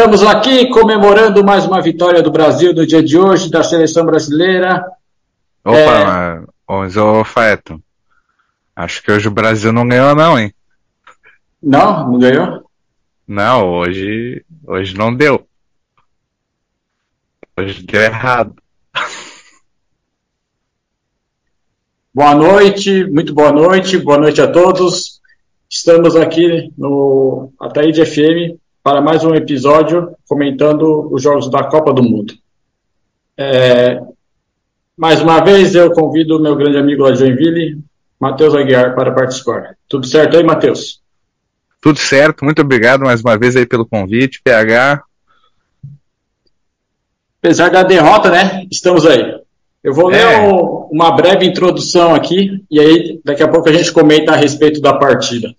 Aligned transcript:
Estamos 0.00 0.22
aqui 0.22 0.66
comemorando 0.70 1.44
mais 1.44 1.66
uma 1.66 1.82
vitória 1.82 2.22
do 2.22 2.30
Brasil 2.30 2.72
no 2.72 2.86
dia 2.86 3.02
de 3.02 3.18
hoje, 3.18 3.50
da 3.50 3.62
seleção 3.62 4.06
brasileira. 4.06 4.82
Opa, 5.62 6.42
É. 6.66 6.72
ô 6.72 7.22
Feto, 7.22 7.78
acho 8.74 9.02
que 9.02 9.12
hoje 9.12 9.28
o 9.28 9.30
Brasil 9.30 9.74
não 9.74 9.86
ganhou 9.86 10.14
não, 10.14 10.38
hein? 10.38 10.54
Não, 11.62 12.12
não 12.12 12.18
ganhou? 12.18 12.64
Não, 13.28 13.68
hoje, 13.68 14.42
hoje 14.66 14.96
não 14.96 15.14
deu. 15.14 15.46
Hoje 17.58 17.82
deu 17.82 18.00
errado. 18.00 18.54
Boa 22.14 22.34
noite, 22.34 23.04
muito 23.04 23.34
boa 23.34 23.52
noite, 23.52 23.98
boa 23.98 24.16
noite 24.16 24.40
a 24.40 24.50
todos. 24.50 25.20
Estamos 25.68 26.16
aqui 26.16 26.72
no 26.78 27.52
Ataíde 27.60 28.02
FM 28.06 28.58
para 28.82 29.00
mais 29.00 29.24
um 29.24 29.34
episódio 29.34 30.14
comentando 30.28 31.08
os 31.12 31.22
jogos 31.22 31.50
da 31.50 31.64
Copa 31.64 31.92
do 31.92 32.02
Mundo. 32.02 32.34
É, 33.36 34.00
mais 34.96 35.20
uma 35.20 35.40
vez 35.42 35.74
eu 35.74 35.90
convido 35.92 36.36
o 36.36 36.40
meu 36.40 36.56
grande 36.56 36.76
amigo 36.78 37.02
lá 37.02 37.10
de 37.10 37.18
Joinville, 37.18 37.78
Matheus 38.18 38.54
Aguiar, 38.54 38.94
para 38.94 39.12
participar. 39.12 39.76
Tudo 39.88 40.06
certo 40.06 40.36
aí, 40.36 40.42
Matheus? 40.44 41.00
Tudo 41.80 41.98
certo, 41.98 42.44
muito 42.44 42.60
obrigado 42.60 43.00
mais 43.02 43.20
uma 43.22 43.38
vez 43.38 43.56
aí 43.56 43.64
pelo 43.66 43.86
convite, 43.86 44.40
PH. 44.44 45.02
Apesar 47.42 47.70
da 47.70 47.82
derrota, 47.82 48.30
né? 48.30 48.66
Estamos 48.70 49.06
aí. 49.06 49.40
Eu 49.82 49.94
vou 49.94 50.08
ler 50.08 50.20
É. 50.20 50.40
um- 50.40 50.88
uma 50.92 51.10
breve 51.16 51.46
introdução 51.46 52.14
aqui 52.14 52.62
e 52.70 52.78
aí 52.78 53.20
daqui 53.24 53.42
a 53.42 53.48
pouco 53.48 53.68
a 53.68 53.72
gente 53.72 53.90
comenta 53.92 54.32
a 54.32 54.36
respeito 54.36 54.78
da 54.80 54.92
partida. 54.92 55.54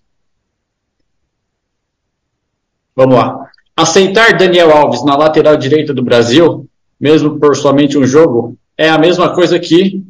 Vamos 2.95 3.15
lá. 3.15 3.49
Aceitar 3.75 4.37
Daniel 4.37 4.71
Alves 4.71 5.03
na 5.03 5.15
lateral 5.15 5.57
direita 5.57 5.93
do 5.93 6.03
Brasil, 6.03 6.67
mesmo 6.99 7.39
por 7.39 7.55
somente 7.55 7.97
um 7.97 8.05
jogo, 8.05 8.57
é 8.77 8.89
a 8.89 8.97
mesma 8.97 9.33
coisa 9.33 9.59
que 9.59 10.03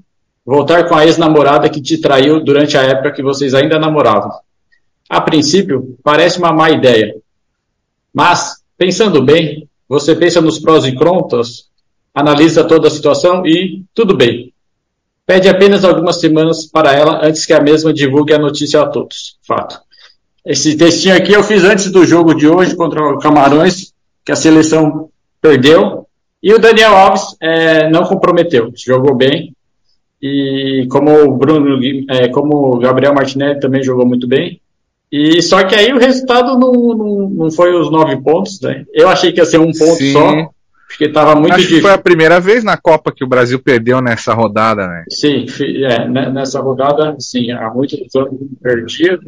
voltar 0.46 0.88
com 0.88 0.96
a 0.96 1.06
ex-namorada 1.06 1.70
que 1.70 1.82
te 1.82 2.00
traiu 2.00 2.44
durante 2.44 2.78
a 2.78 2.82
época 2.82 3.12
que 3.12 3.24
vocês 3.24 3.54
ainda 3.54 3.80
namoravam. 3.80 4.32
A 5.10 5.22
princípio, 5.22 5.98
parece 6.04 6.40
uma 6.40 6.54
má 6.54 6.70
ideia. 6.70 7.16
Mas, 8.14 8.62
pensando 8.78 9.24
bem, 9.24 9.68
você 9.88 10.16
pensa 10.16 10.42
nos 10.42 10.60
prós 10.60 10.86
e 10.86 10.96
contras, 10.96 11.70
analisa 12.14 12.64
toda 12.64 12.88
a 12.88 12.92
situação 12.92 13.46
e 13.46 13.84
tudo 13.94 14.16
bem. 14.16 14.54
Pede 15.26 15.48
apenas 15.48 15.86
algumas 15.86 16.20
semanas 16.20 16.66
para 16.66 16.94
ela 16.94 17.26
antes 17.26 17.46
que 17.46 17.54
a 17.54 17.62
mesma 17.62 17.94
divulgue 17.94 18.34
a 18.34 18.40
notícia 18.40 18.82
a 18.82 18.88
todos. 18.88 19.38
Fato. 19.48 19.80
Esse 20.46 20.76
textinho 20.76 21.16
aqui 21.16 21.34
eu 21.34 21.44
fiz 21.44 21.64
antes 21.64 21.92
do 21.92 22.06
jogo 22.06 22.34
de 22.34 22.48
hoje 22.48 22.76
contra 22.76 23.04
o 23.04 23.20
Camarões, 23.20 23.94
que 24.26 24.32
a 24.32 24.36
seleção 24.36 25.10
perdeu. 25.42 26.08
E 26.42 26.54
o 26.54 26.60
Daniel 26.60 26.96
Alves 26.96 27.36
eh, 27.40 27.90
não 27.90 28.04
comprometeu, 28.04 28.72
jogou 28.76 29.16
bem. 29.16 29.54
E 30.22 30.88
como 30.90 31.12
o 31.24 31.38
Bruno, 31.38 31.80
eh, 32.10 32.28
como 32.30 32.76
o 32.76 32.80
Gabriel 32.80 33.14
Martinelli 33.14 33.60
também 33.60 33.84
jogou 33.84 34.06
muito 34.06 34.28
bem. 34.28 34.60
E 35.12 35.42
só 35.42 35.64
que 35.64 35.76
aí 35.76 35.92
o 35.94 36.00
resultado 36.00 36.58
não, 36.58 36.72
não, 36.72 37.30
não 37.30 37.52
foi 37.52 37.76
os 37.76 37.92
nove 37.92 38.16
pontos, 38.22 38.62
né? 38.62 38.86
Eu 38.94 39.10
achei 39.10 39.32
que 39.32 39.40
ia 39.40 39.46
ser 39.46 39.60
um 39.60 39.72
ponto 39.72 39.98
Sim. 39.98 40.14
só, 40.14 40.50
porque 40.88 41.06
estava 41.06 41.36
muito 41.36 41.54
acho 41.54 41.64
que 41.64 41.64
difícil. 41.64 41.82
foi 41.82 41.92
a 41.92 41.98
primeira 41.98 42.40
vez 42.40 42.64
na 42.64 42.78
Copa 42.78 43.12
que 43.12 43.24
o 43.24 43.28
Brasil 43.28 43.60
perdeu 43.60 44.02
nessa 44.02 44.34
rodada, 44.34 44.88
né? 44.88 45.04
Sim, 45.10 45.46
é, 45.84 46.08
né, 46.08 46.30
nessa 46.30 46.62
rodada, 46.62 47.16
sim, 47.20 47.52
há 47.52 47.70
muitos 47.70 48.00
anos 48.16 48.40
perdia. 48.62 49.20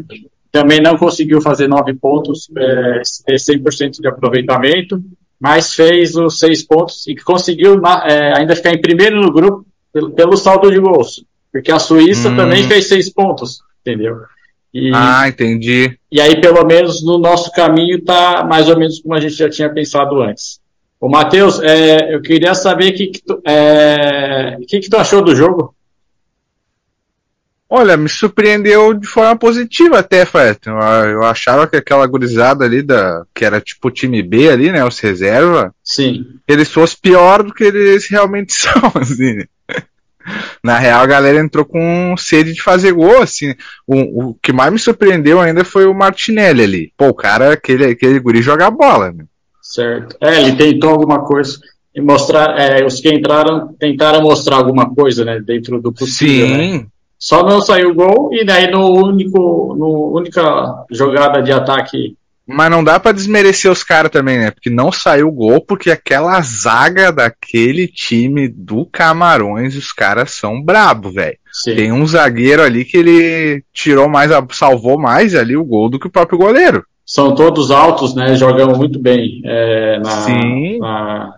Também 0.54 0.80
não 0.80 0.96
conseguiu 0.96 1.42
fazer 1.42 1.68
nove 1.68 1.96
pontos, 1.96 2.48
é, 2.56 3.02
ter 3.26 3.36
100% 3.40 4.00
de 4.00 4.08
aproveitamento, 4.08 5.02
mas 5.40 5.74
fez 5.74 6.16
os 6.16 6.38
seis 6.38 6.62
pontos 6.64 7.08
e 7.08 7.16
conseguiu 7.16 7.82
é, 8.06 8.38
ainda 8.38 8.56
ficar 8.56 8.72
em 8.72 8.80
primeiro 8.80 9.20
no 9.20 9.32
grupo 9.34 9.66
pelo, 9.92 10.12
pelo 10.12 10.38
saldo 10.38 10.72
de 10.72 10.80
gols. 10.80 11.26
Porque 11.52 11.72
a 11.72 11.80
Suíça 11.80 12.30
Hum. 12.30 12.36
também 12.36 12.64
fez 12.68 12.88
seis 12.88 13.12
pontos, 13.12 13.62
entendeu? 13.82 14.18
E, 14.72 14.92
Ah, 14.94 15.28
entendi. 15.28 15.98
e 16.12 16.22
aí, 16.22 16.40
pelo 16.40 16.64
menos, 16.66 17.04
no 17.04 17.18
nosso 17.18 17.52
caminho 17.52 17.98
está 17.98 18.44
mais 18.44 18.70
ou 18.70 18.78
menos 18.78 19.00
como 19.00 19.16
a 19.16 19.20
gente 19.20 19.34
já 19.36 19.50
tinha 19.50 19.70
pensado 19.74 20.22
antes. 20.22 20.60
Ô, 21.00 21.10
Matheus, 21.10 21.60
é, 21.62 22.14
eu 22.16 22.22
queria 22.22 22.54
saber 22.56 22.92
o 22.92 22.96
que, 22.96 23.08
que, 23.08 23.22
tu, 23.24 23.42
é, 23.46 24.56
o 24.62 24.66
que, 24.68 24.80
que 24.80 24.90
tu 24.90 24.98
achou 24.98 25.22
do 25.24 25.36
jogo. 25.36 25.76
Olha, 27.76 27.98
me 27.98 28.08
surpreendeu 28.08 28.94
de 28.94 29.08
forma 29.08 29.36
positiva 29.36 29.98
até, 29.98 30.24
Feto. 30.26 30.70
Eu, 30.70 31.24
achava 31.24 31.66
que 31.66 31.76
aquela 31.76 32.06
gurizada 32.06 32.64
ali, 32.64 32.84
da, 32.84 33.26
que 33.34 33.44
era 33.44 33.60
tipo 33.60 33.88
o 33.88 33.92
time 33.92 34.22
B 34.22 34.48
ali, 34.48 34.72
né, 34.72 34.86
os 34.86 35.00
reserva, 35.00 35.74
Sim. 35.84 36.24
eles 36.48 36.70
fossem 36.70 37.00
pior 37.02 37.42
do 37.42 37.52
que 37.52 37.64
eles 37.64 38.08
realmente 38.08 38.54
são, 38.54 38.92
assim. 38.94 39.38
né? 39.38 39.46
Na 40.64 40.78
real, 40.78 41.02
a 41.02 41.08
galera 41.08 41.40
entrou 41.40 41.66
com 41.66 42.14
sede 42.16 42.54
de 42.54 42.62
fazer 42.62 42.92
gol, 42.92 43.24
assim. 43.24 43.56
O, 43.88 44.30
o 44.30 44.34
que 44.36 44.54
mais 44.54 44.72
me 44.72 44.78
surpreendeu 44.78 45.42
ainda 45.42 45.66
foi 45.66 45.88
o 45.88 45.96
Martinelli 45.96 46.64
ali. 46.64 46.94
Pô, 46.96 47.08
o 47.08 47.14
cara, 47.16 47.54
aquele, 47.54 47.86
aquele 47.86 48.20
guri 48.20 48.44
joga 48.44 48.70
bola, 48.70 49.12
né? 49.12 49.26
Certo. 49.60 50.16
É, 50.22 50.40
ele 50.40 50.56
tentou 50.56 50.92
alguma 50.92 51.26
coisa 51.26 51.58
e 51.96 52.00
mostrar, 52.00 52.56
é, 52.56 52.86
os 52.86 53.00
que 53.00 53.10
entraram 53.10 53.74
tentaram 53.80 54.22
mostrar 54.22 54.58
alguma 54.58 54.94
coisa, 54.94 55.26
né, 55.26 55.40
dentro 55.40 55.82
do 55.82 55.92
possível, 55.92 56.48
né? 56.50 56.86
Só 57.24 57.42
não 57.42 57.62
saiu 57.62 57.96
gol 57.96 58.32
e 58.34 58.46
daí 58.46 58.70
no 58.70 58.86
único, 58.90 59.74
no 59.80 60.14
única 60.14 60.84
jogada 60.92 61.42
de 61.42 61.54
ataque, 61.54 62.18
mas 62.46 62.70
não 62.70 62.84
dá 62.84 63.00
pra 63.00 63.14
desmerecer 63.14 63.72
os 63.72 63.82
caras 63.82 64.12
também, 64.12 64.38
né? 64.38 64.52
Porque 64.52 64.70
não 64.70 64.92
saiu 64.92 65.32
gol, 65.32 65.62
porque 65.66 65.90
aquela 65.90 66.42
zaga 66.42 67.14
daquele 67.14 67.88
time 67.88 68.50
do 68.50 68.86
Camarões, 68.86 69.78
os 69.78 69.94
caras 69.94 70.32
são 70.32 70.62
brabo, 70.62 71.10
velho. 71.12 71.38
Tem 71.64 71.94
um 71.94 72.06
zagueiro 72.06 72.62
ali 72.62 72.84
que 72.84 72.98
ele 72.98 73.64
tirou 73.72 74.10
mais, 74.10 74.30
salvou 74.52 75.00
mais 75.00 75.34
ali 75.34 75.56
o 75.56 75.64
gol 75.64 75.90
do 75.90 75.98
que 75.98 76.08
o 76.08 76.12
próprio 76.12 76.38
goleiro. 76.38 76.84
são 77.06 77.34
todos 77.34 77.72
altos, 77.72 78.14
né, 78.14 78.36
jogam 78.36 78.76
muito 78.76 79.00
bem 79.00 79.42
é, 79.46 80.00
na, 80.00 80.10
Sim. 80.10 80.80
na- 80.80 81.34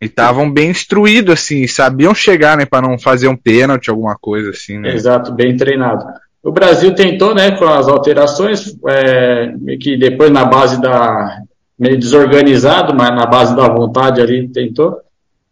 E 0.00 0.06
estavam 0.06 0.50
bem 0.50 0.70
instruídos, 0.70 1.34
assim, 1.34 1.66
sabiam 1.66 2.14
chegar, 2.14 2.56
né, 2.56 2.64
pra 2.64 2.80
não 2.80 2.98
fazer 2.98 3.28
um 3.28 3.36
pênalti, 3.36 3.90
alguma 3.90 4.16
coisa 4.18 4.50
assim, 4.50 4.78
né? 4.78 4.94
Exato, 4.94 5.32
bem 5.32 5.56
treinado. 5.56 6.06
O 6.42 6.50
Brasil 6.50 6.94
tentou, 6.94 7.34
né, 7.34 7.50
com 7.50 7.66
as 7.66 7.86
alterações, 7.86 8.74
é, 8.88 9.52
que 9.78 9.98
depois 9.98 10.30
na 10.30 10.44
base 10.44 10.80
da. 10.80 11.42
meio 11.78 11.98
desorganizado, 11.98 12.94
mas 12.94 13.10
na 13.10 13.26
base 13.26 13.54
da 13.54 13.68
vontade 13.68 14.22
ali 14.22 14.48
tentou. 14.48 14.96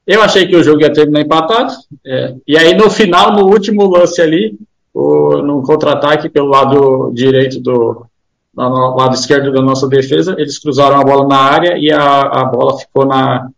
Eu 0.06 0.22
achei 0.22 0.46
que 0.46 0.56
o 0.56 0.62
jogo 0.62 0.80
ia 0.80 0.92
terminar 0.92 1.20
empatado. 1.20 1.74
é, 2.06 2.34
e 2.46 2.56
aí 2.56 2.74
no 2.74 2.88
final, 2.88 3.32
no 3.32 3.46
último 3.46 3.86
lance 3.86 4.22
ali, 4.22 4.58
o 4.94 5.42
no 5.42 5.62
contra-ataque 5.62 6.30
pelo 6.30 6.48
lado 6.48 7.12
direito 7.12 7.60
do 7.60 8.06
no 8.56 8.96
lado 8.96 9.14
esquerdo 9.14 9.52
da 9.52 9.60
nossa 9.60 9.86
defesa, 9.86 10.34
eles 10.38 10.58
cruzaram 10.58 10.98
a 10.98 11.04
bola 11.04 11.28
na 11.28 11.36
área 11.36 11.78
e 11.78 11.92
a, 11.92 12.20
a 12.22 12.44
bola 12.46 12.78
ficou 12.78 13.06
na, 13.06 13.48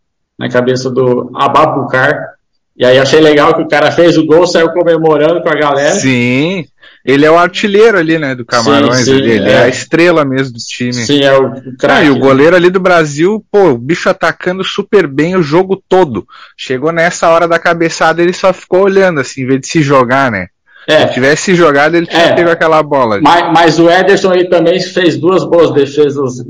na 0.41 0.49
cabeça 0.49 0.91
do 0.91 1.31
Ababucar. 1.35 2.31
E 2.75 2.87
aí 2.87 2.99
achei 2.99 3.21
legal 3.21 3.55
que 3.55 3.61
o 3.61 3.69
cara 3.69 3.93
fez 3.93 4.17
o 4.17 4.25
gol, 4.25 4.47
saiu 4.47 4.71
comemorando 4.71 5.43
com 5.43 5.51
a 5.51 5.55
galera. 5.55 5.93
Sim. 5.93 6.65
Ele 7.05 7.27
é 7.27 7.31
o 7.31 7.37
artilheiro 7.37 7.99
ali, 7.99 8.19
né, 8.19 8.35
do 8.35 8.45
Camarões. 8.45 9.01
Sim, 9.01 9.05
sim, 9.05 9.13
ele 9.17 9.39
é. 9.39 9.53
é. 9.53 9.63
a 9.65 9.69
estrela 9.69 10.25
mesmo 10.25 10.55
do 10.55 10.59
time. 10.59 10.95
Sim, 10.95 11.23
é 11.23 11.37
o 11.37 11.77
craque. 11.77 12.01
Ah, 12.01 12.05
e 12.05 12.11
o 12.11 12.19
goleiro 12.19 12.57
ali 12.57 12.71
do 12.71 12.81
Brasil, 12.81 13.45
pô, 13.53 13.73
o 13.73 13.79
bicho 13.79 14.09
atacando 14.09 14.65
super 14.65 15.07
bem 15.07 15.37
o 15.37 15.43
jogo 15.43 15.83
todo. 15.89 16.27
Chegou 16.57 16.91
nessa 16.91 17.29
hora 17.29 17.47
da 17.47 17.59
cabeçada, 17.59 18.23
ele 18.23 18.33
só 18.33 18.51
ficou 18.51 18.85
olhando, 18.85 19.21
assim, 19.21 19.43
em 19.43 19.47
vez 19.47 19.61
de 19.61 19.69
se 19.69 19.83
jogar, 19.83 20.31
né? 20.31 20.47
É. 20.91 21.07
Se 21.07 21.15
tivesse 21.15 21.55
jogado, 21.55 21.95
ele 21.95 22.07
tinha 22.07 22.23
é. 22.23 22.35
pego 22.35 22.51
aquela 22.51 22.83
bola. 22.83 23.21
Mas, 23.23 23.53
mas, 23.53 23.79
o 23.79 23.89
Ederson 23.89 24.33
aí 24.33 24.49
também 24.49 24.81
fez 24.81 25.17
duas 25.17 25.45
boas 25.45 25.73
defesas. 25.73 26.45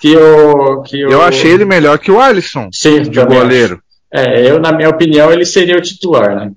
Que 0.00 0.16
o, 0.16 0.82
que 0.82 1.04
o... 1.04 1.10
Eu 1.10 1.22
achei 1.22 1.52
ele 1.52 1.64
melhor 1.64 1.98
que 1.98 2.10
o 2.10 2.20
Alisson, 2.20 2.68
Sim, 2.72 3.02
de 3.02 3.24
goleiro. 3.24 3.80
Acho. 4.12 4.28
É, 4.28 4.50
eu, 4.50 4.58
na 4.58 4.72
minha 4.72 4.88
opinião, 4.88 5.32
ele 5.32 5.44
seria 5.44 5.76
o 5.76 5.80
titular, 5.80 6.34
né? 6.34 6.50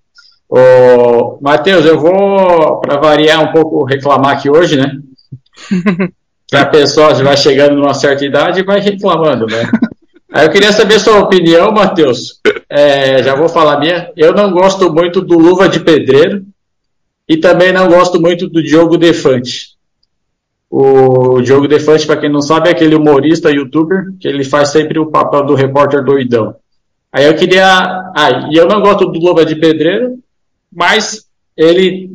Ô, 0.49 1.37
Matheus, 1.41 1.85
eu 1.85 1.99
vou, 1.99 2.79
para 2.79 2.97
variar 2.97 3.43
um 3.43 3.51
pouco, 3.51 3.85
reclamar 3.85 4.37
aqui 4.37 4.49
hoje, 4.49 4.75
né? 4.75 4.91
que 6.47 6.55
a 6.55 6.65
pessoa 6.65 7.13
vai 7.13 7.37
chegando 7.37 7.75
numa 7.75 7.93
certa 7.93 8.25
idade 8.25 8.61
e 8.61 8.65
vai 8.65 8.79
reclamando, 8.79 9.45
né? 9.45 9.69
Aí 10.33 10.45
eu 10.45 10.51
queria 10.51 10.71
saber 10.71 10.99
sua 10.99 11.19
opinião, 11.19 11.71
Matheus. 11.71 12.39
É, 12.67 13.21
já 13.21 13.35
vou 13.35 13.49
falar 13.49 13.79
minha. 13.79 14.11
Eu 14.15 14.33
não 14.33 14.51
gosto 14.51 14.91
muito 14.91 15.21
do 15.21 15.37
Luva 15.37 15.69
de 15.69 15.79
Pedreiro 15.79 16.43
e 17.29 17.37
também 17.37 17.71
não 17.71 17.87
gosto 17.87 18.19
muito 18.19 18.49
do 18.49 18.63
Diogo 18.63 18.97
Defante. 18.97 19.77
O 20.67 21.39
Diogo 21.41 21.67
Defante, 21.67 22.07
para 22.07 22.19
quem 22.19 22.31
não 22.31 22.41
sabe, 22.41 22.69
é 22.69 22.71
aquele 22.71 22.95
humorista, 22.95 23.51
youtuber, 23.51 24.13
que 24.19 24.27
ele 24.27 24.43
faz 24.43 24.69
sempre 24.69 24.97
o 24.97 25.11
papel 25.11 25.45
do 25.45 25.53
repórter 25.53 26.03
doidão. 26.03 26.55
Aí 27.11 27.25
eu 27.25 27.35
queria. 27.35 27.63
Ah, 28.15 28.49
e 28.51 28.57
eu 28.57 28.67
não 28.67 28.81
gosto 28.81 29.05
do 29.05 29.19
Luva 29.19 29.45
de 29.45 29.55
Pedreiro, 29.55 30.17
mas 30.71 31.27
ele, 31.55 32.11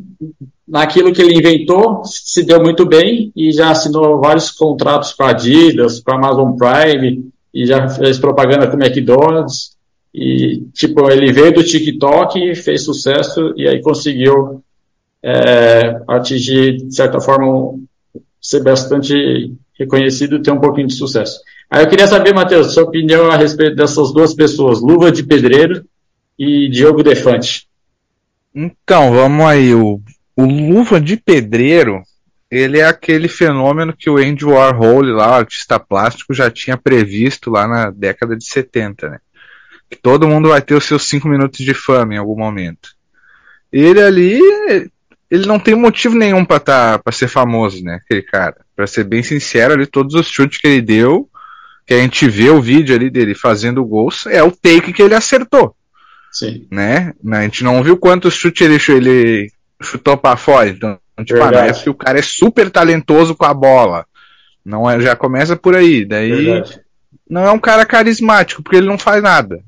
naquilo 0.67 1.13
que 1.13 1.21
ele 1.21 1.37
inventou, 1.37 2.03
se 2.03 2.43
deu 2.45 2.61
muito 2.61 2.85
bem 2.85 3.31
e 3.33 3.53
já 3.53 3.71
assinou 3.71 4.19
vários 4.19 4.51
contratos 4.51 5.13
com 5.13 5.23
a 5.23 5.29
Adidas, 5.29 6.01
com 6.01 6.11
a 6.11 6.15
Amazon 6.15 6.57
Prime, 6.57 7.29
e 7.53 7.65
já 7.65 7.87
fez 7.87 8.17
propaganda 8.17 8.67
com 8.67 8.81
McDonald's. 8.81 9.75
E, 10.13 10.61
tipo, 10.73 11.09
ele 11.09 11.31
veio 11.31 11.53
do 11.53 11.63
TikTok, 11.63 12.55
fez 12.55 12.83
sucesso 12.83 13.53
e 13.57 13.67
aí 13.67 13.81
conseguiu 13.81 14.63
é, 15.25 16.03
atingir, 16.07 16.77
de 16.77 16.95
certa 16.95 17.19
forma, 17.19 17.79
ser 18.39 18.61
bastante 18.61 19.51
reconhecido 19.73 20.35
e 20.35 20.41
ter 20.41 20.51
um 20.51 20.59
pouquinho 20.59 20.87
de 20.87 20.93
sucesso. 20.93 21.39
Aí 21.69 21.83
eu 21.83 21.89
queria 21.89 22.05
saber, 22.05 22.31
Matheus, 22.31 22.75
sua 22.75 22.83
opinião 22.83 23.31
a 23.31 23.35
respeito 23.35 23.75
dessas 23.75 24.13
duas 24.13 24.35
pessoas, 24.35 24.79
Luva 24.79 25.11
de 25.11 25.23
Pedreiro 25.23 25.83
e 26.37 26.69
Diogo 26.69 27.01
Defante. 27.01 27.67
Então, 28.53 29.11
vamos 29.11 29.43
aí. 29.47 29.73
O, 29.73 29.99
o 30.35 30.45
Luva 30.45 31.01
de 31.01 31.17
Pedreiro, 31.17 32.03
ele 32.51 32.77
é 32.77 32.85
aquele 32.85 33.27
fenômeno 33.27 33.95
que 33.97 34.11
o 34.11 34.17
Andy 34.17 34.45
Warhol, 34.45 35.01
lá, 35.01 35.37
artista 35.37 35.79
plástico, 35.79 36.35
já 36.35 36.51
tinha 36.51 36.77
previsto 36.77 37.49
lá 37.49 37.67
na 37.67 37.89
década 37.89 38.37
de 38.37 38.45
70, 38.45 39.09
né? 39.09 39.19
Que 39.89 39.97
todo 39.97 40.27
mundo 40.27 40.49
vai 40.49 40.61
ter 40.61 40.75
os 40.75 40.85
seus 40.85 41.09
cinco 41.09 41.27
minutos 41.27 41.65
de 41.65 41.73
fama 41.73 42.13
em 42.13 42.17
algum 42.17 42.37
momento. 42.37 42.89
Ele 43.71 44.01
ali, 44.01 44.39
ele 45.29 45.45
não 45.45 45.59
tem 45.59 45.75
motivo 45.75 46.15
nenhum 46.15 46.45
para 46.45 46.59
tá, 46.59 46.99
pra 46.99 47.11
ser 47.11 47.27
famoso, 47.27 47.83
né? 47.83 47.95
Aquele 47.95 48.21
cara. 48.21 48.57
Para 48.75 48.87
ser 48.87 49.03
bem 49.03 49.23
sincero, 49.23 49.73
ali, 49.73 49.85
todos 49.85 50.13
os 50.15 50.27
chutes 50.27 50.59
que 50.59 50.67
ele 50.67 50.81
deu, 50.81 51.29
que 51.85 51.93
a 51.93 51.99
gente 51.99 52.27
vê 52.27 52.49
o 52.49 52.61
vídeo 52.61 52.95
ali 52.95 53.09
dele 53.09 53.33
fazendo 53.33 53.85
gols, 53.85 54.25
é 54.27 54.43
o 54.43 54.51
take 54.51 54.93
que 54.93 55.01
ele 55.01 55.15
acertou. 55.15 55.75
Sim. 56.31 56.67
Né? 56.69 57.13
A 57.31 57.41
gente 57.41 57.63
não 57.63 57.81
viu 57.81 57.97
quantos 57.97 58.33
chutes 58.33 58.61
ele, 58.61 58.97
ele 58.97 59.51
chutou 59.81 60.17
para 60.17 60.37
fora. 60.37 60.69
Então, 60.69 60.99
tipo, 61.23 61.41
ah, 61.41 61.65
é 61.65 61.73
porque 61.73 61.89
o 61.89 61.95
cara 61.95 62.19
é 62.19 62.23
super 62.23 62.69
talentoso 62.69 63.35
com 63.35 63.45
a 63.45 63.53
bola. 63.53 64.05
Não 64.63 64.89
é, 64.89 64.99
já 64.99 65.15
começa 65.15 65.55
por 65.55 65.75
aí. 65.75 66.05
Daí 66.05 66.31
Verdade. 66.31 66.81
não 67.29 67.45
é 67.45 67.51
um 67.51 67.59
cara 67.59 67.85
carismático, 67.85 68.61
porque 68.61 68.77
ele 68.77 68.87
não 68.87 68.97
faz 68.97 69.23
nada. 69.23 69.61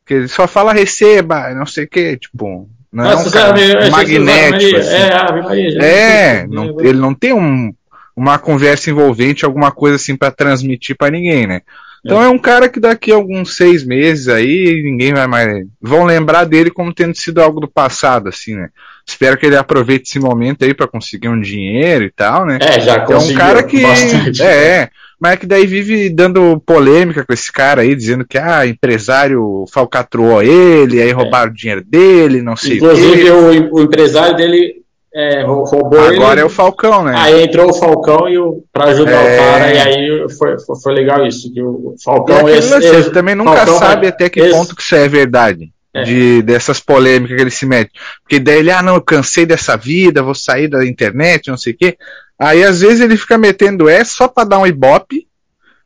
Porque 0.00 0.14
ele 0.14 0.28
só 0.28 0.46
fala 0.46 0.72
receba, 0.72 1.52
não 1.54 1.66
sei 1.66 1.84
o 1.84 1.88
que, 1.88 2.16
tipo, 2.16 2.68
não 2.92 3.04
Nossa, 3.04 3.24
é 3.24 3.28
um 3.28 3.54
cara 3.54 3.90
magnético. 3.90 4.76
Assim. 4.78 4.94
É, 4.94 5.14
Ave 5.14 5.42
Maria, 5.42 5.82
é 5.82 6.46
não, 6.46 6.80
ele 6.80 6.98
não 6.98 7.14
tem 7.14 7.32
um, 7.32 7.72
uma 8.14 8.38
conversa 8.38 8.90
envolvente, 8.90 9.44
alguma 9.44 9.72
coisa 9.72 9.96
assim 9.96 10.14
para 10.14 10.30
transmitir 10.30 10.96
para 10.96 11.10
ninguém, 11.10 11.46
né? 11.46 11.62
Então 12.04 12.22
é. 12.22 12.26
é 12.26 12.28
um 12.28 12.38
cara 12.38 12.68
que 12.68 12.80
daqui 12.80 13.10
a 13.12 13.14
alguns 13.14 13.56
seis 13.56 13.84
meses 13.84 14.28
aí 14.28 14.82
ninguém 14.82 15.14
vai 15.14 15.26
mais. 15.26 15.66
Vão 15.80 16.04
lembrar 16.04 16.44
dele 16.44 16.70
como 16.70 16.92
tendo 16.92 17.16
sido 17.16 17.40
algo 17.40 17.60
do 17.60 17.68
passado, 17.68 18.28
assim, 18.28 18.56
né? 18.56 18.68
Espero 19.12 19.36
que 19.36 19.44
ele 19.46 19.56
aproveite 19.56 20.08
esse 20.08 20.18
momento 20.18 20.64
aí 20.64 20.72
para 20.72 20.88
conseguir 20.88 21.28
um 21.28 21.40
dinheiro 21.40 22.04
e 22.04 22.10
tal, 22.10 22.46
né? 22.46 22.58
É, 22.60 22.80
já 22.80 23.00
conseguiu. 23.00 23.40
É 23.40 23.44
um 23.44 23.46
cara 23.46 23.62
que. 23.62 23.82
Bastante. 23.82 24.42
É, 24.42 24.88
mas 25.20 25.34
é 25.34 25.36
que 25.36 25.46
daí 25.46 25.66
vive 25.66 26.10
dando 26.10 26.60
polêmica 26.66 27.24
com 27.24 27.32
esse 27.32 27.52
cara 27.52 27.82
aí, 27.82 27.94
dizendo 27.94 28.24
que 28.24 28.38
ah, 28.38 28.66
empresário 28.66 29.64
falcatrou 29.72 30.42
ele, 30.42 31.00
aí 31.00 31.10
é. 31.10 31.12
roubaram 31.12 31.50
é. 31.50 31.50
o 31.52 31.54
dinheiro 31.54 31.84
dele, 31.86 32.42
não 32.42 32.56
sei 32.56 32.76
Inclusive, 32.76 33.30
o, 33.30 33.70
o, 33.70 33.74
o 33.74 33.82
empresário 33.82 34.34
dele 34.34 34.82
é, 35.14 35.42
roubou 35.42 36.00
Agora 36.00 36.32
ele, 36.32 36.40
é 36.40 36.44
o 36.44 36.48
Falcão, 36.48 37.04
né? 37.04 37.12
Aí 37.14 37.44
entrou 37.44 37.70
o 37.70 37.74
Falcão 37.74 38.28
e 38.28 38.38
o, 38.38 38.64
pra 38.72 38.86
ajudar 38.86 39.12
é... 39.12 39.36
o 39.36 39.38
cara, 39.38 39.74
e 39.74 39.78
aí 39.78 40.26
foi, 40.36 40.58
foi, 40.58 40.76
foi, 40.82 40.94
legal 40.94 41.26
isso. 41.26 41.52
Que 41.52 41.62
o 41.62 41.94
Falcão. 42.02 42.48
E 42.48 42.52
esse, 42.52 42.74
esse, 42.74 42.88
você 42.88 43.10
também 43.10 43.34
nunca 43.34 43.58
Falcão, 43.58 43.78
sabe 43.78 44.06
até 44.06 44.30
que 44.30 44.40
esse... 44.40 44.50
ponto 44.50 44.74
que 44.74 44.82
isso 44.82 44.94
é 44.96 45.06
verdade. 45.06 45.70
É. 45.94 46.04
De, 46.04 46.42
dessas 46.42 46.80
polêmicas 46.80 47.36
que 47.36 47.42
ele 47.42 47.50
se 47.50 47.66
mete. 47.66 47.92
Porque 48.22 48.40
daí 48.40 48.60
ele, 48.60 48.70
ah, 48.70 48.82
não, 48.82 48.94
eu 48.94 49.02
cansei 49.02 49.44
dessa 49.44 49.76
vida, 49.76 50.22
vou 50.22 50.34
sair 50.34 50.66
da 50.66 50.86
internet, 50.86 51.48
não 51.48 51.56
sei 51.58 51.74
o 51.74 51.76
quê. 51.76 51.98
Aí 52.38 52.64
às 52.64 52.80
vezes 52.80 53.00
ele 53.00 53.16
fica 53.16 53.36
metendo 53.36 53.88
essa 53.88 54.14
só 54.14 54.28
pra 54.28 54.44
dar 54.44 54.58
um 54.58 54.66
ibope, 54.66 55.28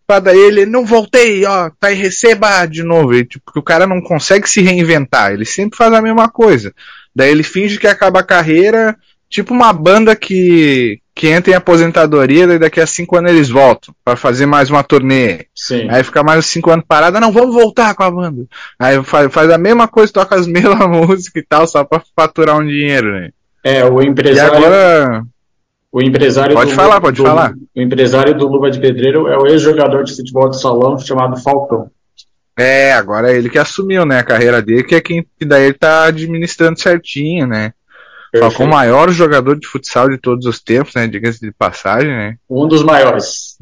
pra 0.06 0.20
daí 0.20 0.38
ele, 0.38 0.64
não 0.64 0.86
voltei, 0.86 1.44
ó, 1.44 1.70
tá 1.80 1.88
aí, 1.88 1.94
receba 1.94 2.64
de 2.66 2.82
novo. 2.82 3.14
E, 3.14 3.24
tipo, 3.24 3.44
porque 3.44 3.58
o 3.58 3.62
cara 3.62 3.86
não 3.86 4.00
consegue 4.00 4.48
se 4.48 4.60
reinventar, 4.60 5.32
ele 5.32 5.44
sempre 5.44 5.76
faz 5.76 5.92
a 5.92 6.00
mesma 6.00 6.28
coisa. 6.28 6.72
Daí 7.14 7.30
ele 7.30 7.42
finge 7.42 7.78
que 7.78 7.86
acaba 7.86 8.20
a 8.20 8.24
carreira, 8.24 8.96
tipo 9.28 9.52
uma 9.52 9.72
banda 9.72 10.14
que, 10.14 11.00
que 11.16 11.28
entra 11.28 11.50
em 11.50 11.56
aposentadoria 11.56 12.44
e 12.44 12.58
daqui 12.58 12.78
a 12.78 12.86
cinco 12.86 13.16
anos 13.16 13.32
eles 13.32 13.48
voltam 13.48 13.94
para 14.04 14.16
fazer 14.16 14.44
mais 14.44 14.68
uma 14.68 14.84
turnê. 14.84 15.46
Sim. 15.54 15.88
Aí 15.88 16.04
fica 16.04 16.22
mais 16.22 16.44
cinco 16.44 16.70
anos 16.70 16.84
parada, 16.86 17.18
não, 17.18 17.32
vamos 17.32 17.54
voltar 17.54 17.94
com 17.94 18.02
a 18.02 18.10
banda. 18.10 18.44
Aí 18.78 19.02
faz, 19.02 19.32
faz 19.32 19.50
a 19.50 19.56
mesma 19.56 19.88
coisa, 19.88 20.12
toca 20.12 20.36
as 20.36 20.46
mesmas 20.46 20.86
músicas 20.86 21.42
e 21.42 21.46
tal, 21.46 21.66
só 21.66 21.82
para 21.84 22.02
faturar 22.14 22.58
um 22.58 22.66
dinheiro, 22.66 23.12
né? 23.12 23.30
É, 23.64 23.82
o 23.82 24.02
empresário. 24.02 24.52
E 24.52 24.56
agora. 24.56 25.22
O 25.90 26.02
empresário 26.02 26.54
pode 26.54 26.70
do, 26.72 26.76
falar, 26.76 27.00
pode 27.00 27.16
do, 27.16 27.22
falar. 27.22 27.54
O 27.74 27.80
empresário 27.80 28.36
do 28.36 28.46
Luva 28.46 28.70
de 28.70 28.78
Pedreiro 28.78 29.26
é 29.28 29.38
o 29.38 29.46
ex-jogador 29.46 30.04
de 30.04 30.14
futebol 30.14 30.50
de 30.50 30.60
salão 30.60 30.98
chamado 30.98 31.40
Falcão. 31.40 31.90
É, 32.58 32.92
agora 32.92 33.32
é 33.32 33.36
ele 33.38 33.48
que 33.48 33.58
assumiu, 33.58 34.04
né, 34.04 34.18
a 34.18 34.24
carreira 34.24 34.60
dele, 34.60 34.84
que 34.84 34.94
é 34.94 35.00
quem 35.00 35.26
que 35.38 35.46
daí 35.46 35.64
ele 35.64 35.74
tá 35.74 36.04
administrando 36.04 36.78
certinho, 36.78 37.46
né? 37.46 37.72
Falcão, 38.40 38.66
o 38.66 38.68
maior 38.68 39.10
jogador 39.10 39.58
de 39.58 39.66
futsal 39.66 40.08
de 40.08 40.18
todos 40.18 40.46
os 40.46 40.60
tempos, 40.60 40.94
né? 40.94 41.06
Diga-se 41.06 41.40
de 41.40 41.52
passagem, 41.52 42.08
né? 42.08 42.36
Um 42.48 42.66
dos 42.66 42.82
maiores. 42.82 43.56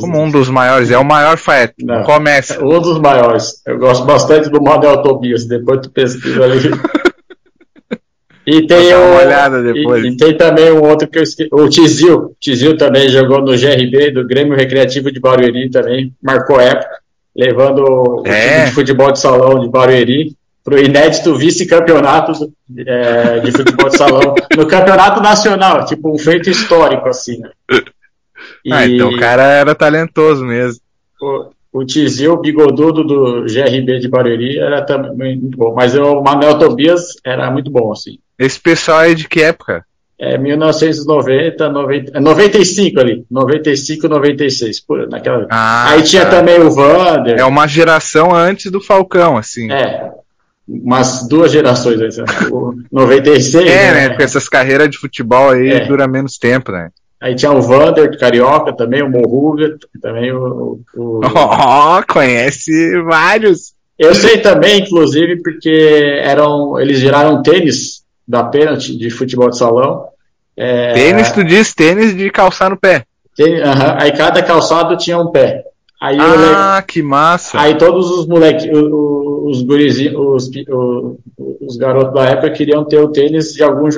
Como 0.00 0.20
um 0.20 0.30
dos 0.30 0.48
maiores? 0.48 0.90
É 0.90 0.98
o 0.98 1.04
maior 1.04 1.36
Faet. 1.36 1.74
Começa. 2.04 2.64
Um 2.64 2.80
dos 2.80 2.98
maiores. 2.98 3.62
Eu 3.66 3.78
gosto 3.78 4.04
bastante 4.04 4.48
do 4.48 4.62
Manuel 4.62 5.02
Tobias. 5.02 5.46
Depois 5.46 5.80
tu 5.80 5.90
pesquisa 5.90 6.44
ali. 6.44 6.70
E 8.46 8.64
tem 8.64 8.94
uma 8.94 9.16
olhada 9.16 9.60
depois. 9.60 10.04
E, 10.04 10.08
e, 10.08 10.16
tem 10.16 10.36
também 10.36 10.70
um 10.70 10.80
outro 10.88 11.08
que 11.08 11.18
eu 11.18 11.22
esqueci. 11.24 11.48
O 11.52 11.68
Tizil. 11.68 12.36
Tizil 12.38 12.76
também 12.76 13.08
jogou 13.08 13.40
no 13.40 13.58
GRB, 13.58 14.12
do 14.12 14.24
Grêmio 14.24 14.54
Recreativo 14.54 15.10
de 15.10 15.18
Barueri 15.18 15.68
também. 15.68 16.14
Marcou 16.22 16.60
época. 16.60 17.00
Levando 17.34 17.80
o 17.80 18.22
é. 18.24 18.54
time 18.54 18.66
de 18.66 18.72
futebol 18.72 19.10
de 19.10 19.18
salão 19.18 19.58
de 19.58 19.68
Barueri 19.68 20.36
para 20.62 20.76
o 20.76 20.78
inédito 20.78 21.34
vice-campeonato 21.36 22.52
é, 22.86 23.40
de 23.40 23.52
futebol 23.52 23.88
de 23.88 23.96
salão 23.96 24.34
no 24.56 24.66
campeonato 24.66 25.20
nacional, 25.20 25.84
tipo 25.84 26.12
um 26.12 26.18
feito 26.18 26.50
histórico, 26.50 27.08
assim. 27.08 27.38
Né? 27.38 27.50
E 28.64 28.72
ah, 28.72 28.86
então 28.86 29.10
o 29.10 29.18
cara 29.18 29.44
era 29.44 29.74
talentoso 29.74 30.44
mesmo. 30.44 30.80
O, 31.20 31.50
o 31.72 31.84
Tizil 31.84 32.36
Bigodudo 32.40 33.04
do 33.04 33.42
GRB 33.42 34.00
de 34.00 34.08
Barueri 34.08 34.58
era 34.58 34.82
também 34.82 35.38
muito 35.38 35.56
bom, 35.56 35.74
mas 35.74 35.94
o 35.94 36.20
Manuel 36.20 36.58
Tobias 36.58 37.16
era 37.24 37.50
muito 37.50 37.70
bom, 37.70 37.92
assim. 37.92 38.18
Esse 38.38 38.60
pessoal 38.60 39.02
é 39.02 39.14
de 39.14 39.28
que 39.28 39.42
época? 39.42 39.84
É 40.18 40.38
1990, 40.38 41.68
90, 41.68 42.20
95 42.20 43.00
ali, 43.00 43.26
95, 43.30 44.08
96, 44.08 44.80
por, 44.80 45.06
naquela. 45.08 45.46
Ah, 45.50 45.90
Aí 45.90 46.02
tinha 46.02 46.24
tá. 46.24 46.30
também 46.30 46.58
o 46.58 46.70
Vander. 46.70 47.38
É 47.38 47.44
uma 47.44 47.66
geração 47.66 48.34
antes 48.34 48.70
do 48.70 48.80
Falcão, 48.80 49.36
assim. 49.36 49.70
É, 49.70 50.10
umas 50.68 51.28
duas 51.28 51.52
gerações, 51.52 52.00
aí, 52.00 52.50
o 52.50 52.74
96. 52.90 53.70
É, 53.70 53.92
né? 53.92 54.08
Porque 54.08 54.24
essas 54.24 54.48
carreiras 54.48 54.90
de 54.90 54.98
futebol 54.98 55.50
aí 55.50 55.70
é. 55.70 55.86
duram 55.86 56.08
menos 56.08 56.38
tempo, 56.38 56.72
né? 56.72 56.90
Aí 57.20 57.34
tinha 57.34 57.52
o 57.52 57.62
Vander 57.62 58.10
do 58.10 58.18
Carioca 58.18 58.72
também, 58.72 59.02
o 59.02 59.08
Morruga, 59.08 59.76
também 60.02 60.32
o. 60.32 60.80
o... 60.94 61.20
Oh, 61.24 62.12
conhece 62.12 63.00
vários. 63.02 63.74
Eu 63.98 64.14
sei 64.14 64.38
também, 64.38 64.82
inclusive, 64.82 65.42
porque 65.42 66.20
eram, 66.22 66.78
eles 66.78 66.98
geraram 66.98 67.42
tênis 67.42 68.04
da 68.28 68.44
pênalti 68.44 68.96
de 68.96 69.08
futebol 69.08 69.48
de 69.48 69.56
salão. 69.56 70.04
É... 70.54 70.92
Tênis, 70.92 71.32
tu 71.32 71.42
diz 71.42 71.72
tênis 71.74 72.14
de 72.14 72.30
calçar 72.30 72.68
no 72.68 72.76
pé. 72.76 73.04
Tênis, 73.34 73.60
uh 73.60 73.64
-huh. 73.64 73.96
Aí 73.98 74.12
cada 74.12 74.42
calçado 74.42 74.96
tinha 74.98 75.18
um 75.18 75.30
pé. 75.30 75.64
Aí 76.00 76.18
ah, 76.20 76.84
que 76.86 77.02
massa! 77.02 77.58
Aí 77.58 77.76
todos 77.78 78.10
os 78.10 78.26
moleques, 78.26 78.68
os, 78.70 79.62
os, 79.62 80.50
os, 81.60 81.76
garotos 81.78 82.12
da 82.12 82.24
época 82.24 82.50
queriam 82.50 82.84
ter 82.84 82.98
o 82.98 83.08
tênis 83.08 83.54
de 83.54 83.62
algum 83.62 83.88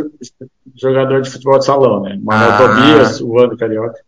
jogador 0.80 1.22
de 1.22 1.30
futebol 1.30 1.58
de 1.58 1.64
salão, 1.64 2.02
né? 2.02 2.16
Manuel 2.22 2.50
ah. 2.50 2.58
Tobias, 2.58 3.20
o 3.20 3.30
Wando 3.30 3.56
Carioca. 3.56 3.98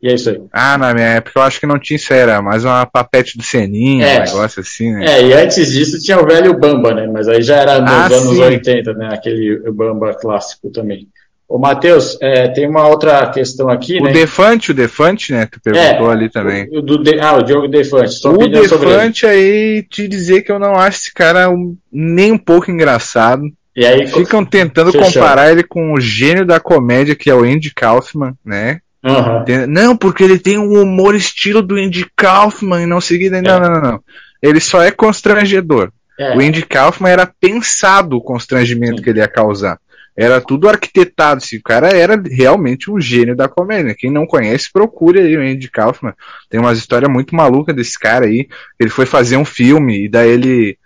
E 0.00 0.08
é 0.08 0.14
isso 0.14 0.30
aí. 0.30 0.40
Ah, 0.52 0.78
na 0.78 0.94
minha 0.94 1.06
época 1.06 1.40
eu 1.40 1.42
acho 1.42 1.58
que 1.58 1.66
não 1.66 1.78
tinha 1.78 1.96
isso, 1.96 2.12
era 2.12 2.40
mais 2.40 2.64
uma 2.64 2.86
papete 2.86 3.36
do 3.36 3.42
Seninho, 3.42 4.04
é. 4.04 4.20
um 4.20 4.24
negócio 4.24 4.60
assim, 4.60 4.92
né? 4.92 5.06
É, 5.06 5.26
e 5.26 5.32
antes 5.32 5.72
disso 5.72 5.98
tinha 6.00 6.20
o 6.20 6.26
velho 6.26 6.56
Bamba, 6.56 6.94
né? 6.94 7.08
Mas 7.12 7.28
aí 7.28 7.42
já 7.42 7.56
era 7.56 7.80
nos 7.80 7.90
ah, 7.90 8.06
anos 8.06 8.36
sim. 8.36 8.42
80, 8.42 8.92
né? 8.92 9.08
Aquele 9.12 9.58
Bamba 9.72 10.14
clássico 10.14 10.70
também. 10.70 11.08
Ô, 11.48 11.58
Matheus, 11.58 12.18
é, 12.20 12.48
tem 12.48 12.68
uma 12.68 12.86
outra 12.86 13.26
questão 13.30 13.70
aqui, 13.70 13.98
o 13.98 14.04
né? 14.04 14.10
O 14.10 14.12
Defante, 14.12 14.70
o 14.70 14.74
Defante, 14.74 15.32
né? 15.32 15.46
Tu 15.46 15.58
perguntou 15.58 16.10
é, 16.10 16.12
ali 16.12 16.28
também. 16.28 16.68
O, 16.70 16.82
do 16.82 17.02
de, 17.02 17.18
ah, 17.18 17.36
o 17.36 17.42
Diogo 17.42 17.66
Defante. 17.66 18.12
Só 18.12 18.32
o 18.32 18.48
Defante 18.48 19.24
aí, 19.24 19.82
te 19.88 20.06
dizer 20.06 20.42
que 20.42 20.52
eu 20.52 20.58
não 20.58 20.74
acho 20.74 20.98
esse 20.98 21.14
cara 21.14 21.48
um, 21.48 21.74
nem 21.90 22.32
um 22.32 22.38
pouco 22.38 22.70
engraçado. 22.70 23.44
E 23.74 23.86
aí, 23.86 24.06
Ficam 24.06 24.44
tentando 24.44 24.92
fechou. 24.92 25.10
comparar 25.10 25.50
ele 25.50 25.62
com 25.62 25.94
o 25.94 26.00
gênio 26.00 26.44
da 26.44 26.60
comédia, 26.60 27.14
que 27.14 27.30
é 27.30 27.34
o 27.34 27.44
Andy 27.44 27.72
Kaufman, 27.72 28.34
né? 28.44 28.80
Uhum. 29.02 29.66
Não, 29.68 29.96
porque 29.96 30.24
ele 30.24 30.38
tem 30.38 30.58
um 30.58 30.82
humor 30.82 31.14
estilo 31.14 31.62
do 31.62 31.76
Andy 31.76 32.04
Kaufman 32.14 32.82
e 32.82 32.86
não 32.86 33.00
seguida. 33.00 33.40
Não, 33.40 33.56
é. 33.56 33.60
não, 33.60 33.70
não, 33.70 33.80
não. 33.80 34.00
Ele 34.42 34.60
só 34.60 34.82
é 34.82 34.90
constrangedor. 34.90 35.90
É. 36.18 36.36
O 36.36 36.40
Andy 36.40 36.62
Kaufman 36.62 37.10
era 37.10 37.32
pensado 37.40 38.16
o 38.16 38.20
constrangimento 38.20 38.98
Sim. 38.98 39.02
que 39.02 39.10
ele 39.10 39.20
ia 39.20 39.28
causar. 39.28 39.78
Era 40.20 40.40
tudo 40.40 40.68
arquitetado. 40.68 41.38
Assim, 41.38 41.58
o 41.58 41.62
cara 41.62 41.90
era 41.90 42.20
realmente 42.28 42.90
um 42.90 43.00
gênio 43.00 43.36
da 43.36 43.48
comédia. 43.48 43.94
Quem 43.96 44.10
não 44.10 44.26
conhece, 44.26 44.72
procure 44.72 45.20
aí 45.20 45.36
o 45.36 45.40
Andy 45.40 45.70
Kaufman. 45.70 46.12
Tem 46.50 46.58
umas 46.58 46.76
histórias 46.76 47.10
muito 47.10 47.36
malucas 47.36 47.76
desse 47.76 47.96
cara 47.96 48.26
aí. 48.26 48.48
Ele 48.80 48.90
foi 48.90 49.06
fazer 49.06 49.36
um 49.36 49.44
filme 49.44 50.06
e 50.06 50.08
daí 50.08 50.30
ele 50.30 50.76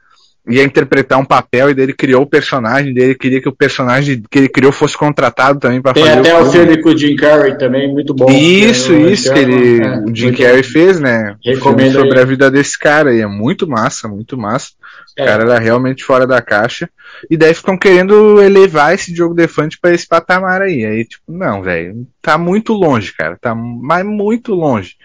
ia 0.48 0.64
interpretar 0.64 1.20
um 1.20 1.24
papel 1.24 1.70
e 1.70 1.74
dele 1.74 1.92
criou 1.92 2.22
o 2.22 2.26
personagem 2.26 2.92
dele, 2.92 3.14
queria 3.14 3.40
que 3.40 3.48
o 3.48 3.54
personagem 3.54 4.22
que 4.28 4.38
ele 4.38 4.48
criou 4.48 4.72
fosse 4.72 4.96
contratado 4.96 5.60
também 5.60 5.80
para 5.80 5.94
fazer 5.94 6.10
Tem 6.10 6.18
até 6.18 6.34
o 6.34 6.50
filme. 6.50 6.66
filme 6.66 6.82
com 6.82 6.88
o 6.88 6.98
Jim 6.98 7.14
Carrey 7.14 7.56
também, 7.56 7.92
muito 7.92 8.12
bom. 8.12 8.28
Isso, 8.28 8.92
isso 8.92 9.32
que 9.32 9.38
ele, 9.38 9.84
é, 9.84 9.98
o 10.00 10.14
Jim 10.14 10.32
Carrey 10.32 10.64
fez, 10.64 10.98
né? 10.98 11.36
Recomendo 11.44 11.92
sobre 11.92 12.18
aí. 12.18 12.22
a 12.22 12.26
vida 12.26 12.50
desse 12.50 12.76
cara 12.76 13.10
aí, 13.10 13.20
é 13.20 13.26
muito 13.26 13.68
massa, 13.68 14.08
muito 14.08 14.36
massa. 14.36 14.70
É. 15.16 15.22
O 15.22 15.26
cara 15.26 15.44
era 15.44 15.58
realmente 15.60 16.02
fora 16.02 16.26
da 16.26 16.42
caixa. 16.42 16.90
E 17.30 17.36
daí 17.36 17.54
ficam 17.54 17.78
querendo 17.78 18.42
elevar 18.42 18.94
esse 18.94 19.14
jogo 19.14 19.34
defante 19.34 19.78
para 19.80 19.94
esse 19.94 20.08
patamar 20.08 20.60
aí. 20.60 20.84
Aí, 20.84 21.04
tipo, 21.04 21.30
não, 21.30 21.62
velho, 21.62 22.04
tá 22.20 22.36
muito 22.36 22.72
longe, 22.72 23.14
cara, 23.14 23.36
tá 23.40 23.54
mas 23.54 24.04
muito 24.04 24.54
longe. 24.54 24.96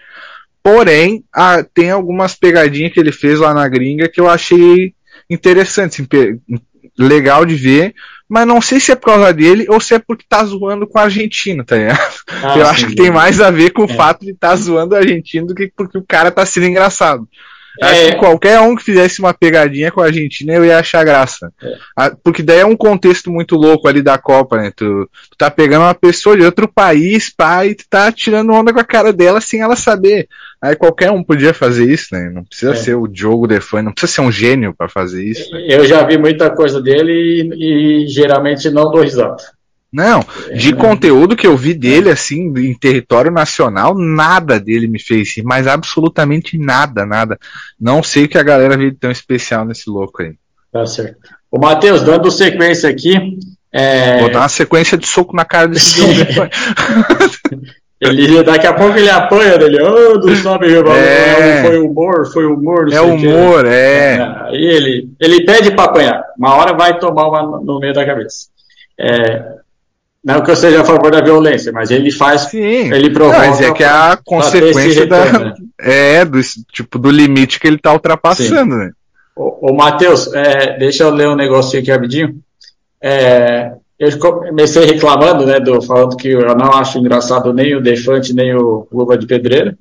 Porém, 0.62 1.24
ah, 1.32 1.64
tem 1.72 1.90
algumas 1.90 2.34
pegadinhas 2.34 2.92
que 2.92 2.98
ele 2.98 3.12
fez 3.12 3.38
lá 3.38 3.54
na 3.54 3.68
gringa 3.68 4.08
que 4.08 4.20
eu 4.20 4.28
achei 4.28 4.92
interessante, 5.28 6.02
assim, 6.02 6.40
legal 6.98 7.44
de 7.44 7.54
ver, 7.54 7.94
mas 8.28 8.46
não 8.46 8.60
sei 8.60 8.80
se 8.80 8.92
é 8.92 8.96
por 8.96 9.06
causa 9.06 9.32
dele 9.32 9.66
ou 9.68 9.80
se 9.80 9.94
é 9.94 9.98
porque 9.98 10.24
tá 10.28 10.44
zoando 10.44 10.86
com 10.86 10.98
o 10.98 11.02
argentino, 11.02 11.64
tá 11.64 11.76
ligado? 11.76 12.14
Ah, 12.42 12.58
eu 12.58 12.64
sim, 12.64 12.70
acho 12.70 12.86
que 12.88 12.94
tem 12.94 13.10
mais 13.10 13.40
a 13.40 13.50
ver 13.50 13.70
com 13.70 13.82
o 13.82 13.90
é. 13.90 13.94
fato 13.94 14.24
de 14.24 14.32
estar 14.32 14.50
tá 14.50 14.56
zoando 14.56 14.94
o 14.94 14.98
argentino 14.98 15.46
do 15.46 15.54
que 15.54 15.72
porque 15.74 15.96
o 15.96 16.04
cara 16.06 16.30
tá 16.30 16.44
sendo 16.44 16.66
engraçado. 16.66 17.26
É. 17.80 17.86
Acho 17.86 18.06
que 18.06 18.16
qualquer 18.16 18.60
um 18.60 18.74
que 18.74 18.82
fizesse 18.82 19.20
uma 19.20 19.32
pegadinha 19.32 19.92
com 19.92 20.00
a 20.00 20.06
Argentina 20.06 20.52
eu 20.52 20.64
ia 20.64 20.78
achar 20.78 21.04
graça. 21.04 21.52
É. 21.62 22.10
Porque 22.22 22.42
daí 22.42 22.58
é 22.58 22.66
um 22.66 22.76
contexto 22.76 23.30
muito 23.30 23.54
louco 23.54 23.86
ali 23.86 24.02
da 24.02 24.18
Copa, 24.18 24.56
né? 24.56 24.72
Tu, 24.74 25.08
tu 25.30 25.36
tá 25.38 25.50
pegando 25.50 25.82
uma 25.82 25.94
pessoa 25.94 26.36
de 26.36 26.44
outro 26.44 26.66
país, 26.66 27.32
pai, 27.34 27.68
e 27.68 27.74
tu 27.76 27.84
tá 27.88 28.10
tirando 28.10 28.52
onda 28.52 28.72
com 28.72 28.80
a 28.80 28.84
cara 28.84 29.12
dela 29.12 29.40
sem 29.40 29.60
ela 29.60 29.76
saber. 29.76 30.28
Aí 30.60 30.74
qualquer 30.74 31.10
um 31.12 31.22
podia 31.22 31.54
fazer 31.54 31.88
isso, 31.88 32.08
né? 32.12 32.30
Não 32.30 32.44
precisa 32.44 32.72
é. 32.72 32.76
ser 32.76 32.94
o 32.94 33.06
Diogo 33.06 33.46
Defante, 33.46 33.84
não 33.84 33.92
precisa 33.92 34.14
ser 34.14 34.20
um 34.22 34.32
gênio 34.32 34.74
para 34.76 34.88
fazer 34.88 35.24
isso. 35.24 35.50
Né? 35.52 35.66
Eu 35.68 35.86
já 35.86 36.04
vi 36.04 36.18
muita 36.18 36.50
coisa 36.50 36.80
dele 36.82 37.12
e, 37.54 38.04
e 38.04 38.08
geralmente 38.08 38.68
não 38.68 38.90
dou 38.90 39.02
risada. 39.02 39.36
Não, 39.90 40.22
de 40.54 40.70
é, 40.70 40.76
conteúdo 40.76 41.34
que 41.34 41.46
eu 41.46 41.56
vi 41.56 41.72
dele, 41.72 42.10
assim, 42.10 42.52
em 42.58 42.74
território 42.74 43.30
nacional, 43.30 43.96
nada 43.96 44.60
dele 44.60 44.86
me 44.86 45.00
fez 45.00 45.34
rir, 45.34 45.42
mas 45.42 45.66
absolutamente 45.66 46.58
nada, 46.58 47.06
nada. 47.06 47.38
Não 47.80 48.02
sei 48.02 48.24
o 48.24 48.28
que 48.28 48.36
a 48.36 48.42
galera 48.42 48.76
viu 48.76 48.94
tão 48.94 49.10
especial 49.10 49.64
nesse 49.64 49.88
louco 49.88 50.22
aí. 50.22 50.34
Tá 50.70 50.84
certo. 50.84 51.16
Ô, 51.50 51.58
Matheus, 51.58 52.02
dando 52.02 52.30
sequência 52.30 52.90
aqui. 52.90 53.38
É... 53.72 54.20
Vou 54.20 54.30
dar 54.30 54.40
uma 54.40 54.48
sequência 54.48 54.98
de 54.98 55.06
soco 55.06 55.34
na 55.34 55.44
cara 55.44 55.68
desse 55.68 56.00
jogo. 56.12 56.50
Ele, 58.00 58.44
daqui 58.44 58.66
a 58.66 58.72
pouco 58.72 58.96
ele 58.96 59.10
apanha 59.10 59.58
dele, 59.58 59.82
oh, 59.82 60.18
não 60.24 60.36
sabe, 60.36 60.72
é. 60.72 61.62
foi 61.64 61.78
humor, 61.78 62.32
foi 62.32 62.46
humor, 62.46 62.92
É 62.92 63.00
humor, 63.00 63.66
é. 63.66 64.16
é. 64.16 64.36
Aí 64.46 64.64
ele, 64.64 65.10
ele 65.18 65.44
pede 65.44 65.72
para 65.72 65.84
apanhar, 65.86 66.22
uma 66.38 66.54
hora 66.54 66.74
vai 66.74 66.96
tomar 66.96 67.26
uma 67.26 67.60
no 67.60 67.80
meio 67.80 67.92
da 67.92 68.06
cabeça. 68.06 68.46
É, 68.96 69.58
não 70.24 70.42
que 70.42 70.50
eu 70.50 70.56
seja 70.56 70.82
a 70.82 70.84
favor 70.84 71.10
da 71.10 71.20
violência, 71.20 71.72
mas 71.72 71.90
ele 71.90 72.12
faz, 72.12 72.42
Sim. 72.42 72.92
ele 72.92 73.10
provoca. 73.10 73.38
Mas 73.38 73.60
é 73.60 73.72
que 73.72 73.82
é 73.82 73.88
a 73.88 74.18
consequência 74.24 75.06
da, 75.06 75.24
né? 75.32 75.54
é, 75.80 76.24
do, 76.24 76.40
tipo, 76.72 76.98
do 76.98 77.10
limite 77.10 77.58
que 77.58 77.66
ele 77.66 77.76
está 77.76 77.92
ultrapassando, 77.92 78.74
Sim. 78.74 78.78
né? 78.78 78.90
Ô, 79.34 79.70
ô 79.70 79.74
Matheus, 79.74 80.32
é, 80.34 80.76
deixa 80.78 81.04
eu 81.04 81.10
ler 81.10 81.28
um 81.28 81.36
negocinho 81.36 81.82
aqui 81.82 81.90
rapidinho. 81.90 82.36
É, 83.00 83.72
eu 83.98 84.16
comecei 84.18 84.84
reclamando, 84.84 85.44
né, 85.44 85.58
do, 85.58 85.82
falando 85.82 86.16
que 86.16 86.28
eu 86.28 86.54
não 86.54 86.72
acho 86.72 86.98
engraçado 86.98 87.52
nem 87.52 87.74
o 87.74 87.82
Defante, 87.82 88.32
nem 88.32 88.54
o 88.54 88.86
Luva 88.92 89.18
de 89.18 89.26
Pedreira. 89.26 89.76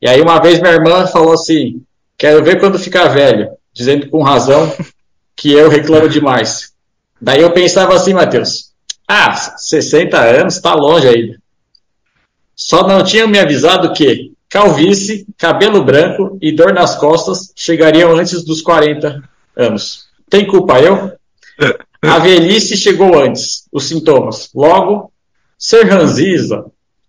E 0.00 0.08
aí 0.08 0.20
uma 0.20 0.40
vez 0.40 0.60
minha 0.60 0.72
irmã 0.72 1.06
falou 1.06 1.32
assim, 1.32 1.80
quero 2.18 2.42
ver 2.42 2.58
quando 2.58 2.78
ficar 2.78 3.06
velho, 3.08 3.50
dizendo 3.72 4.08
com 4.08 4.20
razão 4.22 4.72
que 5.36 5.52
eu 5.52 5.68
reclamo 5.68 6.08
demais. 6.08 6.72
Daí 7.20 7.40
eu 7.40 7.52
pensava 7.52 7.94
assim, 7.94 8.12
Matheus, 8.12 8.72
ah, 9.06 9.32
60 9.32 10.18
anos, 10.18 10.58
tá 10.58 10.74
longe 10.74 11.06
ainda. 11.06 11.38
Só 12.56 12.86
não 12.86 13.04
tinham 13.04 13.28
me 13.28 13.38
avisado 13.38 13.92
que 13.92 14.32
calvície, 14.48 15.24
cabelo 15.38 15.84
branco 15.84 16.36
e 16.42 16.50
dor 16.50 16.74
nas 16.74 16.96
costas 16.96 17.52
chegariam 17.54 18.14
antes 18.16 18.44
dos 18.44 18.60
40 18.60 19.22
anos. 19.56 20.08
Tem 20.28 20.46
culpa 20.46 20.80
eu? 20.80 21.12
A 22.02 22.18
velhice 22.18 22.76
chegou 22.76 23.16
antes, 23.16 23.68
os 23.72 23.84
sintomas. 23.84 24.50
Logo, 24.52 25.12
ser 25.56 25.84
ranzinza, 25.84 26.64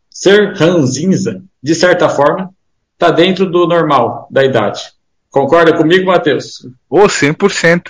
ser 0.07 0.53
ranzinza, 0.53 1.41
de 1.61 1.73
certa 1.73 2.07
forma, 2.07 2.51
está 2.93 3.09
dentro 3.09 3.49
do 3.49 3.67
normal 3.67 4.27
da 4.29 4.45
idade. 4.45 4.91
Concorda 5.31 5.75
comigo, 5.75 6.05
Matheus? 6.05 6.63
Ô, 6.87 7.01
oh, 7.01 7.07
100%. 7.07 7.89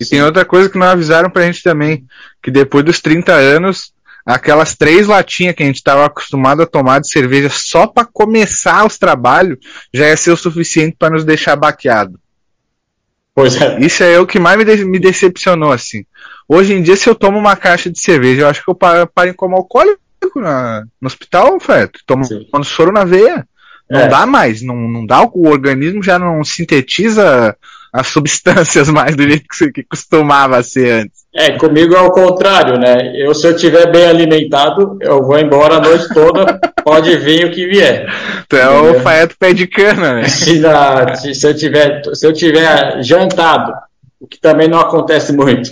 E 0.00 0.04
Sim. 0.04 0.10
tem 0.10 0.22
outra 0.22 0.44
coisa 0.44 0.70
que 0.70 0.78
não 0.78 0.86
avisaram 0.86 1.28
pra 1.28 1.44
gente 1.44 1.62
também, 1.62 2.06
que 2.42 2.50
depois 2.50 2.82
dos 2.82 2.98
30 3.00 3.32
anos, 3.32 3.92
aquelas 4.24 4.74
três 4.74 5.06
latinhas 5.06 5.54
que 5.54 5.62
a 5.62 5.66
gente 5.66 5.76
estava 5.76 6.06
acostumado 6.06 6.62
a 6.62 6.66
tomar 6.66 7.00
de 7.00 7.10
cerveja 7.10 7.50
só 7.50 7.86
para 7.86 8.06
começar 8.06 8.86
os 8.86 8.96
trabalhos, 8.96 9.58
já 9.92 10.08
ia 10.08 10.16
ser 10.16 10.30
o 10.30 10.36
suficiente 10.36 10.96
para 10.98 11.10
nos 11.10 11.24
deixar 11.24 11.56
baqueado. 11.56 12.18
Pois 13.38 13.54
é. 13.54 13.78
Isso 13.78 14.02
é 14.02 14.18
o 14.18 14.26
que 14.26 14.40
mais 14.40 14.58
me, 14.58 14.64
de 14.64 14.84
me 14.84 14.98
decepcionou, 14.98 15.70
assim. 15.70 16.04
Hoje 16.48 16.74
em 16.74 16.82
dia, 16.82 16.96
se 16.96 17.08
eu 17.08 17.14
tomo 17.14 17.38
uma 17.38 17.54
caixa 17.54 17.88
de 17.88 18.00
cerveja, 18.00 18.42
eu 18.42 18.48
acho 18.48 18.64
que 18.64 18.68
eu 18.68 18.74
paro, 18.74 19.06
paro 19.06 19.32
como 19.34 19.54
alcoólico 19.54 20.00
na, 20.34 20.84
no 21.00 21.06
hospital, 21.06 21.60
Feto. 21.60 22.00
Tomando 22.04 22.64
soro 22.64 22.90
na 22.90 23.04
veia. 23.04 23.46
Não 23.88 24.00
é. 24.00 24.08
dá 24.08 24.26
mais, 24.26 24.60
não, 24.60 24.76
não 24.76 25.06
dá, 25.06 25.22
o 25.22 25.46
organismo 25.46 26.02
já 26.02 26.18
não 26.18 26.42
sintetiza 26.42 27.56
as 27.92 28.08
substâncias 28.08 28.88
mais 28.88 29.14
do 29.14 29.22
jeito 29.22 29.46
que, 29.48 29.70
que 29.70 29.82
costumava 29.84 30.60
ser 30.64 31.02
antes. 31.02 31.17
É, 31.34 31.52
comigo 31.52 31.94
é 31.94 32.00
o 32.00 32.10
contrário, 32.10 32.78
né? 32.78 33.12
Eu, 33.14 33.34
se 33.34 33.46
eu 33.46 33.54
estiver 33.54 33.90
bem 33.92 34.06
alimentado, 34.06 34.98
eu 35.00 35.22
vou 35.22 35.38
embora 35.38 35.76
a 35.76 35.80
noite 35.80 36.08
toda, 36.12 36.58
pode 36.82 37.16
vir 37.18 37.46
o 37.46 37.50
que 37.50 37.66
vier. 37.66 38.06
É 38.50 38.68
o 38.68 39.00
faeto 39.00 39.36
pé 39.38 39.52
de 39.52 39.66
cana, 39.66 40.14
né? 40.14 40.28
Se, 40.28 40.58
na, 40.58 41.14
se, 41.14 41.34
se, 41.34 41.46
eu 41.46 41.54
tiver, 41.54 42.02
se 42.14 42.26
eu 42.26 42.32
tiver 42.32 43.02
jantado, 43.02 43.74
o 44.18 44.26
que 44.26 44.40
também 44.40 44.68
não 44.68 44.80
acontece 44.80 45.32
muito, 45.32 45.70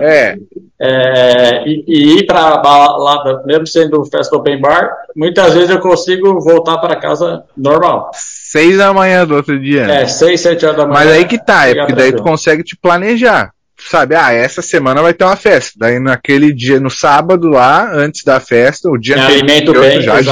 é. 0.00 0.36
é 0.80 1.68
e, 1.68 1.84
e, 1.86 2.18
ir 2.18 2.26
para 2.26 2.58
balada, 2.58 3.42
mesmo 3.44 3.66
sendo 3.66 4.04
festa 4.04 4.36
open 4.36 4.60
bar, 4.60 4.90
muitas 5.14 5.54
vezes 5.54 5.70
eu 5.70 5.80
consigo 5.80 6.40
voltar 6.40 6.78
para 6.78 6.96
casa 6.96 7.44
normal. 7.56 8.10
Seis 8.14 8.78
da 8.78 8.92
manhã 8.92 9.26
do 9.26 9.34
outro 9.34 9.58
dia. 9.58 9.82
É, 9.82 10.06
seis, 10.06 10.40
sete 10.40 10.64
horas 10.64 10.78
da 10.78 10.86
manhã. 10.86 11.00
Mas 11.00 11.10
aí 11.10 11.24
que 11.24 11.44
tá, 11.44 11.66
é 11.68 11.74
porque 11.74 11.92
daí 11.92 12.12
tu 12.12 12.22
consegue 12.22 12.62
te 12.62 12.76
planejar. 12.76 13.53
Sabe, 13.88 14.14
ah, 14.14 14.32
essa 14.32 14.62
semana 14.62 15.02
vai 15.02 15.14
ter 15.14 15.24
uma 15.24 15.36
festa. 15.36 15.72
Daí 15.76 15.98
naquele 15.98 16.52
dia, 16.52 16.80
no 16.80 16.90
sábado 16.90 17.48
lá, 17.48 17.90
antes 17.92 18.24
da 18.24 18.40
festa, 18.40 18.88
o 18.88 18.98
dia 18.98 19.16
É, 19.16 19.18
anterior, 19.42 19.80
bem, 19.80 20.00
já 20.02 20.18
exatamente. 20.20 20.24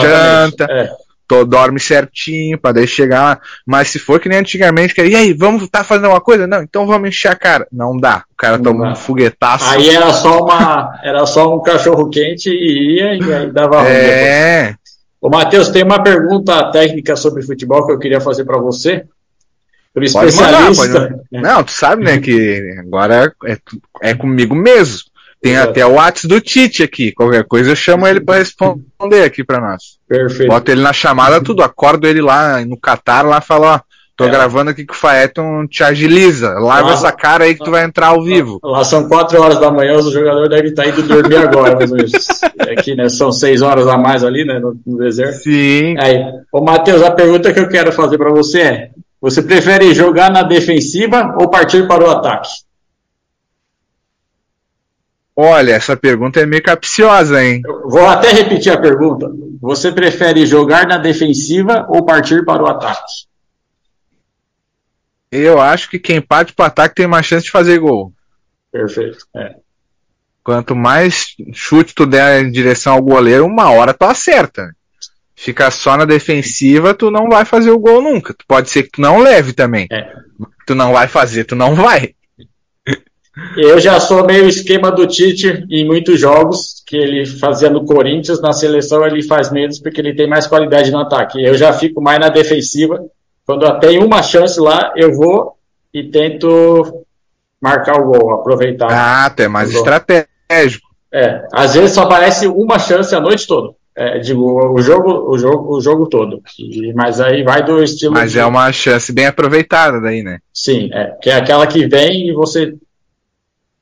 janta, 0.57 0.65
É. 0.71 0.91
tu 1.29 1.45
dorme 1.45 1.81
certinho, 1.81 2.59
pra 2.59 2.73
daí 2.73 2.87
chegar 2.87 3.23
lá. 3.23 3.41
Mas 3.67 3.89
se 3.89 3.99
for 3.99 4.21
que 4.21 4.29
nem 4.29 4.39
antigamente, 4.39 4.95
que 4.95 5.03
e 5.05 5.15
aí, 5.17 5.33
vamos 5.33 5.69
tá 5.69 5.83
fazendo 5.85 6.05
alguma 6.07 6.21
coisa? 6.21 6.47
Não, 6.47 6.63
então 6.63 6.87
vamos 6.87 7.09
encher 7.09 7.29
a 7.31 7.37
cara. 7.37 7.67
Não 7.73 7.97
dá. 7.97 8.25
O 8.33 8.37
cara 8.37 8.59
dá. 8.59 8.71
um 8.71 8.95
foguetaço. 8.95 9.71
Aí 9.71 9.89
era 9.89 10.13
só 10.13 10.41
uma, 10.43 11.01
era 11.03 11.25
só 11.27 11.55
um 11.55 11.63
cachorro 11.63 12.11
quente 12.11 12.51
e 12.51 12.97
ia 12.99 13.15
e 13.15 13.35
aí 13.35 13.51
dava 13.53 13.81
ruim 13.83 13.91
é, 13.91 14.75
Ô, 15.21 15.31
Matheus, 15.31 15.69
tem 15.69 15.85
uma 15.85 16.03
pergunta 16.03 16.71
técnica 16.73 17.15
sobre 17.15 17.43
futebol 17.43 17.87
que 17.87 17.93
eu 17.93 17.99
queria 17.99 18.21
fazer 18.21 18.45
para 18.45 18.59
você. 18.59 19.05
Pro 19.95 20.03
Pode 20.13 20.35
mandar, 20.37 20.71
especialista. 20.71 21.19
pode 21.31 21.43
Não, 21.43 21.63
tu 21.63 21.71
sabe, 21.73 22.03
né, 22.05 22.19
que 22.19 22.77
agora 22.81 23.33
é, 23.45 23.59
é 24.03 24.15
comigo 24.15 24.55
mesmo. 24.55 25.01
Tem 25.43 25.55
Exato. 25.55 25.71
até 25.71 25.85
o 25.85 25.95
WhatsApp 25.95 26.29
do 26.29 26.41
Tite 26.41 26.83
aqui. 26.85 27.11
Qualquer 27.13 27.45
coisa 27.45 27.71
eu 27.73 27.77
chamo 27.77 28.07
ele 28.07 28.21
pra 28.21 28.37
responder 28.37 29.25
aqui 29.25 29.43
pra 29.43 29.61
nós. 29.61 29.99
Perfeito. 30.09 30.49
Boto 30.49 30.71
ele 30.71 30.81
na 30.83 30.93
chamada, 30.93 31.43
tudo. 31.43 31.63
Acordo 31.65 32.07
ele 32.07 32.23
lá 32.23 32.65
no 32.65 32.77
Catar, 32.79 33.23
lá 33.27 33.41
falo, 33.41 33.65
ó, 33.65 33.81
tô 34.17 34.25
É. 34.27 34.29
gravando 34.31 34.71
aqui 34.71 34.87
que 34.87 34.93
o 34.93 34.97
Faeton 34.97 35.67
te 35.67 35.83
agiliza. 35.83 36.49
Lava 36.51 36.83
Lava. 36.83 36.93
essa 36.93 37.11
cara 37.11 37.43
aí 37.45 37.57
que 37.57 37.65
tu 37.65 37.73
vai 37.73 37.83
entrar 37.85 38.07
ao 38.09 38.23
vivo. 38.23 38.61
Lá 38.63 38.85
são 38.85 39.09
4 39.09 39.43
horas 39.43 39.59
da 39.59 39.69
manhã, 39.69 39.97
os 39.97 40.13
jogadores 40.13 40.49
devem 40.49 40.71
estar 40.71 40.87
indo 40.87 41.03
dormir 41.03 41.37
agora, 41.39 41.75
mais 41.75 41.91
ou 41.91 41.97
menos. 41.97 42.13
Aqui, 42.79 42.95
né? 42.95 43.09
São 43.09 43.33
6 43.33 43.63
horas 43.63 43.89
a 43.89 43.99
mais 43.99 44.23
ali, 44.23 44.45
né? 44.45 44.61
No, 44.61 44.79
no 44.87 44.97
deserto. 44.99 45.43
Sim. 45.43 45.97
Aí, 45.99 46.23
ô 46.53 46.61
Matheus, 46.63 47.03
a 47.03 47.11
pergunta 47.11 47.53
que 47.53 47.59
eu 47.59 47.69
quero 47.69 47.91
fazer 47.93 48.17
para 48.17 48.31
você 48.31 48.61
é: 48.61 48.91
você 49.23 49.41
prefere 49.41 49.95
jogar 49.95 50.33
na 50.33 50.43
defensiva 50.43 51.37
ou 51.39 51.49
partir 51.49 51.87
para 51.87 52.05
o 52.05 52.11
ataque? 52.11 52.51
Olha, 55.37 55.75
essa 55.75 55.97
pergunta 55.97 56.41
é 56.41 56.45
meio 56.45 56.61
capciosa, 56.61 57.43
hein? 57.43 57.63
Eu 57.65 57.89
vou 57.89 58.05
até 58.05 58.33
repetir 58.33 58.73
a 58.73 58.81
pergunta. 58.81 59.31
Você 59.61 59.93
prefere 59.93 60.45
jogar 60.45 60.89
na 60.89 60.99
defensiva 60.99 61.87
ou 61.89 62.05
partir 62.05 62.45
para 62.45 62.65
o 62.65 62.67
ataque? 62.67 63.27
Eu 65.31 65.61
acho 65.61 65.89
que 65.89 66.01
quem 66.01 66.21
parte 66.21 66.53
pro 66.53 66.65
ataque 66.65 66.97
tem 66.97 67.07
mais 67.07 67.25
chance 67.25 67.45
de 67.45 67.53
fazer 67.53 67.79
gol. 67.79 68.13
Perfeito. 68.73 69.25
É. 69.37 69.55
Quanto 70.43 70.75
mais 70.75 71.37
chute 71.53 71.95
tu 71.95 72.05
der 72.07 72.43
em 72.43 72.51
direção 72.51 72.95
ao 72.95 73.03
goleiro, 73.03 73.47
uma 73.47 73.71
hora 73.71 73.95
tu 73.95 74.05
acerta. 74.05 74.75
Fica 75.43 75.73
só 75.73 75.97
na 75.97 76.05
defensiva, 76.05 76.95
tu 76.95 77.11
não 77.11 77.29
vai 77.29 77.45
fazer 77.45 77.73
o 77.73 77.79
gol 77.79 78.01
nunca. 78.01 78.33
Tu 78.33 78.45
pode 78.47 78.71
ser 78.71 78.85
que 78.85 78.93
tu 78.93 79.01
não 79.01 79.19
leve 79.19 79.53
também. 79.53 79.89
É. 79.91 80.13
Tu 80.65 80.73
não 80.73 80.93
vai 80.93 81.09
fazer, 81.09 81.43
tu 81.43 81.57
não 81.57 81.75
vai. 81.75 82.15
Eu 83.57 83.81
já 83.81 83.99
sou 83.99 84.25
meio 84.25 84.47
esquema 84.47 84.93
do 84.93 85.05
Tite 85.05 85.67
em 85.69 85.85
muitos 85.85 86.21
jogos 86.21 86.81
que 86.87 86.97
ele 86.97 87.27
fazia 87.27 87.69
no 87.69 87.85
Corinthians, 87.85 88.41
na 88.41 88.53
seleção 88.53 89.05
ele 89.05 89.21
faz 89.21 89.51
menos 89.51 89.81
porque 89.81 90.01
ele 90.01 90.15
tem 90.15 90.29
mais 90.29 90.47
qualidade 90.47 90.93
no 90.93 91.01
ataque. 91.01 91.43
Eu 91.43 91.57
já 91.57 91.73
fico 91.73 92.01
mais 92.01 92.21
na 92.21 92.29
defensiva. 92.29 93.05
Quando 93.45 93.67
eu 93.67 93.81
tenho 93.81 94.07
uma 94.07 94.23
chance 94.23 94.61
lá, 94.61 94.93
eu 94.95 95.13
vou 95.13 95.59
e 95.93 96.05
tento 96.05 97.05
marcar 97.61 98.01
o 98.01 98.13
gol, 98.13 98.33
aproveitar. 98.33 98.91
Ah, 98.93 99.29
tu 99.29 99.43
é 99.43 99.49
mais 99.49 99.75
estratégico. 99.75 100.87
É, 101.13 101.45
às 101.53 101.75
vezes 101.75 101.97
só 101.97 102.03
aparece 102.03 102.47
uma 102.47 102.79
chance 102.79 103.13
a 103.13 103.21
noite 103.21 103.45
toda. 103.45 103.75
É, 103.95 104.19
digo, 104.21 104.73
o 104.73 104.81
jogo, 104.81 105.31
o 105.31 105.37
jogo, 105.39 105.77
o 105.77 105.81
jogo 105.81 106.07
todo. 106.09 106.41
E- 106.59 106.93
mas 106.95 107.21
aí 107.21 107.43
vai 107.43 107.63
do 107.63 107.83
estilo. 107.83 108.15
Mas 108.15 108.33
de- 108.33 108.39
é 108.39 108.47
uma 108.47 108.73
chance 108.73 109.13
bem 109.13 109.27
aproveitada 109.27 110.01
daí, 110.01 110.23
né? 110.23 110.39
Sim, 110.53 110.89
é, 110.93 111.15
que 111.21 111.29
é 111.29 111.35
aquela 111.37 111.67
que 111.67 111.87
vem 111.87 112.29
e 112.29 112.33
você 112.33 112.75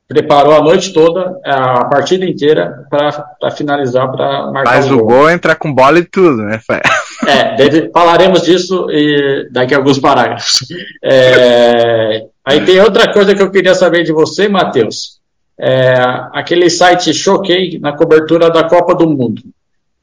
preparou 0.08 0.54
a 0.54 0.60
noite 0.60 0.92
toda, 0.92 1.38
a 1.44 1.84
partida 1.84 2.24
inteira, 2.24 2.84
para 2.90 3.50
finalizar, 3.52 4.10
para 4.10 4.50
marcar 4.50 4.72
Faz 4.72 4.90
o 4.90 4.98
gol, 4.98 5.30
entra 5.30 5.54
com 5.54 5.72
bola 5.72 6.00
e 6.00 6.04
tudo, 6.04 6.38
né? 6.42 6.60
É, 7.28 7.54
deve- 7.54 7.90
falaremos 7.92 8.42
disso 8.42 8.90
e 8.90 9.48
daqui 9.52 9.72
a 9.72 9.76
alguns 9.76 10.00
parágrafos. 10.00 10.66
É, 11.04 12.24
aí 12.44 12.64
tem 12.64 12.80
outra 12.80 13.12
coisa 13.12 13.34
que 13.36 13.42
eu 13.42 13.50
queria 13.52 13.74
saber 13.74 14.02
de 14.02 14.12
você, 14.12 14.48
Matheus. 14.48 15.20
É, 15.56 15.94
aquele 16.32 16.68
site 16.68 17.14
Choquei 17.14 17.78
na 17.78 17.92
cobertura 17.92 18.50
da 18.50 18.64
Copa 18.64 18.94
do 18.96 19.08
Mundo. 19.08 19.42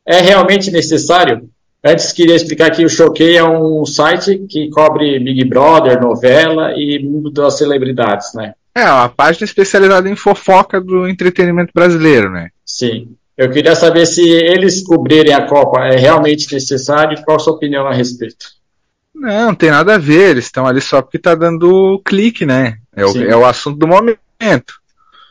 É 0.07 0.21
realmente 0.21 0.71
necessário? 0.71 1.49
Antes 1.83 2.11
queria 2.11 2.35
explicar 2.35 2.71
que 2.71 2.83
o 2.83 2.89
Choquei 2.89 3.37
é 3.37 3.43
um 3.43 3.85
site 3.85 4.39
que 4.49 4.69
cobre 4.69 5.19
Big 5.19 5.45
Brother, 5.45 6.01
novela 6.01 6.71
e 6.75 6.99
mundo 7.03 7.29
das 7.29 7.57
celebridades, 7.57 8.33
né? 8.33 8.53
É, 8.73 8.83
uma 8.85 9.09
página 9.09 9.45
especializada 9.45 10.09
em 10.09 10.15
fofoca 10.15 10.79
do 10.79 11.07
entretenimento 11.07 11.71
brasileiro, 11.73 12.31
né? 12.31 12.49
Sim. 12.65 13.09
Eu 13.37 13.51
queria 13.51 13.75
saber 13.75 14.05
se 14.05 14.27
eles 14.27 14.81
cobrirem 14.83 15.33
a 15.33 15.45
Copa 15.45 15.85
é 15.85 15.95
realmente 15.95 16.51
necessário 16.51 17.17
e 17.17 17.23
qual 17.23 17.37
a 17.37 17.39
sua 17.39 17.53
opinião 17.53 17.85
a 17.85 17.93
respeito. 17.93 18.47
Não, 19.13 19.47
não 19.47 19.55
tem 19.55 19.71
nada 19.71 19.95
a 19.95 19.97
ver, 19.97 20.31
eles 20.31 20.45
estão 20.45 20.65
ali 20.65 20.81
só 20.81 21.01
porque 21.01 21.19
tá 21.19 21.35
dando 21.35 22.01
clique, 22.05 22.45
né? 22.45 22.77
É 22.95 23.05
o, 23.05 23.17
é 23.23 23.35
o 23.35 23.45
assunto 23.45 23.77
do 23.77 23.87
momento. 23.87 24.73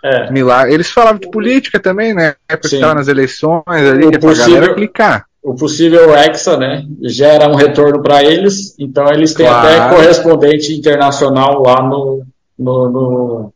É, 0.08 0.30
Milagre. 0.30 0.72
Eles 0.74 0.90
falavam 0.90 1.18
de 1.18 1.28
política 1.30 1.80
também, 1.80 2.14
né? 2.14 2.34
Porque 2.48 2.68
Sim. 2.68 2.76
estava 2.76 2.94
nas 2.94 3.08
eleições 3.08 3.64
ali, 3.68 4.04
O 4.06 4.14
é 4.14 4.18
possível- 4.18 4.54
galera 4.54 4.74
clicar. 4.74 5.26
o 5.42 5.54
possível 5.54 6.14
Hexa, 6.14 6.56
né, 6.56 6.84
gera 7.02 7.48
um 7.48 7.54
retorno 7.54 8.02
para 8.02 8.22
eles, 8.22 8.74
então 8.78 9.08
eles 9.12 9.32
têm 9.34 9.46
Claro. 9.46 9.68
até 9.68 9.94
correspondente 9.96 10.72
internacional 10.74 11.62
lá 11.62 11.82
no, 11.82 12.24
no, 12.58 12.90
no, 12.90 13.52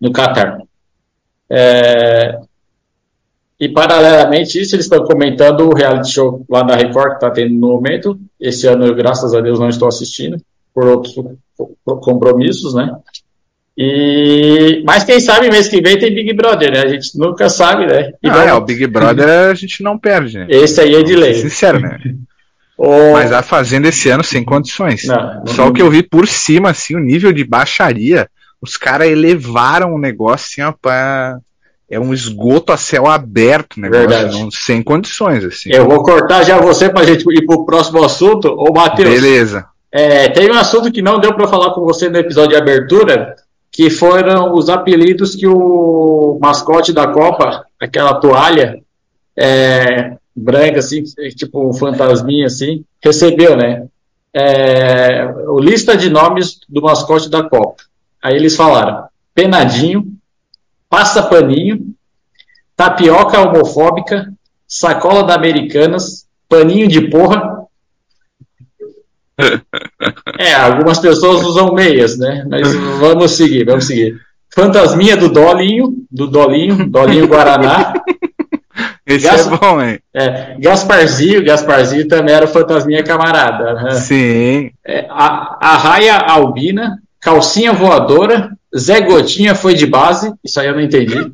no 0.00 0.12
Qatar. 0.12 0.60
É, 1.50 2.38
e 3.60 3.68
paralelamente 3.68 4.60
isso, 4.60 4.74
eles 4.74 4.86
estão 4.86 5.04
comentando 5.04 5.60
o 5.68 5.74
reality 5.74 6.10
show 6.10 6.44
lá 6.48 6.62
da 6.62 6.74
Record 6.76 7.10
que 7.10 7.14
está 7.16 7.30
tendo 7.30 7.54
no 7.54 7.68
momento. 7.68 8.18
Esse 8.40 8.66
ano, 8.66 8.84
eu, 8.86 8.94
graças 8.94 9.34
a 9.34 9.40
Deus, 9.40 9.58
não 9.60 9.68
estou 9.68 9.88
assistindo, 9.88 10.38
por 10.74 10.86
outros 10.86 11.14
co- 11.56 11.96
compromissos, 11.98 12.74
né? 12.74 12.94
E, 13.76 14.82
mas 14.86 15.02
quem 15.04 15.18
sabe 15.20 15.50
mês 15.50 15.66
que 15.68 15.80
vem 15.82 15.98
tem 15.98 16.14
Big 16.14 16.32
Brother, 16.32 16.70
né? 16.72 16.80
A 16.82 16.88
gente 16.88 17.18
nunca 17.18 17.48
sabe, 17.48 17.86
né? 17.86 18.12
E 18.22 18.28
Ah, 18.28 18.36
é, 18.44 18.52
o 18.52 18.54
vamos- 18.54 18.66
Big 18.66 18.86
Brother 18.86 19.28
a 19.50 19.54
gente 19.54 19.82
não 19.82 19.98
perde, 19.98 20.38
né? 20.38 20.46
esse 20.48 20.80
aí 20.80 20.94
é 20.94 21.02
de 21.02 21.16
lei. 21.16 21.34
Sincero, 21.34 21.80
né? 21.80 21.98
O- 22.76 23.12
Mas 23.12 23.30
a 23.32 23.40
Fazenda 23.40 23.86
esse 23.86 24.08
ano 24.10 24.24
sem 24.24 24.42
condições. 24.44 25.04
Não, 25.04 25.16
não- 25.16 25.46
Só 25.46 25.68
o 25.68 25.72
que 25.72 25.80
eu 25.80 25.88
vi 25.88 26.02
por 26.02 26.26
cima, 26.26 26.70
assim, 26.70 26.96
o 26.96 26.98
nível 26.98 27.32
de 27.32 27.44
baixaria, 27.44 28.28
os 28.60 28.76
caras 28.76 29.06
elevaram 29.08 29.94
o 29.94 29.98
negócio 29.98 30.46
assim, 30.62 30.62
ó, 30.68 30.72
pra... 30.82 31.38
É 31.88 32.00
um 32.00 32.12
esgoto 32.12 32.72
a 32.72 32.76
céu 32.76 33.06
aberto, 33.06 33.76
o 33.76 33.80
negócio, 33.80 34.08
Verdade. 34.08 34.40
não- 34.40 34.50
sem 34.50 34.82
condições, 34.82 35.44
assim. 35.44 35.70
Eu 35.72 35.84
vou 35.86 36.02
cortar 36.02 36.42
já 36.42 36.58
você 36.58 36.88
para 36.88 37.02
a 37.02 37.06
gente 37.06 37.24
ir 37.30 37.46
para 37.46 37.54
o 37.54 37.64
próximo 37.64 38.02
assunto. 38.02 38.48
Ô, 38.48 38.72
Matheus, 38.72 39.08
Beleza. 39.20 39.66
é, 39.92 40.28
tem 40.30 40.50
um 40.50 40.54
assunto 40.54 40.90
que 40.90 41.00
não 41.02 41.20
deu 41.20 41.32
para 41.34 41.46
falar 41.46 41.70
com 41.74 41.82
você 41.82 42.08
no 42.08 42.18
episódio 42.18 42.50
de 42.50 42.56
abertura, 42.56 43.36
que 43.74 43.90
foram 43.90 44.54
os 44.54 44.68
apelidos 44.68 45.34
que 45.34 45.48
o 45.48 46.38
mascote 46.40 46.92
da 46.92 47.08
Copa, 47.08 47.66
aquela 47.80 48.20
toalha 48.20 48.80
é, 49.36 50.16
branca, 50.34 50.78
assim, 50.78 51.02
tipo 51.02 51.68
um 51.68 51.72
fantasminha, 51.72 52.46
assim, 52.46 52.84
recebeu, 53.02 53.56
né? 53.56 53.88
É, 54.32 55.26
o 55.48 55.58
lista 55.58 55.96
de 55.96 56.08
nomes 56.08 56.60
do 56.68 56.80
mascote 56.82 57.28
da 57.28 57.42
Copa. 57.42 57.82
Aí 58.22 58.36
eles 58.36 58.54
falaram 58.54 59.08
penadinho, 59.34 60.06
passa 60.88 61.20
paninho, 61.20 61.96
tapioca 62.76 63.40
homofóbica, 63.40 64.32
sacola 64.68 65.24
da 65.24 65.34
Americanas, 65.34 66.28
paninho 66.48 66.86
de 66.86 67.10
porra. 67.10 67.66
É, 70.38 70.54
algumas 70.54 70.98
pessoas 70.98 71.42
usam 71.44 71.72
meias, 71.74 72.18
né? 72.18 72.44
Mas 72.48 72.74
vamos 72.98 73.32
seguir, 73.32 73.64
vamos 73.64 73.86
seguir. 73.86 74.18
Fantasminha 74.54 75.16
do 75.16 75.28
Dolinho, 75.28 75.94
do 76.10 76.26
Dolinho, 76.28 76.88
Dolinho 76.88 77.26
Guaraná. 77.26 77.92
Esse 79.06 79.26
Gas- 79.26 79.46
é 79.46 79.56
bom, 79.56 79.82
hein? 79.82 79.98
É, 80.14 80.56
Gasparzinho, 80.58 81.44
Gasparzinho 81.44 82.08
também 82.08 82.34
era 82.34 82.46
o 82.46 82.48
fantasminha 82.48 83.02
camarada. 83.02 83.74
né? 83.74 83.90
Sim. 83.96 84.70
É, 84.84 85.06
a, 85.10 85.58
a 85.60 85.76
Raia 85.76 86.16
Albina, 86.16 86.98
Calcinha 87.20 87.72
Voadora, 87.72 88.50
Zé 88.76 89.00
Gotinha 89.02 89.54
foi 89.54 89.74
de 89.74 89.86
base, 89.86 90.32
isso 90.42 90.58
aí 90.58 90.68
eu 90.68 90.74
não 90.74 90.80
entendi. 90.80 91.16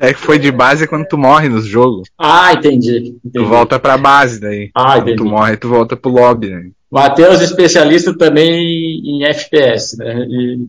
É 0.00 0.14
que 0.14 0.20
foi 0.20 0.38
de 0.38 0.52
base 0.52 0.86
quando 0.86 1.08
tu 1.08 1.18
morre 1.18 1.48
nos 1.48 1.66
jogos. 1.66 2.08
Ah, 2.16 2.52
entendi. 2.52 3.16
Tu 3.20 3.20
entendi. 3.30 3.44
volta 3.44 3.80
pra 3.80 3.98
base 3.98 4.40
daí. 4.40 4.70
Ah, 4.72 4.92
Quando 4.92 5.06
tu 5.06 5.10
entendi. 5.10 5.28
morre, 5.28 5.56
tu 5.56 5.68
volta 5.68 5.96
pro 5.96 6.12
lobby, 6.12 6.50
né? 6.50 6.66
Matheus, 6.90 7.40
especialista 7.42 8.16
também 8.16 9.00
em 9.04 9.24
FPS, 9.24 9.96
né? 9.98 10.24
E, 10.28 10.66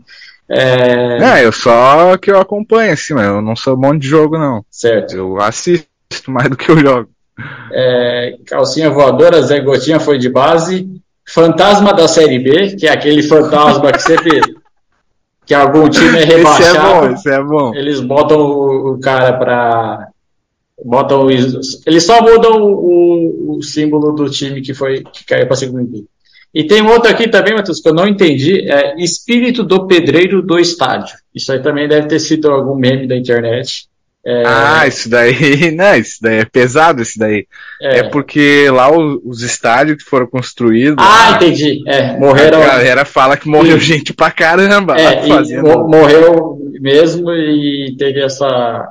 é, 0.49 1.17
É, 1.39 1.45
eu 1.45 1.51
só 1.51 2.17
que 2.17 2.31
eu 2.31 2.39
acompanho, 2.39 2.93
assim, 2.93 3.13
mas 3.13 3.25
eu 3.27 3.41
não 3.41 3.55
sou 3.55 3.77
bom 3.77 3.95
de 3.97 4.07
jogo, 4.07 4.37
não. 4.37 4.63
certo. 4.69 5.15
Eu 5.15 5.39
assisto 5.39 5.87
mais 6.27 6.49
do 6.49 6.57
que 6.57 6.69
eu 6.71 6.77
jogo. 6.77 7.09
É, 7.71 8.35
calcinha 8.47 8.89
voadora, 8.89 9.41
Zé 9.41 9.59
Gotinha 9.61 9.99
foi 9.99 10.17
de 10.17 10.27
base. 10.29 10.89
Fantasma 11.27 11.93
da 11.93 12.07
Série 12.07 12.39
B, 12.39 12.75
que 12.75 12.87
é 12.87 12.91
aquele 12.91 13.21
fantasma 13.23 13.91
que 13.91 14.01
sempre 14.01 14.41
que 15.45 15.53
algum 15.53 15.87
time 15.89 16.17
é 16.17 16.21
Esse 16.23 16.31
é 16.31 16.35
rebaixado, 16.37 16.79
bom, 17.07 17.11
esse 17.13 17.29
é 17.31 17.43
bom. 17.43 17.75
eles 17.75 17.99
botam 18.01 18.39
o, 18.39 18.93
o 18.93 18.99
cara 18.99 19.33
pra. 19.33 20.07
Botam 20.85 21.29
eles 21.29 22.03
só 22.05 22.21
mudam 22.21 22.61
o, 22.61 23.57
o 23.57 23.61
símbolo 23.63 24.11
do 24.13 24.29
time 24.29 24.61
que 24.61 24.73
foi 24.73 25.03
que 25.03 25.25
caiu 25.25 25.45
para 25.47 25.55
segunda 25.55 25.83
equipe. 25.83 26.07
E 26.53 26.63
tem 26.63 26.81
outro 26.81 27.11
aqui 27.11 27.27
também, 27.29 27.53
Matheus, 27.53 27.79
que 27.79 27.87
eu 27.89 27.93
não 27.93 28.07
entendi, 28.07 28.67
é 28.71 28.95
espírito 29.01 29.63
do 29.63 29.85
pedreiro 29.85 30.41
do 30.41 30.57
estádio. 30.59 31.15
Isso 31.35 31.51
aí 31.51 31.61
também 31.61 31.87
deve 31.87 32.07
ter 32.07 32.19
sido 32.19 32.49
algum 32.49 32.75
meme 32.75 33.07
da 33.07 33.15
internet. 33.15 33.87
É, 34.25 34.43
Ah, 34.45 34.87
isso 34.87 35.07
daí, 35.09 35.71
não, 35.71 35.95
isso 35.95 36.17
daí 36.21 36.39
é 36.39 36.45
pesado, 36.45 37.01
isso 37.01 37.19
daí. 37.19 37.45
É, 37.81 38.03
porque 38.03 38.67
lá 38.69 38.91
o- 38.91 39.21
os 39.23 39.41
estádios 39.43 40.03
que 40.03 40.09
foram 40.09 40.27
construídos, 40.27 40.97
Ah, 40.97 41.33
a 41.33 41.35
entendi. 41.37 41.83
É, 41.87 42.17
morreram. 42.17 42.59
galera 42.61 43.05
fala 43.05 43.37
que 43.37 43.47
morreu 43.47 43.79
Sim. 43.79 43.85
gente 43.85 44.13
pra 44.13 44.31
caramba 44.31 44.99
É, 44.99 45.21
fazendo. 45.27 45.63
mo- 45.63 45.87
morreu 45.87 46.57
mesmo 46.81 47.31
e 47.31 47.95
teve 47.97 48.21
essa. 48.21 48.87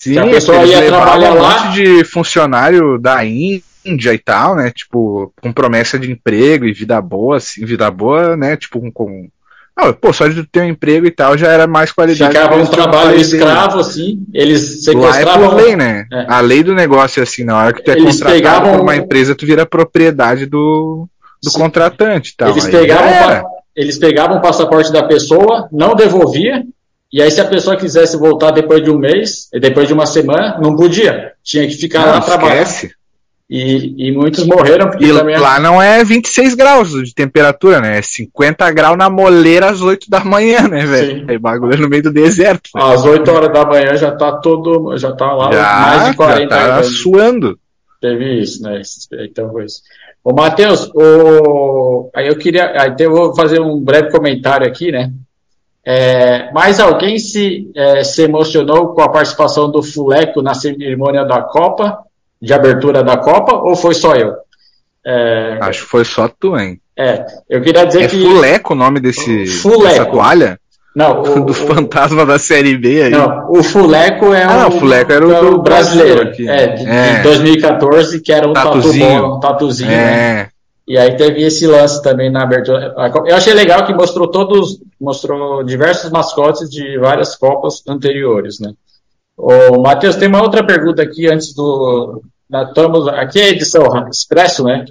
Sim, 0.00 0.18
a 0.18 0.26
pessoa 0.26 0.64
ia 0.64 0.86
trabalhar 0.86 1.32
um 1.32 1.40
lá. 1.42 1.64
monte 1.66 1.74
de 1.74 2.04
funcionário 2.04 2.98
da 2.98 3.22
Índia 3.24 4.14
e 4.14 4.18
tal, 4.18 4.56
né? 4.56 4.70
Tipo, 4.74 5.32
com 5.42 5.52
promessa 5.52 5.98
de 5.98 6.10
emprego 6.10 6.64
e 6.64 6.72
vida 6.72 7.00
boa, 7.02 7.36
assim, 7.36 7.64
vida 7.66 7.90
boa, 7.90 8.36
né? 8.36 8.56
Tipo, 8.56 8.80
com. 8.80 8.90
com... 8.90 9.28
Ah, 9.76 9.92
pô, 9.92 10.12
só 10.12 10.26
de 10.26 10.44
ter 10.44 10.60
um 10.60 10.68
emprego 10.68 11.06
e 11.06 11.10
tal 11.10 11.38
já 11.38 11.48
era 11.48 11.66
mais 11.66 11.92
qualidade. 11.92 12.32
Ficava 12.34 12.56
um 12.56 12.66
trabalho 12.66 13.16
escravo, 13.18 13.78
assim. 13.78 14.22
Eles 14.34 14.86
Lá 14.86 14.90
é 14.92 15.12
sequestravam. 15.12 15.48
por 15.50 15.56
lei, 15.56 15.76
né? 15.76 16.06
É. 16.12 16.26
A 16.28 16.40
lei 16.40 16.62
do 16.62 16.74
negócio 16.74 17.20
é 17.20 17.22
assim, 17.22 17.44
na 17.44 17.56
hora 17.58 17.72
que 17.72 17.82
tu 17.82 17.90
é 17.90 17.94
Eles 17.94 18.16
contratado 18.16 18.34
pegavam- 18.34 18.72
por 18.72 18.80
uma 18.82 18.96
empresa, 18.96 19.34
tu 19.34 19.46
vira 19.46 19.64
propriedade 19.64 20.44
do, 20.46 21.06
do 21.42 21.50
Sim. 21.50 21.58
contratante 21.58 22.32
e 22.32 22.36
tal. 22.36 22.50
eles, 22.50 22.64
Aí 22.66 22.70
pegavam, 22.72 23.50
eles 23.76 23.98
pegavam 23.98 24.36
o 24.38 24.42
passaporte 24.42 24.92
da 24.92 25.02
pessoa, 25.04 25.68
não 25.72 25.94
devolvia, 25.94 26.62
e 27.12 27.20
aí 27.20 27.30
se 27.30 27.40
a 27.40 27.44
pessoa 27.44 27.76
quisesse 27.76 28.16
voltar 28.16 28.52
depois 28.52 28.82
de 28.82 28.90
um 28.90 28.98
mês, 28.98 29.48
e 29.52 29.58
depois 29.58 29.88
de 29.88 29.92
uma 29.92 30.06
semana, 30.06 30.58
não 30.62 30.76
podia. 30.76 31.32
Tinha 31.42 31.66
que 31.66 31.74
ficar 31.74 32.06
Não, 32.06 32.12
lá 32.14 32.20
trabalhando. 32.20 32.68
E, 33.52 34.08
e 34.08 34.12
muitos 34.12 34.46
morreram 34.46 34.88
porque 34.88 35.06
E 35.06 35.12
também. 35.12 35.36
lá 35.36 35.58
não 35.58 35.82
é 35.82 36.04
26 36.04 36.54
graus 36.54 36.90
de 36.90 37.12
temperatura, 37.12 37.80
né? 37.80 37.98
É 37.98 38.02
50 38.02 38.70
graus 38.70 38.96
na 38.96 39.10
moleira 39.10 39.70
às 39.70 39.80
8 39.80 40.08
da 40.08 40.22
manhã, 40.22 40.68
né, 40.68 40.86
velho? 40.86 41.28
É 41.28 41.36
bagulho 41.36 41.76
no 41.76 41.88
meio 41.88 42.04
do 42.04 42.12
deserto. 42.12 42.70
Às 42.76 43.04
8 43.04 43.28
horas 43.28 43.52
da 43.52 43.66
manhã 43.66 43.96
já 43.96 44.12
tá 44.12 44.36
todo. 44.36 44.96
Já 44.96 45.10
tá 45.10 45.32
lá 45.32 45.48
mais 45.48 46.02
Já, 46.04 46.10
de 46.10 46.16
40 46.16 46.54
já 46.54 46.76
tá 46.76 46.82
suando. 46.84 47.58
Teve 48.00 48.40
isso, 48.40 48.62
né? 48.62 48.80
Então 49.24 49.50
foi 49.50 49.64
isso. 49.64 49.82
Ô, 50.22 50.32
Matheus, 50.32 50.88
o... 50.94 52.08
aí 52.14 52.28
eu 52.28 52.36
queria. 52.36 52.80
Aí 52.80 52.94
eu 53.00 53.10
vou 53.10 53.34
fazer 53.34 53.60
um 53.60 53.80
breve 53.80 54.12
comentário 54.12 54.64
aqui, 54.64 54.92
né? 54.92 55.10
É, 55.84 56.52
mais 56.52 56.78
alguém 56.78 57.18
se, 57.18 57.70
é, 57.74 58.04
se 58.04 58.22
emocionou 58.22 58.88
com 58.88 59.00
a 59.00 59.08
participação 59.08 59.70
do 59.70 59.82
Fuleco 59.82 60.42
na 60.42 60.52
cerimônia 60.54 61.24
da 61.24 61.40
Copa, 61.42 61.98
de 62.40 62.52
abertura 62.52 63.02
da 63.02 63.16
Copa, 63.16 63.54
ou 63.56 63.74
foi 63.74 63.94
só 63.94 64.14
eu? 64.14 64.34
É, 65.04 65.58
Acho 65.62 65.84
que 65.84 65.90
foi 65.90 66.04
só 66.04 66.28
tu, 66.28 66.56
hein? 66.58 66.78
é, 66.96 67.24
eu 67.48 67.62
queria 67.62 67.86
dizer 67.86 68.02
É 68.04 68.08
que. 68.08 68.22
Fuleco 68.22 68.74
o 68.74 68.76
nome 68.76 69.00
desse, 69.00 69.46
Fuleco. 69.46 69.84
dessa 69.84 70.04
toalha? 70.06 70.60
Não, 70.94 71.22
o, 71.22 71.44
do 71.46 71.52
o- 71.52 71.54
fantasma 71.54 72.26
da 72.26 72.38
série 72.38 72.76
B 72.76 73.02
aí. 73.04 73.10
não, 73.10 73.50
o 73.50 73.62
Fuleco 73.62 74.34
é 74.34 74.42
Ah, 74.44 74.66
o, 74.66 74.76
o 74.76 74.78
Fuleco 74.80 75.10
era 75.12 75.26
o 75.26 75.32
é 75.32 75.40
do 75.40 75.62
brasileiro, 75.62 76.24
Brasil 76.26 76.32
aqui. 76.32 76.48
é, 76.50 76.66
de, 76.66 76.84
de 76.84 76.90
É. 76.90 77.22
2014, 77.22 78.20
que 78.20 78.30
era 78.32 78.46
um 78.46 78.52
tatu 78.52 78.68
Tatuzinho. 78.72 79.22
bom, 79.22 79.36
um 79.36 79.40
tatuzinho, 79.40 79.90
né? 79.90 80.40
É. 80.42 80.48
E 80.86 80.98
aí 80.98 81.16
teve 81.16 81.42
esse 81.42 81.66
lance 81.66 82.02
também 82.02 82.30
na 82.30 82.42
abertura. 82.42 82.92
Eu 83.26 83.36
achei 83.36 83.54
legal 83.54 83.86
que 83.86 83.94
mostrou 83.94 84.28
todos, 84.28 84.78
mostrou 85.00 85.62
diversos 85.64 86.10
mascotes 86.10 86.68
de 86.68 86.98
várias 86.98 87.34
Copas 87.36 87.82
anteriores, 87.88 88.60
né? 88.60 88.72
Ô, 89.36 89.80
Matheus, 89.80 90.16
tem 90.16 90.28
uma 90.28 90.42
outra 90.42 90.64
pergunta 90.64 91.02
aqui 91.02 91.26
antes 91.28 91.54
do. 91.54 92.22
nós 92.48 92.68
Estamos, 92.68 93.08
aqui 93.08 93.40
é 93.40 93.44
a 93.44 93.48
edição 93.50 94.08
Expresso, 94.08 94.64
né? 94.64 94.84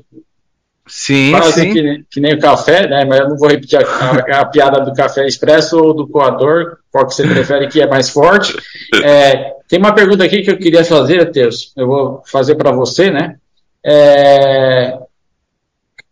Sim, 0.87 1.31
Quase 1.31 1.51
sim. 1.61 1.71
que, 1.73 1.81
nem- 1.83 2.05
que 2.09 2.19
nem 2.19 2.33
o 2.33 2.39
café, 2.39 2.87
né? 2.87 3.05
Mas 3.05 3.19
eu 3.19 3.29
não 3.29 3.37
vou 3.37 3.47
repetir 3.49 3.77
a, 3.79 3.83
a- 3.83 4.41
a 4.41 4.45
piada 4.45 4.81
do 4.81 4.91
café 4.93 5.27
expresso 5.27 5.77
ou 5.77 5.93
do 5.93 6.07
coador, 6.07 6.77
qual 6.91 7.05
que 7.05 7.13
você 7.13 7.21
prefere 7.27 7.67
que 7.67 7.79
é 7.79 7.85
mais 7.87 8.09
forte. 8.09 8.55
É, 9.03 9.53
tem 9.67 9.77
uma 9.77 9.93
pergunta 9.93 10.23
aqui 10.23 10.41
que 10.41 10.49
eu 10.49 10.57
queria 10.57 10.83
fazer, 10.83 11.19
Matheus. 11.23 11.71
Eu 11.77 11.85
vou 11.85 12.23
fazer 12.25 12.55
para 12.55 12.71
você, 12.71 13.11
né? 13.11 13.37
É, 13.85 14.97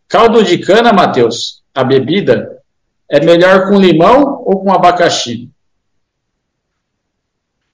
caldo 0.08 0.44
de 0.44 0.60
cana, 0.60 0.94
Matheus, 0.94 1.64
a 1.74 1.84
bebida, 1.84 2.57
é 3.10 3.24
melhor 3.24 3.68
com 3.68 3.80
limão 3.80 4.42
ou 4.46 4.64
com 4.64 4.72
abacaxi? 4.72 5.50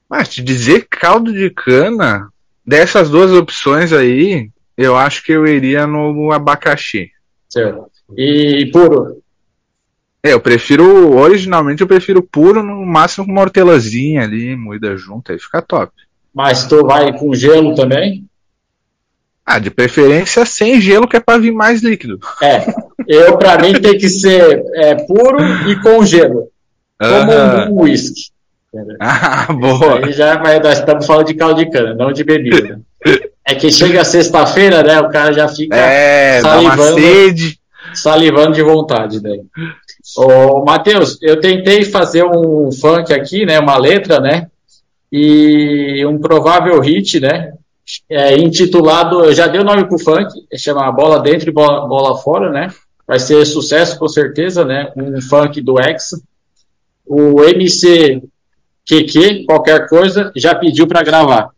Mas 0.09 0.29
te 0.29 0.43
dizer 0.43 0.87
caldo 0.89 1.33
de 1.33 1.49
cana, 1.49 2.29
dessas 2.65 3.09
duas 3.09 3.31
opções 3.31 3.91
aí, 3.91 4.49
eu 4.77 4.95
acho 4.95 5.23
que 5.23 5.31
eu 5.31 5.45
iria 5.45 5.87
no 5.87 6.31
abacaxi. 6.31 7.11
Certo. 7.49 7.89
E 8.15 8.69
puro? 8.71 9.23
É, 10.21 10.33
eu 10.33 10.39
prefiro, 10.39 11.17
originalmente 11.17 11.81
eu 11.81 11.87
prefiro 11.87 12.23
puro, 12.23 12.63
no 12.63 12.85
máximo 12.85 13.25
com 13.25 13.31
uma 13.31 13.41
hortelazinha 13.41 14.23
ali, 14.23 14.55
moída 14.55 14.95
junto, 14.95 15.31
aí 15.31 15.39
fica 15.39 15.61
top. 15.61 15.91
Mas 16.33 16.65
tu 16.65 16.85
vai 16.85 17.11
com 17.17 17.35
gelo 17.35 17.75
também? 17.75 18.25
Ah, 19.45 19.59
de 19.59 19.69
preferência 19.69 20.45
sem 20.45 20.79
gelo, 20.79 21.07
que 21.07 21.17
é 21.17 21.19
pra 21.19 21.37
vir 21.37 21.51
mais 21.51 21.81
líquido. 21.83 22.19
É. 22.41 22.65
Eu, 23.07 23.37
para 23.37 23.61
mim, 23.61 23.73
tem 23.73 23.97
que 23.97 24.07
ser 24.09 24.63
é, 24.75 24.95
puro 24.95 25.37
e 25.69 25.75
com 25.81 26.05
gelo. 26.05 26.47
Como 26.99 27.31
Aham. 27.31 27.69
um 27.71 27.81
whisky. 27.81 28.31
Entendeu? 28.73 28.95
Ah, 29.01 29.45
Isso 29.49 29.59
boa. 29.59 30.05
aí 30.05 30.11
já, 30.13 30.39
mas 30.39 30.61
nós 30.61 30.79
estamos 30.79 31.05
falando 31.05 31.27
de 31.27 31.33
caldo 31.35 31.63
de 31.63 31.69
cana, 31.69 31.93
não 31.93 32.11
de 32.13 32.23
bebida. 32.23 32.79
É 33.45 33.53
que 33.53 33.69
chega 33.71 34.03
sexta-feira, 34.05 34.81
né? 34.81 34.99
O 35.01 35.09
cara 35.09 35.33
já 35.33 35.47
fica 35.49 35.75
É, 35.75 36.39
salivando. 36.41 36.99
sede. 36.99 37.59
salivando 37.93 38.53
de 38.53 38.63
vontade, 38.63 39.21
né? 39.21 39.37
Ô, 40.17 40.63
Matheus, 40.63 41.19
eu 41.21 41.39
tentei 41.41 41.83
fazer 41.83 42.23
um 42.23 42.71
funk 42.71 43.13
aqui, 43.13 43.45
né? 43.45 43.59
Uma 43.59 43.77
letra, 43.77 44.19
né? 44.21 44.47
E 45.11 46.03
um 46.05 46.17
provável 46.17 46.79
hit, 46.79 47.19
né? 47.19 47.51
É, 48.09 48.37
intitulado, 48.37 49.25
eu 49.25 49.33
já 49.33 49.47
dei 49.47 49.59
o 49.59 49.65
nome 49.65 49.85
pro 49.87 49.99
funk, 49.99 50.29
chama 50.57 50.91
Bola 50.91 51.19
Dentro 51.19 51.49
e 51.49 51.53
Bola, 51.53 51.85
Bola 51.87 52.17
Fora, 52.17 52.49
né? 52.49 52.73
Vai 53.05 53.19
ser 53.19 53.45
sucesso 53.45 53.99
com 53.99 54.07
certeza, 54.07 54.63
né? 54.63 54.91
Um 54.95 55.21
funk 55.21 55.59
do 55.61 55.79
Hexa. 55.79 56.21
O 57.05 57.43
MC 57.43 58.23
QQ, 58.87 59.45
qualquer 59.45 59.87
coisa, 59.87 60.31
já 60.35 60.55
pediu 60.55 60.87
para 60.87 61.03
gravar. 61.03 61.49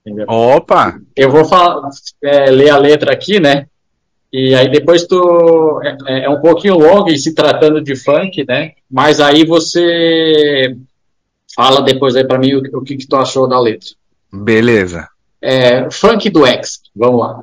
Entendeu? 0.00 0.26
Opa! 0.28 0.98
Eu 1.14 1.30
vou 1.30 1.44
falar, 1.44 1.90
é, 2.22 2.50
ler 2.50 2.70
a 2.70 2.78
letra 2.78 3.12
aqui, 3.12 3.38
né? 3.38 3.66
E 4.32 4.54
aí 4.54 4.70
depois 4.70 5.06
tu 5.06 5.80
é, 6.06 6.24
é 6.24 6.30
um 6.30 6.40
pouquinho 6.40 6.78
longo 6.78 7.10
em 7.10 7.16
se 7.16 7.34
tratando 7.34 7.82
de 7.82 7.96
funk, 7.96 8.44
né? 8.46 8.72
Mas 8.90 9.20
aí 9.20 9.44
você 9.44 10.76
fala 11.54 11.82
depois 11.82 12.14
aí 12.14 12.26
para 12.26 12.38
mim 12.38 12.54
o, 12.54 12.78
o 12.78 12.82
que, 12.82 12.96
que 12.96 13.06
tu 13.06 13.16
achou 13.16 13.48
da 13.48 13.58
letra. 13.58 13.88
Beleza. 14.32 15.08
É, 15.40 15.90
funk 15.90 16.28
do 16.30 16.44
X, 16.46 16.80
vamos 16.94 17.20
lá. 17.20 17.42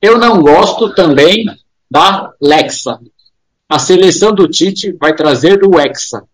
Eu 0.00 0.18
não 0.18 0.40
gosto 0.42 0.94
também 0.94 1.44
da 1.90 2.32
Lexa. 2.40 2.98
A 3.68 3.78
seleção 3.78 4.34
do 4.34 4.48
Tite 4.48 4.92
vai 4.92 5.14
trazer 5.14 5.62
o 5.64 5.78
Hexa. 5.78 6.24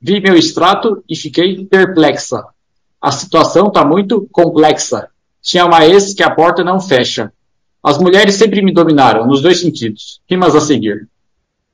Vi 0.00 0.20
meu 0.20 0.36
extrato 0.36 1.02
e 1.08 1.16
fiquei 1.16 1.64
perplexa. 1.64 2.44
A 3.00 3.10
situação 3.10 3.70
tá 3.70 3.84
muito 3.84 4.28
complexa. 4.30 5.08
Tinha 5.42 5.64
uma 5.64 5.86
ex 5.86 6.12
que 6.12 6.22
a 6.22 6.30
porta 6.30 6.62
não 6.62 6.80
fecha. 6.80 7.32
As 7.82 7.98
mulheres 7.98 8.34
sempre 8.34 8.62
me 8.62 8.72
dominaram, 8.72 9.26
nos 9.26 9.40
dois 9.40 9.60
sentidos. 9.60 10.20
Rimas 10.28 10.54
a 10.54 10.60
seguir. 10.60 11.08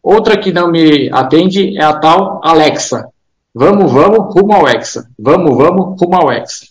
Outra 0.03 0.39
que 0.39 0.53
não 0.53 0.71
me 0.71 1.11
atende 1.13 1.77
é 1.77 1.83
a 1.83 1.99
tal 1.99 2.41
Alexa. 2.45 3.09
Vamos, 3.55 3.91
vamos, 3.93 4.35
rumo 4.35 4.53
ao 4.55 4.69
Hexa. 4.69 5.09
Vamos, 5.19 5.57
vamos, 5.57 6.01
rumo 6.01 6.17
ao 6.17 6.33
Hexa. 6.33 6.67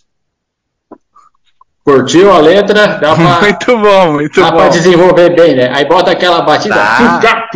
Curtiu 1.84 2.32
a 2.32 2.38
letra? 2.38 2.86
Dá 2.98 3.14
pra, 3.14 3.40
Muito 3.42 3.78
bom, 3.78 4.12
muito 4.12 4.40
dá 4.40 4.52
pra 4.52 4.64
bom. 4.64 4.70
desenvolver 4.70 5.34
bem, 5.34 5.56
né? 5.56 5.70
Aí 5.74 5.84
bota 5.84 6.12
aquela 6.12 6.40
batida. 6.42 6.76
Tá. 6.76 7.48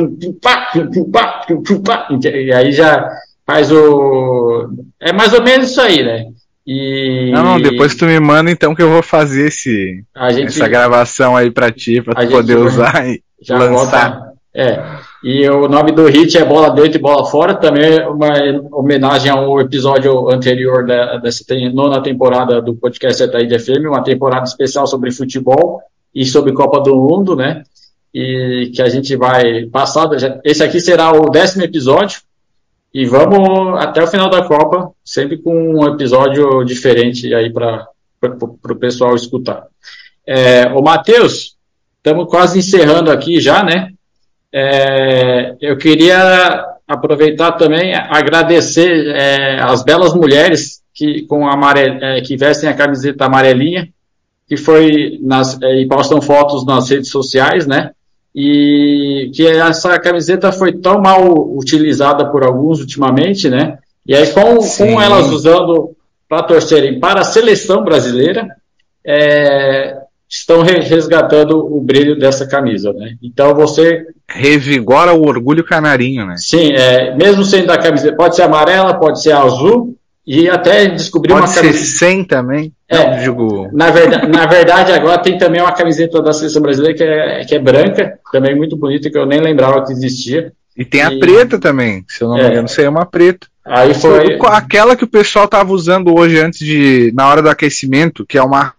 E 2.20 2.52
aí 2.52 2.72
já 2.72 3.08
faz 3.46 3.70
o. 3.70 4.68
É 5.00 5.12
mais 5.12 5.32
ou 5.32 5.42
menos 5.42 5.70
isso 5.70 5.80
aí, 5.80 6.02
né? 6.02 6.24
E. 6.66 7.30
Não, 7.32 7.44
não, 7.44 7.60
depois 7.60 7.94
tu 7.94 8.04
me 8.06 8.18
manda 8.18 8.50
então 8.50 8.74
que 8.74 8.82
eu 8.82 8.90
vou 8.90 9.02
fazer 9.02 9.46
esse, 9.46 10.02
a 10.14 10.32
gente 10.32 10.48
essa 10.48 10.66
gravação 10.66 11.36
aí 11.36 11.50
pra 11.50 11.70
ti, 11.70 12.02
pra 12.02 12.14
tu 12.14 12.28
poder 12.28 12.56
usar 12.56 13.06
e 13.06 13.22
já 13.40 13.56
lançar. 13.56 14.10
bota. 14.10 14.36
É. 14.59 14.83
E 15.23 15.47
o 15.51 15.69
nome 15.69 15.92
do 15.92 16.07
hit 16.07 16.38
é 16.38 16.42
Bola 16.42 16.71
Dentro 16.71 16.99
e 16.99 17.03
Bola 17.03 17.27
Fora, 17.27 17.55
também 17.55 18.01
uma 18.07 18.33
homenagem 18.73 19.31
ao 19.31 19.61
episódio 19.61 20.31
anterior 20.31 20.87
da, 20.87 21.19
dessa 21.19 21.45
nona 21.75 22.03
temporada 22.03 22.62
do 22.62 22.75
podcast 22.75 23.23
Ataíde 23.23 23.59
FM, 23.59 23.87
uma 23.87 24.03
temporada 24.03 24.45
especial 24.45 24.87
sobre 24.87 25.12
futebol 25.12 25.83
e 26.14 26.25
sobre 26.25 26.55
Copa 26.55 26.81
do 26.81 26.97
Mundo, 26.97 27.37
né? 27.37 27.64
E 28.14 28.73
que 28.75 28.81
a 28.81 28.88
gente 28.88 29.14
vai 29.14 29.66
passar. 29.66 30.09
Esse 30.42 30.64
aqui 30.64 30.81
será 30.81 31.12
o 31.12 31.29
décimo 31.29 31.62
episódio. 31.62 32.21
E 32.95 33.05
vamos 33.05 33.79
até 33.79 34.03
o 34.03 34.07
final 34.07 34.31
da 34.31 34.45
Copa, 34.45 34.90
sempre 35.05 35.37
com 35.37 35.55
um 35.55 35.87
episódio 35.87 36.64
diferente 36.64 37.35
aí 37.35 37.53
para 37.53 37.87
o 38.23 38.77
pessoal 38.77 39.14
escutar. 39.14 39.66
É, 40.27 40.66
o 40.69 40.81
Matheus, 40.81 41.57
estamos 41.99 42.27
quase 42.31 42.59
encerrando 42.59 43.11
aqui 43.11 43.38
já, 43.38 43.62
né? 43.62 43.92
É, 44.59 45.55
eu 45.61 45.77
queria 45.77 46.64
aproveitar 46.88 47.53
também 47.53 47.95
agradecer 47.95 49.09
é, 49.09 49.61
as 49.61 49.85
belas 49.85 50.14
mulheres 50.14 50.81
que 50.95 51.27
com 51.27 51.47
amarel, 51.47 51.99
é, 52.01 52.23
que 52.23 52.38
vestem 52.38 52.66
a 52.71 52.75
camiseta 52.75 53.27
amarelinha, 53.27 53.90
que 54.49 54.57
foi 54.57 55.19
nas, 55.21 55.61
é, 55.61 55.83
e 55.83 55.87
postam 55.87 56.23
fotos 56.23 56.64
nas 56.64 56.88
redes 56.88 57.11
sociais, 57.11 57.66
né? 57.66 57.90
E 58.35 59.31
que 59.35 59.47
essa 59.47 59.99
camiseta 59.99 60.51
foi 60.51 60.73
tão 60.73 61.03
mal 61.03 61.55
utilizada 61.55 62.25
por 62.25 62.42
alguns 62.42 62.81
ultimamente, 62.81 63.51
né? 63.51 63.77
E 64.07 64.16
aí 64.16 64.27
com, 64.33 64.57
com 64.57 65.03
elas 65.03 65.29
usando 65.29 65.95
para 66.27 66.45
torcerem 66.45 66.99
para 66.99 67.21
a 67.21 67.25
seleção 67.25 67.85
brasileira, 67.85 68.49
é, 69.05 69.99
estão 70.28 70.62
resgatando 70.62 71.58
o 71.58 71.80
brilho 71.80 72.18
dessa 72.18 72.46
camisa, 72.46 72.92
né? 72.92 73.14
Então 73.22 73.54
você 73.54 74.06
revigora 74.28 75.12
o 75.12 75.26
orgulho 75.26 75.64
canarinho, 75.64 76.26
né? 76.26 76.34
Sim, 76.36 76.72
é, 76.72 77.14
mesmo 77.14 77.44
sendo 77.44 77.66
da 77.66 77.78
camiseta, 77.78 78.16
pode 78.16 78.34
ser 78.34 78.42
amarela, 78.42 78.94
pode 78.94 79.22
ser 79.22 79.32
azul 79.32 79.96
e 80.26 80.48
até 80.48 80.86
descobrir 80.86 81.32
pode 81.32 81.46
uma 81.46 81.54
camiseta 81.54 81.84
sem 81.84 82.24
também. 82.24 82.72
É, 82.88 83.22
digo... 83.22 83.68
na 83.72 83.90
verdade, 83.90 84.26
na 84.28 84.46
verdade 84.46 84.92
agora 84.92 85.18
tem 85.18 85.38
também 85.38 85.60
uma 85.60 85.72
camiseta 85.72 86.20
da 86.20 86.32
seleção 86.32 86.62
brasileira 86.62 86.96
que 86.96 87.04
é, 87.04 87.44
que 87.44 87.54
é 87.54 87.58
branca, 87.58 88.18
também 88.32 88.54
muito 88.56 88.76
bonita 88.76 89.08
que 89.08 89.16
eu 89.18 89.26
nem 89.26 89.40
lembrava 89.40 89.84
que 89.84 89.92
existia. 89.92 90.52
E 90.76 90.84
tem 90.84 91.02
a 91.02 91.12
e... 91.12 91.20
preta 91.20 91.58
também, 91.58 92.04
se 92.08 92.22
eu 92.22 92.28
não 92.28 92.36
me 92.36 92.42
é. 92.42 92.48
engano, 92.48 92.66
isso 92.66 92.80
aí 92.80 92.86
é 92.86 92.90
uma 92.90 93.06
preta. 93.06 93.46
Aí 93.64 93.94
foi 93.94 94.38
aquela 94.50 94.94
que 94.94 95.02
o 95.02 95.08
pessoal 95.08 95.48
tava 95.48 95.72
usando 95.72 96.16
hoje 96.16 96.38
antes 96.38 96.60
de 96.60 97.12
na 97.14 97.28
hora 97.28 97.42
do 97.42 97.48
aquecimento, 97.48 98.24
que 98.24 98.38
é 98.38 98.42
uma 98.42 98.75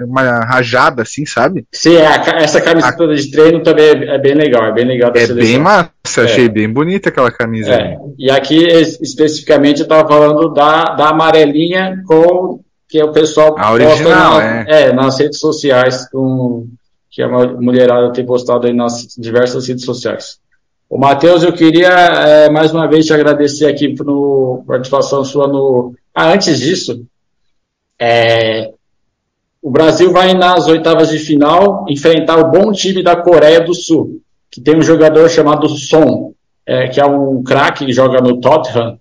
uma 0.00 0.22
rajada, 0.44 1.02
assim, 1.02 1.24
sabe? 1.26 1.66
Sim, 1.72 1.96
é, 1.96 2.42
essa 2.42 2.60
camiseta 2.60 3.04
a... 3.04 3.14
de 3.14 3.30
treino 3.30 3.62
também 3.62 3.86
é, 3.86 4.14
é, 4.14 4.18
bem 4.18 4.34
legal, 4.34 4.64
é 4.66 4.72
bem 4.72 4.84
legal 4.84 5.12
da 5.12 5.20
É 5.20 5.26
seleção. 5.26 5.52
bem 5.52 5.58
massa, 5.58 6.22
achei 6.22 6.46
é. 6.46 6.48
bem 6.48 6.68
bonita 6.68 7.08
aquela 7.08 7.30
camisa. 7.30 7.72
É. 7.72 7.96
E 8.18 8.30
aqui, 8.30 8.66
especificamente, 8.66 9.80
eu 9.80 9.84
estava 9.84 10.08
falando 10.08 10.52
da, 10.52 10.94
da 10.94 11.08
amarelinha 11.10 12.02
com 12.06 12.60
que 12.88 13.02
o 13.02 13.12
pessoal 13.12 13.54
a 13.58 13.72
original, 13.72 14.38
na, 14.38 14.60
é. 14.62 14.82
é. 14.82 14.92
nas 14.92 15.18
redes 15.18 15.38
sociais, 15.38 16.08
com, 16.10 16.66
que 17.10 17.22
a 17.22 17.28
mulherada 17.28 18.12
tem 18.12 18.24
postado 18.24 18.66
aí 18.66 18.72
nas 18.72 19.14
diversas 19.18 19.66
redes 19.66 19.84
sociais. 19.84 20.38
O 20.88 20.98
Matheus, 20.98 21.42
eu 21.42 21.52
queria 21.52 21.88
é, 21.88 22.48
mais 22.48 22.72
uma 22.72 22.86
vez 22.86 23.06
te 23.06 23.12
agradecer 23.12 23.66
aqui 23.66 23.94
por 23.94 24.64
participação 24.66 25.24
sua 25.24 25.48
no. 25.48 25.94
Ah, 26.14 26.32
antes 26.32 26.60
disso, 26.60 27.04
é, 27.98 28.70
o 29.62 29.70
Brasil 29.70 30.12
vai 30.12 30.34
nas 30.34 30.66
oitavas 30.66 31.08
de 31.08 31.18
final 31.18 31.84
enfrentar 31.88 32.38
o 32.38 32.50
bom 32.50 32.72
time 32.72 33.02
da 33.02 33.16
Coreia 33.16 33.60
do 33.60 33.74
Sul, 33.74 34.20
que 34.50 34.60
tem 34.60 34.76
um 34.76 34.82
jogador 34.82 35.28
chamado 35.28 35.68
Son, 35.68 36.32
é, 36.64 36.88
que 36.88 37.00
é 37.00 37.06
um 37.06 37.42
craque 37.42 37.86
que 37.86 37.92
joga 37.92 38.20
no 38.20 38.40
Tottenham. 38.40 38.98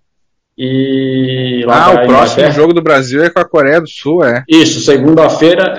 E 0.58 1.64
lá 1.66 1.88
ah, 1.88 1.94
o 1.94 2.08
próximo 2.08 2.50
jogo 2.52 2.74
do 2.74 2.82
Brasil 2.82 3.24
é 3.24 3.30
com 3.30 3.40
a 3.40 3.46
Coreia 3.46 3.82
do 3.82 3.90
Sul, 3.90 4.24
é? 4.24 4.44
Isso, 4.48 4.80
segunda-feira 4.80 5.76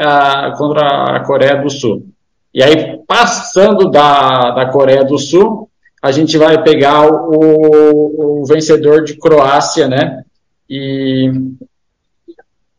contra 0.57 1.17
a 1.17 1.21
Coreia 1.21 1.57
do 1.57 1.71
Sul. 1.71 2.07
E 2.53 2.63
aí, 2.63 2.99
passando 3.07 3.91
da, 3.91 4.51
da 4.51 4.67
Coreia 4.67 5.05
do 5.05 5.19
Sul, 5.19 5.71
a 6.03 6.13
gente 6.13 6.39
vai 6.39 6.63
pegar 6.63 7.07
o, 7.07 8.43
o 8.43 8.45
vencedor 8.47 9.03
de 9.03 9.15
Croácia, 9.15 9.89
né? 9.89 10.23
E 10.69 11.31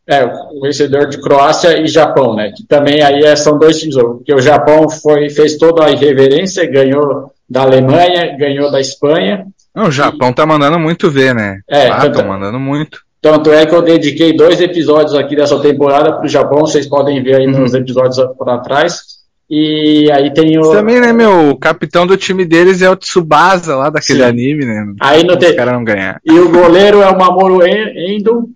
é, 0.07 0.25
o 0.25 0.61
vencedor 0.61 1.07
de 1.07 1.19
Croácia 1.19 1.77
e 1.79 1.87
Japão, 1.87 2.33
né? 2.33 2.51
Que 2.55 2.63
também 2.65 3.01
aí 3.01 3.23
é, 3.23 3.35
são 3.35 3.59
dois 3.59 3.77
times, 3.79 3.95
porque 3.95 4.33
o 4.33 4.41
Japão 4.41 4.89
foi, 4.89 5.29
fez 5.29 5.57
toda 5.57 5.85
a 5.85 5.91
irreverência, 5.91 6.65
ganhou 6.65 7.31
da 7.49 7.63
Alemanha, 7.63 8.37
ganhou 8.37 8.71
da 8.71 8.79
Espanha. 8.79 9.45
Não, 9.75 9.87
o 9.87 9.91
Japão 9.91 10.29
e, 10.29 10.33
tá 10.33 10.45
mandando 10.45 10.79
muito 10.79 11.11
ver, 11.11 11.35
né? 11.35 11.59
É, 11.69 11.87
ah, 11.87 12.09
tanto, 12.09 12.25
mandando 12.25 12.59
muito. 12.59 13.01
Tanto 13.21 13.51
é 13.51 13.65
que 13.65 13.75
eu 13.75 13.81
dediquei 13.81 14.35
dois 14.35 14.61
episódios 14.61 15.13
aqui 15.13 15.35
dessa 15.35 15.59
temporada 15.59 16.13
para 16.13 16.25
o 16.25 16.29
Japão, 16.29 16.59
vocês 16.59 16.87
podem 16.87 17.21
ver 17.21 17.35
aí 17.35 17.47
uhum. 17.47 17.59
nos 17.59 17.73
episódios 17.73 18.17
para 18.37 18.59
trás. 18.59 19.17
E 19.49 20.09
aí 20.11 20.33
tem 20.33 20.57
o. 20.57 20.71
Também, 20.71 20.99
né, 20.99 21.13
meu? 21.13 21.51
O 21.51 21.57
capitão 21.57 22.05
do 22.05 22.17
time 22.17 22.45
deles 22.45 22.81
é 22.81 22.89
o 22.89 22.97
Tsubasa 22.97 23.75
lá 23.77 23.89
daquele 23.89 24.19
Sim. 24.19 24.25
anime, 24.25 24.65
né? 24.65 24.93
Aí 24.99 25.23
não 25.23 25.37
tem. 25.37 25.55
não 25.55 25.83
ganhar. 25.83 26.19
E 26.25 26.37
o 26.37 26.49
goleiro 26.49 27.01
é 27.01 27.09
o 27.09 27.17
Mamoru 27.17 27.65
Endo, 27.65 28.49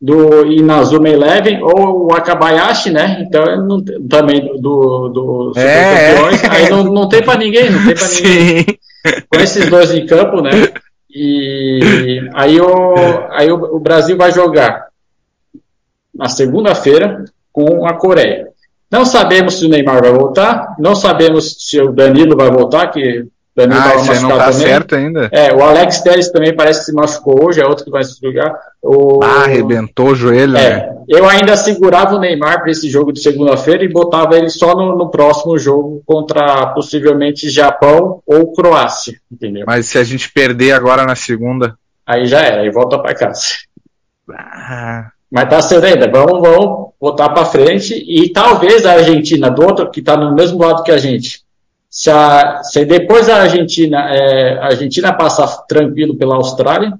do 0.00 0.46
Inazuma 0.46 1.08
Eleven 1.08 1.62
ou 1.62 2.06
o 2.06 2.14
Akabayashi, 2.14 2.90
né? 2.90 3.24
Então 3.26 3.66
não, 3.66 3.82
também 4.08 4.60
do, 4.60 5.08
do 5.08 5.48
Super 5.48 5.66
é, 5.66 6.14
Campeões. 6.14 6.44
Aí 6.44 6.70
não, 6.70 6.84
não 6.84 7.08
tem 7.08 7.22
para 7.22 7.38
ninguém, 7.38 7.70
não 7.70 7.84
tem 7.84 7.94
para 7.94 8.08
ninguém. 8.08 8.78
Com 9.28 9.40
esses 9.40 9.68
dois 9.68 9.92
em 9.92 10.06
campo, 10.06 10.40
né? 10.40 10.50
E 11.10 12.28
aí 12.34 12.60
o, 12.60 12.94
aí 13.30 13.50
o, 13.50 13.76
o 13.76 13.80
Brasil 13.80 14.16
vai 14.16 14.30
jogar 14.30 14.88
na 16.14 16.28
segunda-feira 16.28 17.24
com 17.52 17.86
a 17.86 17.94
Coreia. 17.94 18.48
Não 18.90 19.04
sabemos 19.04 19.58
se 19.58 19.66
o 19.66 19.68
Neymar 19.68 20.00
vai 20.00 20.12
voltar, 20.12 20.74
não 20.78 20.94
sabemos 20.94 21.56
se 21.58 21.80
o 21.80 21.92
Danilo 21.92 22.36
vai 22.36 22.50
voltar, 22.50 22.88
que 22.88 23.26
Danilo 23.58 23.80
ah, 23.80 23.96
esse 23.96 24.22
não 24.22 24.28
tá 24.28 24.52
também. 24.52 24.66
certo 24.66 24.94
ainda. 24.94 25.28
É, 25.32 25.52
o 25.52 25.60
Alex 25.60 26.00
Telles 26.00 26.30
também 26.30 26.54
parece 26.54 26.80
que 26.80 26.86
se 26.86 26.92
machucou 26.92 27.44
hoje, 27.44 27.60
é 27.60 27.66
outro 27.66 27.84
que 27.84 27.90
vai 27.90 28.04
se 28.04 28.16
jogar. 28.22 28.56
O... 28.80 29.20
Ah, 29.20 29.42
arrebentou 29.42 30.10
o 30.10 30.14
joelho, 30.14 30.56
é, 30.56 30.70
né? 30.70 30.96
Eu 31.08 31.28
ainda 31.28 31.56
segurava 31.56 32.14
o 32.14 32.20
Neymar 32.20 32.60
para 32.60 32.70
esse 32.70 32.88
jogo 32.88 33.12
de 33.12 33.20
segunda-feira 33.20 33.82
e 33.82 33.88
botava 33.88 34.36
ele 34.36 34.48
só 34.48 34.76
no, 34.76 34.96
no, 34.96 35.10
próximo 35.10 35.58
jogo 35.58 36.00
contra 36.06 36.68
possivelmente 36.68 37.50
Japão 37.50 38.22
ou 38.24 38.52
Croácia, 38.52 39.18
entendeu? 39.30 39.64
Mas 39.66 39.86
se 39.86 39.98
a 39.98 40.04
gente 40.04 40.30
perder 40.30 40.72
agora 40.72 41.04
na 41.04 41.16
segunda. 41.16 41.76
Aí 42.06 42.26
já 42.26 42.40
era, 42.40 42.60
aí 42.60 42.70
volta 42.70 42.96
para 43.00 43.14
casa. 43.14 43.40
Ah. 44.30 45.10
Mas 45.30 45.48
tá 45.48 45.60
sendo 45.60 45.84
ainda, 45.84 46.08
vamos, 46.08 46.40
vamos 46.40 46.90
botar 47.00 47.30
para 47.30 47.44
frente 47.44 47.92
e 47.94 48.30
talvez 48.30 48.86
a 48.86 48.92
Argentina 48.92 49.50
do 49.50 49.62
outro, 49.62 49.90
que 49.90 50.00
tá 50.00 50.16
no 50.16 50.34
mesmo 50.34 50.58
lado 50.58 50.82
que 50.84 50.92
a 50.92 50.96
gente, 50.96 51.42
se, 51.90 52.10
a, 52.10 52.62
se 52.62 52.84
depois 52.84 53.28
a 53.28 53.42
Argentina, 53.42 54.08
é, 54.10 54.58
a 54.58 54.66
Argentina 54.66 55.12
passar 55.12 55.46
tranquilo 55.66 56.16
pela 56.16 56.36
Austrália, 56.36 56.92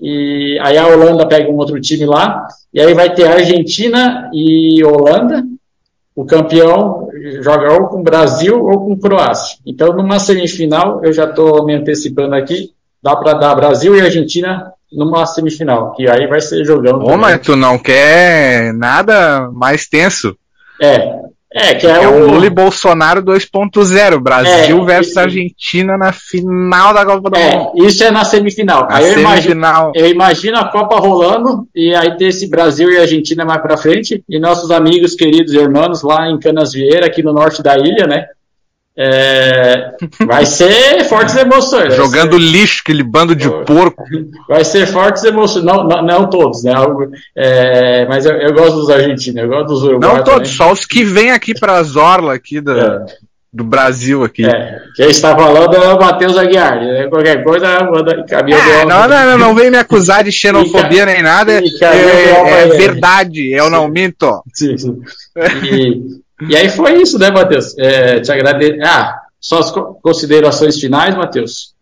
e 0.00 0.58
aí 0.62 0.78
a 0.78 0.86
Holanda 0.86 1.26
pega 1.26 1.50
um 1.50 1.56
outro 1.56 1.80
time 1.80 2.06
lá, 2.06 2.46
e 2.72 2.80
aí 2.80 2.94
vai 2.94 3.14
ter 3.14 3.28
Argentina 3.28 4.30
e 4.32 4.82
Holanda, 4.82 5.44
o 6.14 6.24
campeão 6.24 7.08
joga 7.40 7.72
ou 7.72 7.88
com 7.88 8.02
Brasil 8.02 8.62
ou 8.64 8.86
com 8.86 8.98
Croácia. 8.98 9.58
Então, 9.64 9.92
numa 9.92 10.18
semifinal, 10.18 11.04
eu 11.04 11.12
já 11.12 11.24
estou 11.24 11.64
me 11.64 11.74
antecipando 11.74 12.34
aqui, 12.34 12.72
dá 13.02 13.14
para 13.16 13.34
dar 13.34 13.54
Brasil 13.54 13.94
e 13.94 14.00
Argentina 14.00 14.72
numa 14.92 15.24
semifinal, 15.24 15.92
que 15.92 16.08
aí 16.08 16.26
vai 16.26 16.40
ser 16.40 16.64
jogando. 16.64 17.06
Ô, 17.06 17.16
mas 17.16 17.40
tu 17.40 17.54
não 17.54 17.78
quer 17.78 18.72
nada 18.74 19.48
mais 19.52 19.86
tenso? 19.86 20.36
É, 20.80 21.20
é, 21.52 21.74
que 21.74 21.84
é, 21.84 22.04
é 22.04 22.06
o 22.06 22.30
Lula 22.30 22.46
e 22.46 22.50
Bolsonaro 22.50 23.20
2.0, 23.22 24.20
Brasil 24.20 24.82
é, 24.82 24.84
versus 24.84 25.10
isso, 25.10 25.20
Argentina 25.20 25.98
na 25.98 26.12
final 26.12 26.94
da 26.94 27.04
Copa 27.04 27.28
do 27.28 27.36
é, 27.36 27.56
Mundo. 27.56 27.86
Isso 27.86 28.04
é 28.04 28.10
na 28.10 28.24
semifinal. 28.24 28.86
Na 28.88 28.98
aí 28.98 29.14
semifinal. 29.14 29.92
Eu, 29.94 30.00
imagino, 30.00 30.06
eu 30.06 30.10
imagino 30.10 30.56
a 30.58 30.68
Copa 30.70 31.00
rolando 31.00 31.66
e 31.74 31.92
aí 31.92 32.16
ter 32.16 32.26
esse 32.26 32.48
Brasil 32.48 32.92
e 32.92 32.98
Argentina 32.98 33.44
mais 33.44 33.60
pra 33.60 33.76
frente 33.76 34.22
e 34.28 34.38
nossos 34.38 34.70
amigos, 34.70 35.14
queridos 35.14 35.52
irmãos 35.52 36.02
lá 36.02 36.30
em 36.30 36.38
Canas 36.38 36.72
Vieira, 36.72 37.06
aqui 37.06 37.20
no 37.20 37.32
norte 37.32 37.62
da 37.62 37.76
ilha, 37.76 38.06
né? 38.06 38.26
É, 38.96 39.92
vai 40.26 40.44
ser 40.44 41.04
fortes 41.04 41.36
emoções. 41.36 41.94
Jogando 41.94 42.32
ser, 42.32 42.42
lixo, 42.42 42.82
aquele 42.82 43.02
bando 43.02 43.34
de 43.36 43.48
porco. 43.64 44.04
Vai 44.48 44.64
ser 44.64 44.86
fortes 44.86 45.22
emoções. 45.24 45.64
Não, 45.64 45.84
não, 45.84 46.02
não 46.02 46.28
todos, 46.28 46.64
né? 46.64 46.72
É, 47.36 48.04
mas 48.06 48.26
eu, 48.26 48.32
eu, 48.32 48.52
gosto 48.52 48.76
dos 48.76 48.90
argentinos, 48.90 49.42
eu 49.42 49.48
gosto 49.48 49.68
dos 49.68 49.82
uruguaios. 49.84 50.16
Não 50.16 50.24
todos, 50.24 50.50
também. 50.50 50.52
só 50.52 50.72
os 50.72 50.84
que 50.84 51.04
vêm 51.04 51.30
aqui 51.30 51.58
para 51.58 51.78
as 51.78 51.94
orla 51.94 52.34
aqui 52.34 52.60
do, 52.60 52.78
é. 52.78 53.06
do 53.52 53.62
Brasil 53.62 54.24
aqui. 54.24 54.44
É, 54.44 54.80
quem 54.96 55.08
está 55.08 55.36
falando 55.36 55.74
é 55.74 55.94
o 55.94 55.98
Matheus 55.98 56.36
Aguiar. 56.36 56.80
Né? 56.80 57.06
Qualquer 57.06 57.44
coisa, 57.44 57.84
manda 57.84 58.24
caminho 58.24 58.58
é, 58.58 58.84
não, 58.84 59.08
não, 59.08 59.26
não, 59.26 59.38
não 59.38 59.54
vem 59.54 59.70
me 59.70 59.78
acusar 59.78 60.24
de 60.24 60.32
xenofobia 60.32 61.06
nem 61.06 61.22
nada. 61.22 61.52
É, 61.52 62.64
é, 62.64 62.66
verdade, 62.66 63.50
eu 63.52 63.70
não 63.70 63.88
minto. 63.88 64.42
Sim, 64.52 64.76
sim. 64.76 65.00
E, 65.64 66.20
e 66.48 66.56
aí 66.56 66.68
foi 66.68 67.00
isso, 67.00 67.18
né, 67.18 67.30
Matheus? 67.30 67.76
É, 67.78 68.20
te 68.20 68.32
agradeço. 68.32 68.78
Ah, 68.82 69.20
só 69.40 69.58
as 69.58 69.70
considerações 69.70 70.78
finais, 70.78 71.14
Matheus? 71.16 71.74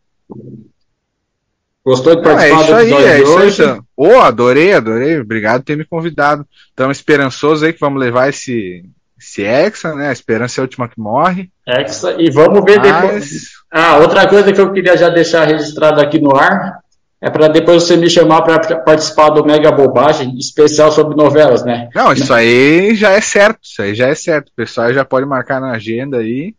Gostou 1.85 2.16
de 2.16 2.23
participar 2.23 2.55
Não, 2.55 2.79
é 2.79 2.85
isso 2.85 2.97
aí, 2.97 3.05
é 3.05 3.23
isso 3.23 3.33
hoje? 3.33 3.62
Aí, 3.62 3.68
então. 3.71 3.85
oh, 3.97 4.21
adorei, 4.21 4.75
adorei. 4.75 5.21
Obrigado 5.21 5.61
por 5.61 5.66
ter 5.66 5.77
me 5.77 5.85
convidado. 5.85 6.47
Estamos 6.68 6.99
esperançosos 6.99 7.62
aí 7.62 7.73
que 7.73 7.81
vamos 7.81 7.99
levar 7.99 8.29
esse, 8.29 8.85
esse 9.18 9.42
Hexa, 9.42 9.94
né? 9.94 10.09
A 10.09 10.12
esperança 10.12 10.61
é 10.61 10.62
a 10.62 10.64
última 10.64 10.88
que 10.88 11.01
morre. 11.01 11.51
Hexa, 11.66 12.14
e 12.18 12.31
vamos 12.31 12.62
ver 12.64 12.79
Mas... 12.79 13.03
depois. 13.03 13.31
Ah, 13.71 13.97
outra 13.99 14.29
coisa 14.29 14.53
que 14.53 14.61
eu 14.61 14.73
queria 14.73 14.97
já 14.97 15.09
deixar 15.09 15.47
registrado 15.47 16.01
aqui 16.01 16.21
no 16.21 16.37
ar 16.37 16.79
é 17.20 17.28
para 17.28 17.48
depois 17.48 17.83
você 17.83 17.96
me 17.96 18.09
chamar 18.09 18.42
para 18.42 18.76
participar 18.78 19.31
do 19.31 19.44
Mega 19.44 19.72
Bobagem 19.72 20.37
especial 20.38 20.92
sobre 20.92 21.16
novelas, 21.16 21.64
né? 21.64 21.88
Não, 21.94 22.12
isso 22.12 22.33
aí 22.33 22.94
já 22.94 23.11
é 23.11 23.20
certo, 23.20 23.59
isso 23.62 23.83
aí 23.83 23.94
já 23.94 24.09
é 24.09 24.14
certo. 24.14 24.48
O 24.48 24.54
pessoal 24.54 24.92
já 24.92 25.04
pode 25.04 25.26
marcar 25.26 25.61
na 25.61 25.72
agenda 25.72 26.18
aí. 26.18 26.54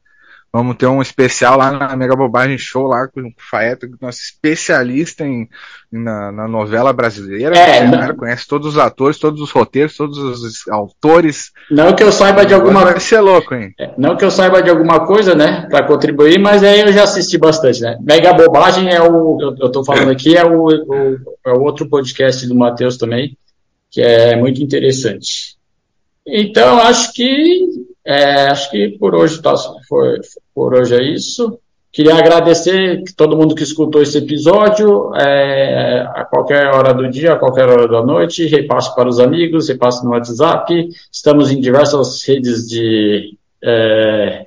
Vamos 0.51 0.77
ter 0.77 0.87
um 0.87 1.01
especial 1.01 1.57
lá 1.57 1.71
na 1.71 1.95
Mega 1.95 2.15
Bobagem 2.15 2.57
Show 2.57 2.87
lá 2.87 3.07
com 3.07 3.21
o 3.21 3.31
Faeta, 3.37 3.87
nosso 4.01 4.19
especialista 4.19 5.23
em, 5.23 5.47
na, 5.91 6.31
na 6.31 6.47
novela 6.47 6.91
brasileira. 6.91 7.55
É, 7.55 7.87
né? 7.87 8.07
não- 8.07 8.15
conhece 8.15 8.47
todos 8.47 8.69
os 8.69 8.77
atores, 8.79 9.19
todos 9.19 9.39
os 9.41 9.51
roteiros, 9.51 9.95
todos 9.95 10.17
os 10.17 10.67
autores. 10.67 11.51
Não 11.69 11.93
que 11.95 12.01
eu 12.03 12.11
saiba 12.11 12.45
de 12.45 12.53
alguma 12.55 12.83
Vai 12.83 12.99
ser 12.99 13.19
louco, 13.19 13.53
hein? 13.53 13.73
É, 13.79 13.91
Não 13.97 14.17
que 14.17 14.25
eu 14.25 14.31
saiba 14.31 14.61
de 14.63 14.69
alguma 14.71 15.05
coisa, 15.05 15.35
né, 15.35 15.67
para 15.69 15.85
contribuir, 15.85 16.39
mas 16.39 16.63
aí 16.63 16.79
eu 16.81 16.91
já 16.91 17.03
assisti 17.03 17.37
bastante, 17.37 17.81
né. 17.81 17.97
Mega 18.01 18.33
Bobagem 18.33 18.89
é 18.89 18.99
o, 19.01 19.37
eu, 19.39 19.55
eu 19.59 19.71
tô 19.71 19.83
falando 19.85 20.09
aqui, 20.09 20.35
é 20.35 20.43
o, 20.43 20.65
o- 20.65 21.19
é 21.45 21.51
o 21.51 21.61
outro 21.61 21.87
podcast 21.87 22.47
do 22.47 22.55
Matheus 22.55 22.97
também, 22.97 23.37
que 23.91 24.01
é 24.01 24.35
muito 24.35 24.61
interessante. 24.63 25.58
Então, 26.25 26.77
acho 26.79 27.13
que, 27.13 27.67
é, 28.05 28.47
acho 28.47 28.69
que 28.69 28.89
por 28.99 29.15
hoje 29.15 29.41
tá, 29.41 29.55
foi, 29.87 30.19
por 30.53 30.73
hoje 30.75 30.95
é 30.95 31.03
isso. 31.03 31.59
Queria 31.91 32.15
agradecer 32.15 33.03
todo 33.17 33.35
mundo 33.35 33.55
que 33.55 33.63
escutou 33.63 34.01
esse 34.01 34.19
episódio, 34.19 35.11
é, 35.15 36.01
a 36.13 36.23
qualquer 36.23 36.67
hora 36.67 36.93
do 36.93 37.09
dia, 37.09 37.33
a 37.33 37.39
qualquer 37.39 37.67
hora 37.67 37.87
da 37.87 38.03
noite, 38.03 38.45
repasse 38.45 38.93
para 38.95 39.09
os 39.09 39.19
amigos, 39.19 39.69
repasse 39.69 40.05
no 40.05 40.11
WhatsApp. 40.11 40.87
Estamos 41.11 41.49
em 41.49 41.59
diversas 41.59 42.23
redes 42.23 42.67
de 42.67 43.35
é, 43.63 44.45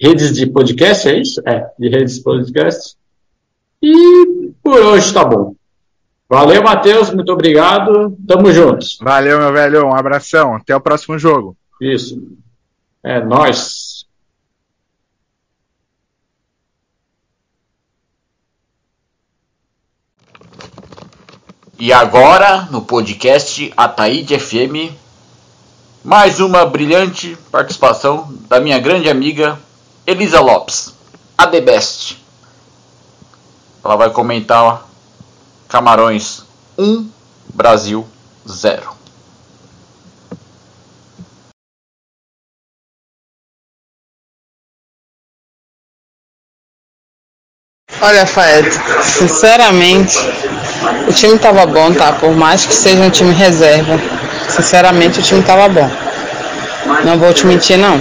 redes 0.00 0.32
de 0.32 0.46
podcast, 0.46 1.08
é 1.08 1.18
isso? 1.18 1.42
É, 1.44 1.66
de 1.76 1.88
redes 1.88 2.16
de 2.16 2.22
podcast. 2.22 2.96
E 3.82 4.52
por 4.62 4.80
hoje 4.80 5.12
tá 5.12 5.24
bom. 5.24 5.56
Valeu, 6.28 6.62
Matheus, 6.62 7.10
muito 7.10 7.32
obrigado. 7.32 8.16
Tamo 8.26 8.50
juntos. 8.50 8.98
Valeu, 9.00 9.38
meu 9.38 9.52
velho. 9.52 9.86
Um 9.86 9.94
abração. 9.94 10.56
Até 10.56 10.74
o 10.74 10.80
próximo 10.80 11.18
jogo. 11.18 11.56
Isso. 11.80 12.20
É 13.02 13.20
nós. 13.22 14.06
E 21.78 21.92
agora, 21.92 22.62
no 22.70 22.82
podcast 22.82 23.72
Ataíde 23.76 24.38
FM, 24.38 24.94
mais 26.02 26.40
uma 26.40 26.64
brilhante 26.64 27.36
participação 27.50 28.32
da 28.48 28.60
minha 28.60 28.78
grande 28.78 29.10
amiga 29.10 29.58
Elisa 30.06 30.40
Lopes, 30.40 30.94
a 31.36 31.46
The 31.46 31.60
Best. 31.60 32.24
Ela 33.84 33.96
vai 33.96 34.10
comentar 34.10 34.88
Camarões 35.74 36.44
1, 36.78 37.10
Brasil 37.52 38.06
0. 38.48 38.96
Olha, 48.00 48.24
Faed, 48.24 48.70
sinceramente, 49.02 50.16
o 51.08 51.12
time 51.12 51.36
tava 51.40 51.66
bom, 51.66 51.92
tá? 51.92 52.12
Por 52.12 52.36
mais 52.36 52.64
que 52.64 52.72
seja 52.72 53.02
um 53.02 53.10
time 53.10 53.34
reserva, 53.34 53.98
sinceramente 54.48 55.18
o 55.18 55.22
time 55.24 55.42
tava 55.42 55.68
bom. 55.68 55.90
Não 57.04 57.18
vou 57.18 57.34
te 57.34 57.44
mentir, 57.48 57.78
não. 57.78 58.00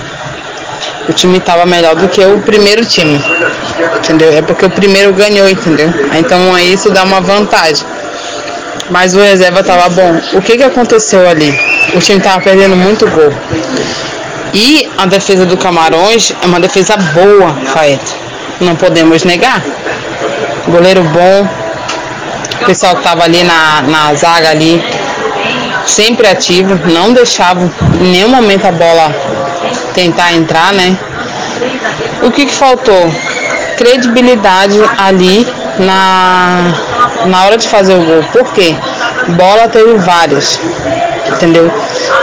O 1.07 1.13
time 1.13 1.39
tava 1.39 1.65
melhor 1.65 1.95
do 1.95 2.07
que 2.07 2.23
o 2.23 2.39
primeiro 2.39 2.85
time, 2.85 3.21
entendeu? 3.97 4.31
É 4.31 4.41
porque 4.41 4.65
o 4.65 4.69
primeiro 4.69 5.11
ganhou, 5.13 5.49
entendeu? 5.49 5.93
Então 6.17 6.53
aí 6.55 6.73
isso 6.73 6.89
dá 6.91 7.03
uma 7.03 7.19
vantagem. 7.19 7.85
Mas 8.89 9.15
o 9.15 9.19
reserva 9.19 9.63
tava 9.63 9.89
bom. 9.89 10.21
O 10.33 10.41
que 10.41 10.57
que 10.57 10.63
aconteceu 10.63 11.27
ali? 11.27 11.57
O 11.93 11.99
time 11.99 12.19
tava 12.19 12.41
perdendo 12.41 12.75
muito 12.75 13.09
gol. 13.09 13.33
E 14.53 14.89
a 14.97 15.05
defesa 15.05 15.45
do 15.45 15.57
Camarões 15.57 16.33
é 16.41 16.45
uma 16.45 16.59
defesa 16.59 16.95
boa, 16.95 17.53
Faed. 17.73 18.01
Não 18.61 18.75
podemos 18.75 19.23
negar. 19.23 19.61
Goleiro 20.67 21.03
bom. 21.03 21.47
O 22.61 22.65
pessoal 22.65 22.95
que 22.95 23.03
tava 23.03 23.23
ali 23.23 23.43
na, 23.43 23.81
na 23.81 24.13
zaga 24.13 24.51
ali, 24.51 24.81
sempre 25.85 26.27
ativo, 26.27 26.79
não 26.89 27.11
deixava 27.11 27.69
em 27.99 28.11
nenhum 28.11 28.29
momento 28.29 28.65
a 28.65 28.71
bola 28.71 29.13
tentar 29.93 30.33
entrar, 30.33 30.73
né? 30.73 30.97
O 32.23 32.31
que, 32.31 32.45
que 32.45 32.53
faltou? 32.53 33.11
Credibilidade 33.77 34.79
ali 34.97 35.47
na, 35.79 36.73
na 37.25 37.45
hora 37.45 37.57
de 37.57 37.67
fazer 37.67 37.93
o 37.93 38.03
gol. 38.03 38.23
Por 38.31 38.53
quê? 38.53 38.75
Bola 39.29 39.67
teve 39.67 39.95
várias, 39.95 40.59
entendeu? 41.27 41.71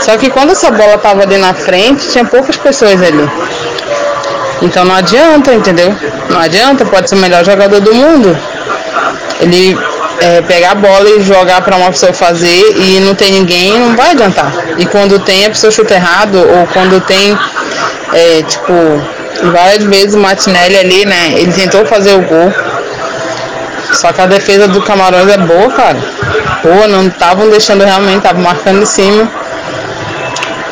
Só 0.01 0.17
que 0.17 0.29
quando 0.29 0.51
essa 0.51 0.71
bola 0.71 0.97
tava 0.97 1.23
ali 1.23 1.37
na 1.37 1.53
frente, 1.53 2.09
tinha 2.09 2.25
poucas 2.25 2.57
pessoas 2.57 3.01
ali. 3.01 3.29
Então 4.61 4.85
não 4.85 4.95
adianta, 4.95 5.53
entendeu? 5.53 5.95
Não 6.29 6.39
adianta, 6.39 6.85
pode 6.85 7.09
ser 7.09 7.15
o 7.15 7.19
melhor 7.19 7.43
jogador 7.43 7.79
do 7.79 7.93
mundo. 7.93 8.37
Ele 9.39 9.75
é, 10.21 10.41
pegar 10.41 10.71
a 10.71 10.75
bola 10.75 11.09
e 11.09 11.21
jogar 11.21 11.61
para 11.61 11.75
uma 11.75 11.89
pessoa 11.89 12.13
fazer 12.13 12.75
e 12.77 12.99
não 12.99 13.15
tem 13.15 13.31
ninguém, 13.31 13.77
não 13.79 13.95
vai 13.95 14.11
adiantar. 14.11 14.51
E 14.77 14.85
quando 14.85 15.19
tem, 15.19 15.45
a 15.45 15.49
pessoa 15.49 15.71
chuta 15.71 15.95
errado, 15.95 16.35
ou 16.37 16.67
quando 16.67 17.01
tem, 17.01 17.35
é, 18.13 18.43
tipo, 18.43 18.73
várias 19.51 19.83
vezes 19.83 20.15
o 20.15 20.19
Martinelli 20.19 20.77
ali, 20.77 21.05
né? 21.05 21.33
Ele 21.35 21.51
tentou 21.51 21.85
fazer 21.85 22.13
o 22.13 22.21
gol. 22.21 22.53
Só 23.93 24.11
que 24.13 24.21
a 24.21 24.25
defesa 24.25 24.67
do 24.67 24.81
Camarões 24.81 25.29
é 25.29 25.37
boa, 25.37 25.69
cara. 25.69 25.97
Boa, 26.63 26.87
não 26.87 27.07
estavam 27.07 27.49
deixando 27.49 27.83
realmente, 27.83 28.17
estavam 28.17 28.41
marcando 28.41 28.81
em 28.81 28.85
cima. 28.85 29.29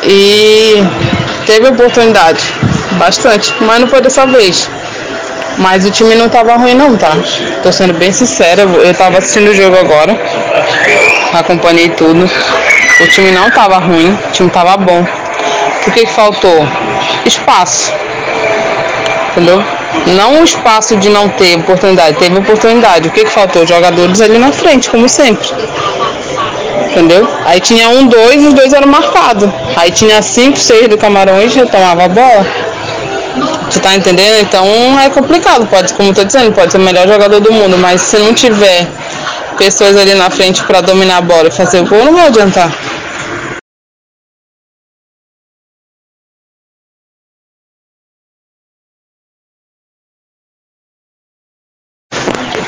E 0.02 0.82
teve 1.46 1.68
oportunidade, 1.68 2.54
bastante, 2.92 3.54
mas 3.60 3.80
não 3.80 3.88
foi 3.88 4.00
dessa 4.00 4.26
vez. 4.26 4.68
Mas 5.58 5.84
o 5.84 5.90
time 5.90 6.14
não 6.14 6.28
tava 6.28 6.56
ruim 6.56 6.74
não, 6.74 6.96
tá? 6.96 7.12
Tô 7.62 7.70
sendo 7.70 7.92
bem 7.92 8.10
sincera, 8.12 8.62
eu 8.62 8.94
tava 8.94 9.18
assistindo 9.18 9.48
o 9.50 9.54
jogo 9.54 9.76
agora, 9.76 10.18
acompanhei 11.34 11.90
tudo. 11.90 12.30
O 13.00 13.08
time 13.08 13.30
não 13.32 13.50
tava 13.50 13.78
ruim, 13.78 14.10
o 14.12 14.32
time 14.32 14.48
tava 14.48 14.76
bom. 14.78 15.04
O 15.86 15.90
que, 15.90 16.06
que 16.06 16.06
faltou? 16.06 16.66
Espaço. 17.24 17.92
Entendeu? 19.32 19.62
Não 20.06 20.40
o 20.40 20.44
espaço 20.44 20.96
de 20.96 21.08
não 21.08 21.28
ter 21.28 21.56
oportunidade, 21.56 22.18
teve 22.18 22.38
oportunidade. 22.38 23.08
O 23.08 23.10
que, 23.10 23.24
que 23.24 23.30
faltou? 23.30 23.66
Jogadores 23.66 24.20
ali 24.20 24.38
na 24.38 24.52
frente, 24.52 24.90
como 24.90 25.08
sempre 25.08 25.48
entendeu? 26.90 27.26
Aí 27.44 27.60
tinha 27.60 27.88
um, 27.88 28.06
dois, 28.06 28.44
os 28.44 28.52
dois 28.52 28.72
eram 28.72 28.88
marcados. 28.88 29.48
Aí 29.76 29.90
tinha 29.90 30.20
cinco, 30.20 30.58
seis 30.58 30.88
do 30.88 30.98
Camarões, 30.98 31.52
já 31.52 31.66
tomava 31.66 32.04
a 32.04 32.08
bola. 32.08 32.46
Tu 33.70 33.80
tá 33.80 33.94
entendendo? 33.94 34.40
Então 34.40 34.66
é 34.98 35.08
complicado, 35.08 35.66
pode, 35.66 35.94
como 35.94 36.10
eu 36.10 36.14
tô 36.14 36.24
dizendo, 36.24 36.52
pode 36.52 36.72
ser 36.72 36.78
o 36.78 36.80
melhor 36.80 37.06
jogador 37.06 37.40
do 37.40 37.52
mundo, 37.52 37.78
mas 37.78 38.00
se 38.00 38.18
não 38.18 38.34
tiver 38.34 38.86
pessoas 39.56 39.96
ali 39.96 40.14
na 40.14 40.28
frente 40.28 40.62
para 40.64 40.80
dominar 40.80 41.18
a 41.18 41.20
bola 41.20 41.48
e 41.48 41.50
fazer 41.50 41.80
o 41.80 41.86
gol, 41.86 42.04
não 42.04 42.14
vai 42.14 42.26
adiantar. 42.26 42.72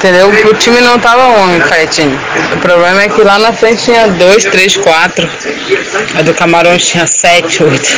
Entendeu? 0.02 0.28
O 0.50 0.54
time 0.54 0.80
não 0.80 0.98
tava 0.98 1.22
ruim, 1.28 1.60
Fetinho. 1.60 2.18
O 2.54 2.58
problema 2.58 3.02
é 3.02 3.08
que 3.08 3.22
lá 3.22 3.38
na 3.38 3.52
frente 3.52 3.84
tinha 3.84 4.08
dois, 4.08 4.42
três, 4.42 4.76
quatro. 4.76 5.30
A 6.18 6.22
do 6.22 6.34
Camarões 6.34 6.84
tinha 6.84 7.06
sete, 7.06 7.62
oito. 7.62 7.88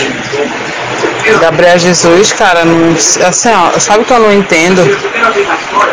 Gabriel 1.40 1.78
Jesus, 1.78 2.30
cara, 2.34 2.66
não, 2.66 2.92
assim, 3.26 3.48
ó, 3.48 3.78
sabe 3.78 4.02
o 4.02 4.04
que 4.04 4.12
eu 4.12 4.20
não 4.20 4.30
entendo? 4.30 4.82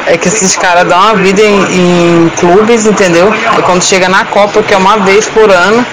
É 0.06 0.18
que 0.18 0.28
esses 0.28 0.58
caras 0.58 0.86
dão 0.86 1.00
uma 1.00 1.16
vida 1.16 1.42
em, 1.42 2.26
em 2.26 2.30
clubes, 2.38 2.86
entendeu? 2.86 3.34
E 3.58 3.62
quando 3.62 3.82
chega 3.82 4.10
na 4.10 4.26
Copa, 4.26 4.62
que 4.62 4.74
é 4.74 4.78
uma 4.78 4.98
vez 4.98 5.30
por 5.30 5.50
ano, 5.50 5.86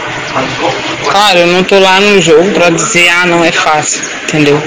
claro, 1.09 1.39
eu 1.39 1.47
não 1.47 1.63
tô 1.63 1.79
lá 1.79 2.01
no 2.01 2.21
jogo 2.21 2.51
pra 2.51 2.71
dizer, 2.71 3.09
ah, 3.09 3.27
não 3.27 3.45
é 3.45 3.53
fácil, 3.53 4.03
entendeu? 4.25 4.61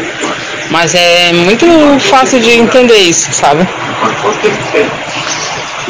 Mas 0.69 0.95
é 0.95 1.33
muito 1.33 1.65
fácil 1.99 2.39
de 2.39 2.51
entender 2.51 2.95
isso, 2.95 3.33
sabe? 3.33 3.67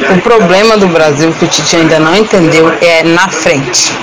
O 0.10 0.22
problema 0.22 0.78
do 0.78 0.88
Brasil 0.88 1.32
que 1.34 1.46
o 1.46 1.48
Tite 1.48 1.76
ainda 1.76 2.00
não 2.00 2.16
entendeu 2.16 2.74
é 2.82 3.04
na 3.04 3.28
frente. 3.28 3.98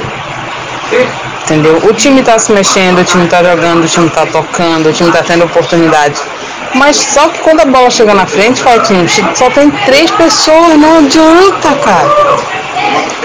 Entendeu? 1.42 1.76
O 1.84 1.92
time 1.94 2.22
tá 2.22 2.38
se 2.38 2.52
mexendo, 2.52 3.00
o 3.00 3.04
time 3.04 3.26
tá 3.26 3.42
jogando, 3.42 3.84
o 3.84 3.88
time 3.88 4.08
tá 4.10 4.26
tocando, 4.26 4.88
o 4.88 4.92
time 4.92 5.10
tá 5.10 5.22
tendo 5.22 5.44
oportunidade. 5.44 6.20
Mas 6.74 6.96
só 6.96 7.28
que 7.28 7.40
quando 7.40 7.60
a 7.60 7.64
bola 7.64 7.90
chega 7.90 8.14
na 8.14 8.26
frente, 8.26 8.62
Faitinho, 8.62 9.06
só 9.34 9.50
tem 9.50 9.70
três 9.86 10.10
pessoas, 10.10 10.78
não 10.78 10.98
adianta, 10.98 11.74
cara. 11.82 12.08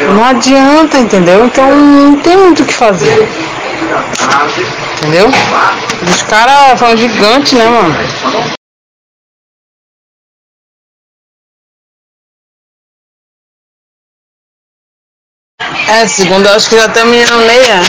Não 0.10 0.26
adianta, 0.26 0.98
entendeu? 0.98 1.46
Então 1.46 1.76
não 1.76 2.16
tem 2.18 2.38
muito 2.38 2.64
o 2.64 2.66
que 2.66 2.74
fazer. 2.74 3.28
Entendeu? 4.98 5.30
Os 6.10 6.22
caras 6.24 6.80
são 6.80 6.96
gigantes, 6.96 7.54
né, 7.54 7.66
mano? 7.68 7.96
É, 15.88 16.08
segundo 16.08 16.48
eu 16.48 16.56
acho 16.56 16.70
que 16.70 16.78
já 16.78 16.88
tem 16.88 17.04
o 17.04 17.08
menino 17.08 17.38
Neia. 17.40 17.82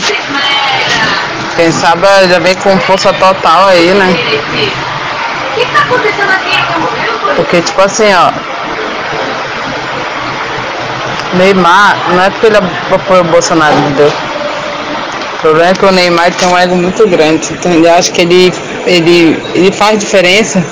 Quem 1.55 1.71
sabe 1.71 2.05
já 2.29 2.39
vem 2.39 2.55
com 2.55 2.77
força 2.81 3.13
total 3.13 3.67
aí, 3.69 3.93
né? 3.93 4.09
O 4.09 5.55
que 5.55 5.63
acontecendo 5.63 6.31
aqui? 6.31 7.35
Porque, 7.35 7.61
tipo 7.61 7.81
assim, 7.81 8.13
ó. 8.13 8.31
Neymar, 11.37 11.97
não 12.09 12.23
é 12.23 12.29
porque 12.29 12.47
ele 12.47 12.57
apoia 12.57 13.21
o 13.21 13.25
Bolsonaro, 13.25 13.77
entendeu? 13.77 14.11
O 15.35 15.37
problema 15.39 15.69
é 15.69 15.73
que 15.73 15.85
o 15.85 15.91
Neymar 15.91 16.33
tem 16.33 16.47
um 16.47 16.57
ego 16.57 16.75
muito 16.75 17.07
grande, 17.07 17.53
entendeu? 17.53 17.91
Eu 17.91 17.97
acho 17.97 18.11
que 18.11 18.21
ele, 18.21 18.53
ele, 18.85 19.41
ele 19.53 19.71
faz 19.71 19.97
diferença, 19.99 20.63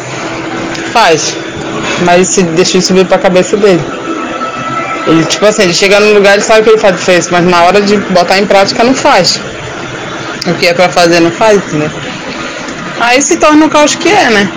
faz, 0.91 1.35
mas 2.01 2.27
se 2.27 2.43
deixa 2.43 2.81
subir 2.81 3.05
pra 3.05 3.17
cabeça 3.17 3.55
dele. 3.55 4.02
Ele, 5.05 5.25
tipo 5.25 5.45
assim, 5.45 5.63
ele 5.63 5.73
chega 5.73 5.99
no 5.99 6.13
lugar 6.13 6.37
e 6.37 6.41
sabe 6.41 6.63
que 6.63 6.69
ele 6.69 6.77
faz 6.77 6.95
diferença, 6.95 7.29
mas 7.31 7.45
na 7.45 7.63
hora 7.63 7.81
de 7.81 7.97
botar 7.97 8.39
em 8.39 8.45
prática 8.45 8.83
não 8.83 8.93
faz. 8.93 9.39
O 10.47 10.53
que 10.55 10.67
é 10.67 10.73
pra 10.73 10.89
fazer 10.89 11.19
não 11.19 11.31
faz, 11.31 11.57
entendeu? 11.57 11.91
Aí 12.99 13.21
se 13.21 13.37
torna 13.37 13.65
o 13.65 13.69
caos 13.69 13.95
que 13.95 14.09
é, 14.09 14.29
né? 14.29 14.49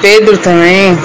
Pedro 0.00 0.38
também. 0.38 0.98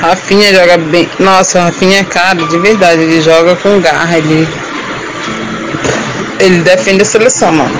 Rafinha 0.00 0.54
joga 0.54 0.78
bem. 0.78 1.08
Nossa, 1.18 1.64
Rafinha 1.64 2.00
é 2.00 2.04
caro, 2.04 2.48
de 2.48 2.58
verdade. 2.58 3.02
Ele 3.02 3.20
joga 3.20 3.54
com 3.56 3.80
garra, 3.80 4.16
ele. 4.16 4.48
Ele 6.38 6.62
defende 6.62 7.02
a 7.02 7.04
seleção, 7.04 7.52
mano. 7.52 7.78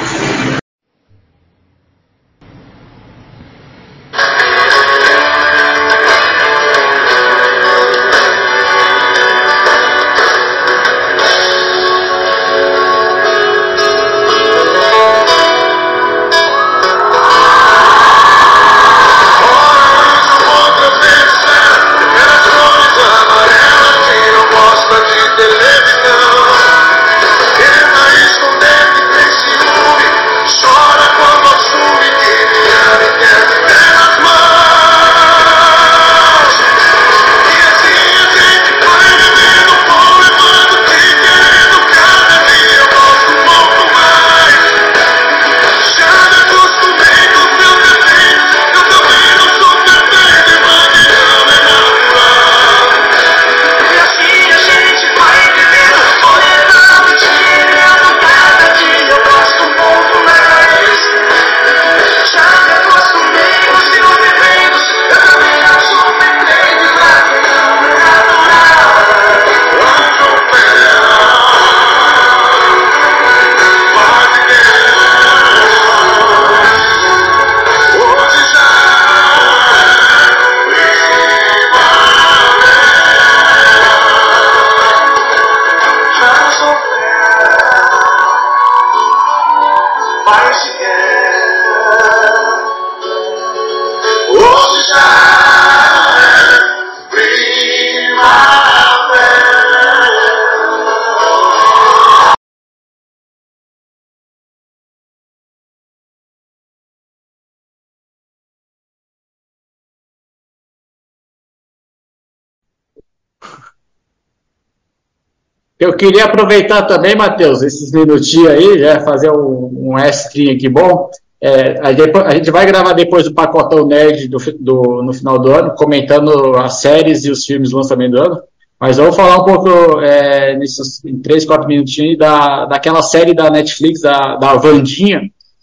Queria 116.01 116.25
aproveitar 116.25 116.83
também, 116.83 117.15
Matheus, 117.15 117.61
esses 117.63 117.93
minutinhos 117.93 118.49
aí, 118.49 118.79
já 118.79 119.01
fazer 119.01 119.31
um, 119.31 119.91
um 119.93 119.99
extrinho 119.99 120.55
aqui 120.55 120.69
bom. 120.69 121.11
É, 121.43 121.79
a, 121.83 122.33
gente 122.35 122.51
vai 122.51 122.65
gravar 122.67 122.93
depois 122.95 123.27
o 123.27 123.35
Pacotão 123.35 123.87
Nerd 123.87 124.29
do, 124.29 124.39
do- 124.59 125.03
no 125.03 125.13
final 125.13 125.39
do 125.39 125.51
ano, 125.53 125.75
comentando 125.75 126.57
as 126.57 126.81
séries 126.81 127.25
e 127.25 127.31
os 127.31 127.45
filmes 127.45 127.71
do 127.71 127.77
lançamento 127.77 128.13
do 128.13 128.21
ano. 128.23 128.39
Mas 128.79 128.97
eu 128.97 129.05
vou 129.05 129.13
falar 129.13 129.37
um 129.39 129.45
pouco, 129.45 130.01
é, 130.01 130.57
nesses 130.57 131.05
em 131.05 131.19
3, 131.19 131.45
4 131.45 131.69
minutinhos, 131.69 132.17
da, 132.17 132.65
daquela 132.65 133.03
série 133.03 133.35
da 133.35 133.51
Netflix, 133.51 134.01
da, 134.01 134.37
da 134.37 134.55
Vandinha, 134.55 135.21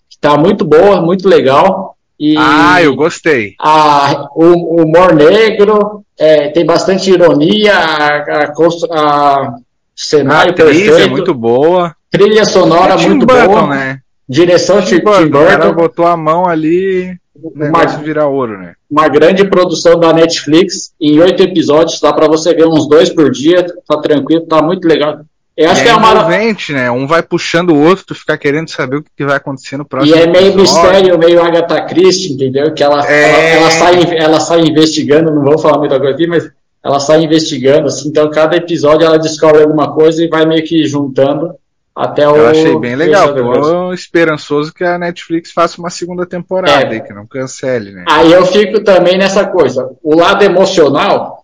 que 0.10 0.18
tá 0.22 0.38
muito 0.38 0.64
boa, 0.64 1.02
muito 1.02 1.28
legal. 1.28 1.96
E 2.20 2.36
Ah, 2.38 2.82
eu 2.82 2.96
gostei. 2.96 3.54
a, 3.60 4.28
o, 4.36 4.46
o 4.80 4.84
humor 4.84 5.14
negro, 5.16 6.04
é, 6.20 6.50
tem 6.50 6.64
bastante 6.66 7.12
ironia, 7.12 7.74
a, 7.74 8.44
a 8.44 8.52
A 8.92 9.56
cenário 9.98 10.52
atriz 10.52 10.68
perfeito, 10.68 10.96
é 10.98 11.08
muito 11.08 11.34
boa. 11.34 11.96
trilha 12.12 12.46
sonora 12.46 12.94
É 12.94 12.98
Tim 12.98 13.08
muito 13.10 13.26
Burton, 13.26 13.48
boa, 13.48 13.68
né? 13.68 14.00
direção 14.30 14.80
Tim 14.82 14.96
de 14.98 15.00
Tim 15.00 15.04
cara 15.04 15.28
Burton, 15.58 15.74
botou 15.74 16.06
a 16.06 16.16
mão 16.16 16.48
ali, 16.48 17.16
uma, 17.36 17.66
negócio 17.66 18.00
vira 18.00 18.26
ouro, 18.28 18.58
né? 18.58 18.74
uma 18.90 19.08
grande 19.08 19.44
produção 19.50 20.00
da 20.00 20.14
Netflix, 20.14 20.92
em 21.02 21.20
oito 21.20 21.42
episódios, 21.44 22.00
dá 22.00 22.14
para 22.14 22.28
você 22.28 22.54
ver 22.54 22.68
uns 22.68 22.88
dois 22.88 23.10
por 23.10 23.30
dia, 23.32 23.66
tá 23.88 23.98
tranquilo, 24.00 24.46
tá 24.46 24.62
muito 24.62 24.88
legal. 24.88 25.20
Eu 25.56 25.72
acho 25.72 25.82
e 25.82 25.84
que 25.86 25.90
é 25.90 25.92
é 25.92 25.96
uma, 25.96 26.12
envolvente, 26.12 26.72
né? 26.72 26.92
Um 26.92 27.08
vai 27.08 27.24
puxando 27.24 27.72
o 27.72 27.82
outro, 27.84 28.06
tu 28.06 28.14
fica 28.14 28.38
querendo 28.38 28.70
saber 28.70 28.98
o 28.98 29.04
que 29.16 29.26
vai 29.26 29.38
acontecer 29.38 29.76
no 29.76 29.84
E 29.84 29.88
próximo 29.88 30.16
é 30.16 30.28
meio 30.28 30.50
episódio. 30.50 30.62
mistério, 30.62 31.18
meio 31.18 31.42
Agatha 31.42 31.82
Christie, 31.82 32.34
entendeu? 32.34 32.72
Que 32.76 32.84
ela, 32.84 33.04
É. 33.10 33.30
ela, 33.32 33.40
ela 33.64 33.72
sai, 33.72 34.18
ela 34.20 34.40
sai 34.40 34.60
investigando, 34.62 35.34
não 35.34 35.44
vou 35.44 35.58
falar 35.58 35.80
muita 35.80 35.98
coisa 36.00 36.14
aqui, 36.14 36.28
mas 36.28 36.48
ela 36.84 37.00
sai 37.00 37.24
investigando, 37.24 37.88
assim, 37.88 38.10
então 38.10 38.30
cada 38.30 38.56
episódio 38.56 39.06
ela 39.06 39.18
descobre 39.20 39.62
alguma 39.62 39.94
coisa 39.94 40.24
e 40.24 40.28
vai 40.30 40.46
meio 40.46 40.64
que 40.64 40.86
juntando 40.88 41.54
até 41.96 42.28
o. 42.30 42.36
Eu 42.36 42.48
achei 42.48 42.78
bem 42.80 42.96
legal. 42.96 43.34
Tô 43.34 43.92
esperançoso 43.94 44.74
que 44.74 44.84
a 44.84 44.98
Netflix 44.98 45.52
faça 45.52 45.80
uma 45.80 45.90
segunda 45.90 46.26
temporada 46.26 46.86
É. 46.86 46.90
aí, 46.94 47.02
que 47.02 47.14
não 47.14 47.26
cancele, 47.26 47.92
né? 47.92 48.06
Aí 48.10 48.32
eu 48.32 48.46
fico 48.46 48.84
também 48.84 49.18
nessa 49.18 49.46
coisa. 49.46 49.90
O 50.04 50.16
lado 50.16 50.44
emocional, 50.44 51.44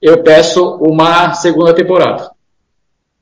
eu 0.00 0.22
peço 0.22 0.76
uma 0.76 1.34
segunda 1.34 1.74
temporada. 1.74 2.30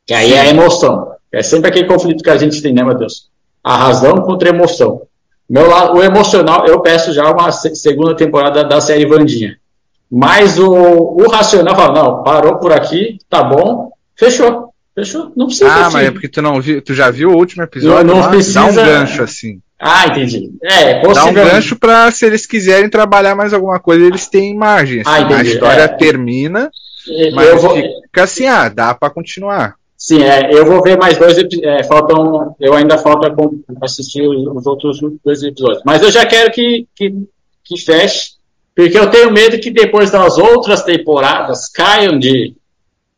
Que 0.06 0.14
aí 0.14 0.32
é 0.34 0.40
a 0.40 0.48
emoção. 0.48 1.12
É 1.30 1.42
sempre 1.42 1.68
aquele 1.68 1.86
conflito 1.86 2.22
que 2.24 2.30
a 2.30 2.36
gente 2.36 2.62
tem, 2.62 2.72
né, 2.72 2.82
meu 2.82 2.94
Deus? 2.96 3.28
A 3.62 3.76
razão 3.76 4.16
contra 4.22 4.50
a 4.50 4.54
emoção. 4.54 5.02
Meu 5.48 5.68
lado, 5.68 5.96
o 5.98 6.02
emocional, 6.02 6.66
eu 6.66 6.80
peço 6.80 7.12
já 7.12 7.30
uma 7.30 7.50
se- 7.52 7.74
segunda 7.74 8.14
temporada 8.16 8.64
da 8.64 8.80
série 8.80 9.04
Vandinha. 9.06 9.57
Mas 10.10 10.58
o, 10.58 10.70
o 10.72 11.28
racional 11.30 11.74
fala, 11.76 12.02
não, 12.02 12.22
parou 12.22 12.56
por 12.56 12.72
aqui, 12.72 13.18
tá 13.28 13.42
bom, 13.42 13.90
fechou. 14.16 14.72
Fechou. 14.94 15.30
Não 15.36 15.46
precisa 15.46 15.68
Ah, 15.70 15.86
assim. 15.86 15.92
mas 15.96 16.06
é 16.08 16.10
porque 16.10 16.28
tu 16.28 16.42
não 16.42 16.60
viu, 16.60 16.82
tu 16.82 16.92
já 16.94 17.10
viu 17.10 17.30
o 17.30 17.36
último 17.36 17.62
episódio? 17.62 18.04
Não- 18.04 18.14
não 18.16 18.20
lá? 18.22 18.28
precisa- 18.30 18.60
Dá 18.60 18.66
um 18.66 18.74
gancho 18.74 19.22
assim. 19.22 19.60
Ah, 19.78 20.06
entendi. 20.08 20.50
É, 20.64 21.00
Dá 21.12 21.24
um 21.26 21.32
gancho 21.32 21.76
pra 21.76 22.10
se 22.10 22.26
eles 22.26 22.46
quiserem 22.46 22.90
trabalhar 22.90 23.36
mais 23.36 23.52
alguma 23.52 23.78
coisa, 23.78 24.04
eles 24.04 24.26
têm 24.26 24.56
margem. 24.56 25.02
assim. 25.02 25.10
Ah, 25.10 25.14
a 25.14 25.20
entendi. 25.20 25.50
história 25.50 25.82
É. 25.82 25.88
termina, 25.88 26.68
Eu 27.06 27.32
mas 27.32 27.62
vou- 27.62 27.74
fica 27.76 28.24
assim, 28.24 28.46
ah, 28.48 28.68
dá 28.68 28.92
pra 28.92 29.08
continuar. 29.08 29.74
Sim, 29.96 30.22
é, 30.22 30.52
eu 30.52 30.64
vou 30.66 30.82
ver 30.82 30.96
mais 30.98 31.16
dois 31.16 31.38
episódios. 31.38 31.86
faltam, 31.86 32.54
eu 32.60 32.74
ainda 32.74 32.98
falta 32.98 33.32
assistir 33.82 34.22
os, 34.22 34.46
os 34.48 34.66
outros 34.66 34.98
dois 35.24 35.42
episódios. 35.44 35.82
Mas 35.84 36.02
eu 36.02 36.10
já 36.10 36.26
quero 36.26 36.50
que, 36.52 36.86
que, 36.96 37.14
que 37.64 37.80
feche, 37.80 38.30
porque 38.82 38.98
eu 38.98 39.10
tenho 39.10 39.32
medo 39.32 39.58
que 39.58 39.70
depois 39.70 40.10
das 40.10 40.38
outras 40.38 40.82
temporadas 40.82 41.68
caiam 41.68 42.18
de, 42.18 42.54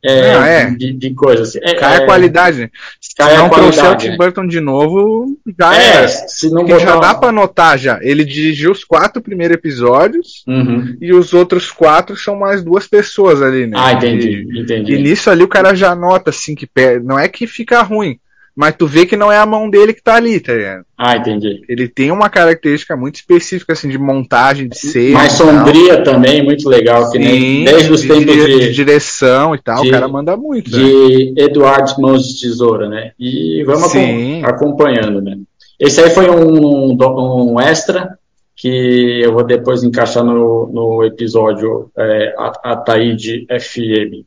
é, 0.03 0.33
Ah, 0.33 0.47
é. 0.47 0.71
De, 0.71 0.93
de 0.93 1.13
coisas. 1.13 1.49
assim. 1.49 1.59
É, 1.61 1.75
Cai 1.75 1.93
é, 1.93 1.97
a 1.97 2.05
qualidade. 2.07 2.71
Se 2.99 3.13
cai 3.15 3.35
a 3.35 3.39
não 3.39 3.49
trouxer 3.49 3.69
o 3.83 3.85
qualidade, 3.85 4.05
Tim 4.07 4.13
é. 4.13 4.17
Burton 4.17 4.47
de 4.47 4.59
novo, 4.59 5.37
já 5.59 5.75
É, 5.75 6.07
se 6.07 6.49
não 6.49 6.65
Porque 6.65 6.79
já 6.79 6.95
botar- 6.95 7.13
dá 7.13 7.19
pra 7.19 7.31
notar 7.31 7.77
já. 7.77 7.99
Ele 8.01 8.25
dirigiu 8.25 8.71
os 8.71 8.83
quatro 8.83 9.21
primeiros 9.21 9.55
episódios 9.55 10.43
Uhum. 10.47 10.97
e 10.99 11.13
os 11.13 11.31
outros 11.33 11.69
quatro 11.69 12.15
são 12.17 12.35
mais 12.35 12.63
duas 12.63 12.87
pessoas 12.87 13.41
ali, 13.43 13.67
né? 13.67 13.77
Ah, 13.79 13.93
entendi, 13.93 14.47
E, 14.51 14.61
entendi. 14.61 14.93
e 14.95 14.97
nisso 15.03 15.29
ali 15.29 15.43
o 15.43 15.47
cara 15.47 15.75
já 15.75 15.93
nota, 15.95 16.31
assim, 16.31 16.55
que 16.55 16.67
não 17.03 17.19
é 17.19 17.27
que 17.27 17.45
fica 17.45 17.83
ruim, 17.83 18.17
mas 18.61 18.75
tu 18.75 18.85
vê 18.85 19.07
que 19.07 19.17
não 19.17 19.31
é 19.31 19.39
a 19.39 19.45
mão 19.45 19.67
dele 19.67 19.91
que 19.91 20.03
tá 20.03 20.17
ali, 20.17 20.39
tá 20.39 20.53
ligado? 20.53 20.85
Ah, 20.95 21.17
entendi. 21.17 21.63
Ele 21.67 21.87
tem 21.87 22.11
uma 22.11 22.29
característica 22.29 22.95
muito 22.95 23.15
específica, 23.15 23.73
assim, 23.73 23.89
de 23.89 23.97
montagem, 23.97 24.69
de 24.69 24.77
cena. 24.77 25.15
Mais 25.15 25.33
e 25.33 25.37
tal. 25.39 25.47
sombria 25.47 26.03
também, 26.03 26.43
muito 26.43 26.69
legal, 26.69 27.09
que 27.09 27.17
nem 27.17 27.39
Sim, 27.41 27.63
desde 27.65 27.91
os 27.91 28.01
de, 28.03 28.07
tempos 28.07 28.35
de 28.35 28.59
de, 28.59 28.71
direção 28.71 29.55
e 29.55 29.57
tal, 29.57 29.81
de- 29.81 29.87
o 29.87 29.91
cara 29.91 30.07
manda 30.07 30.37
muito, 30.37 30.69
né? 30.69 30.77
de 30.77 31.33
Eduardo 31.37 31.99
Mãos 31.99 32.27
de 32.27 32.39
Tesoura, 32.39 32.87
né? 32.87 33.13
E 33.19 33.63
vamos 33.65 33.91
Sim. 33.91 34.43
acompanhando, 34.45 35.23
né? 35.23 35.39
Esse 35.79 35.99
aí 35.99 36.11
foi 36.11 36.29
um, 36.29 36.95
um 37.53 37.59
extra 37.59 38.15
que 38.55 39.21
eu 39.23 39.33
vou 39.33 39.43
depois 39.43 39.81
encaixar 39.81 40.23
no, 40.23 40.69
no 40.71 41.03
episódio 41.03 41.89
é, 41.97 42.35
Ataíde 42.63 43.47
FM. 43.49 44.23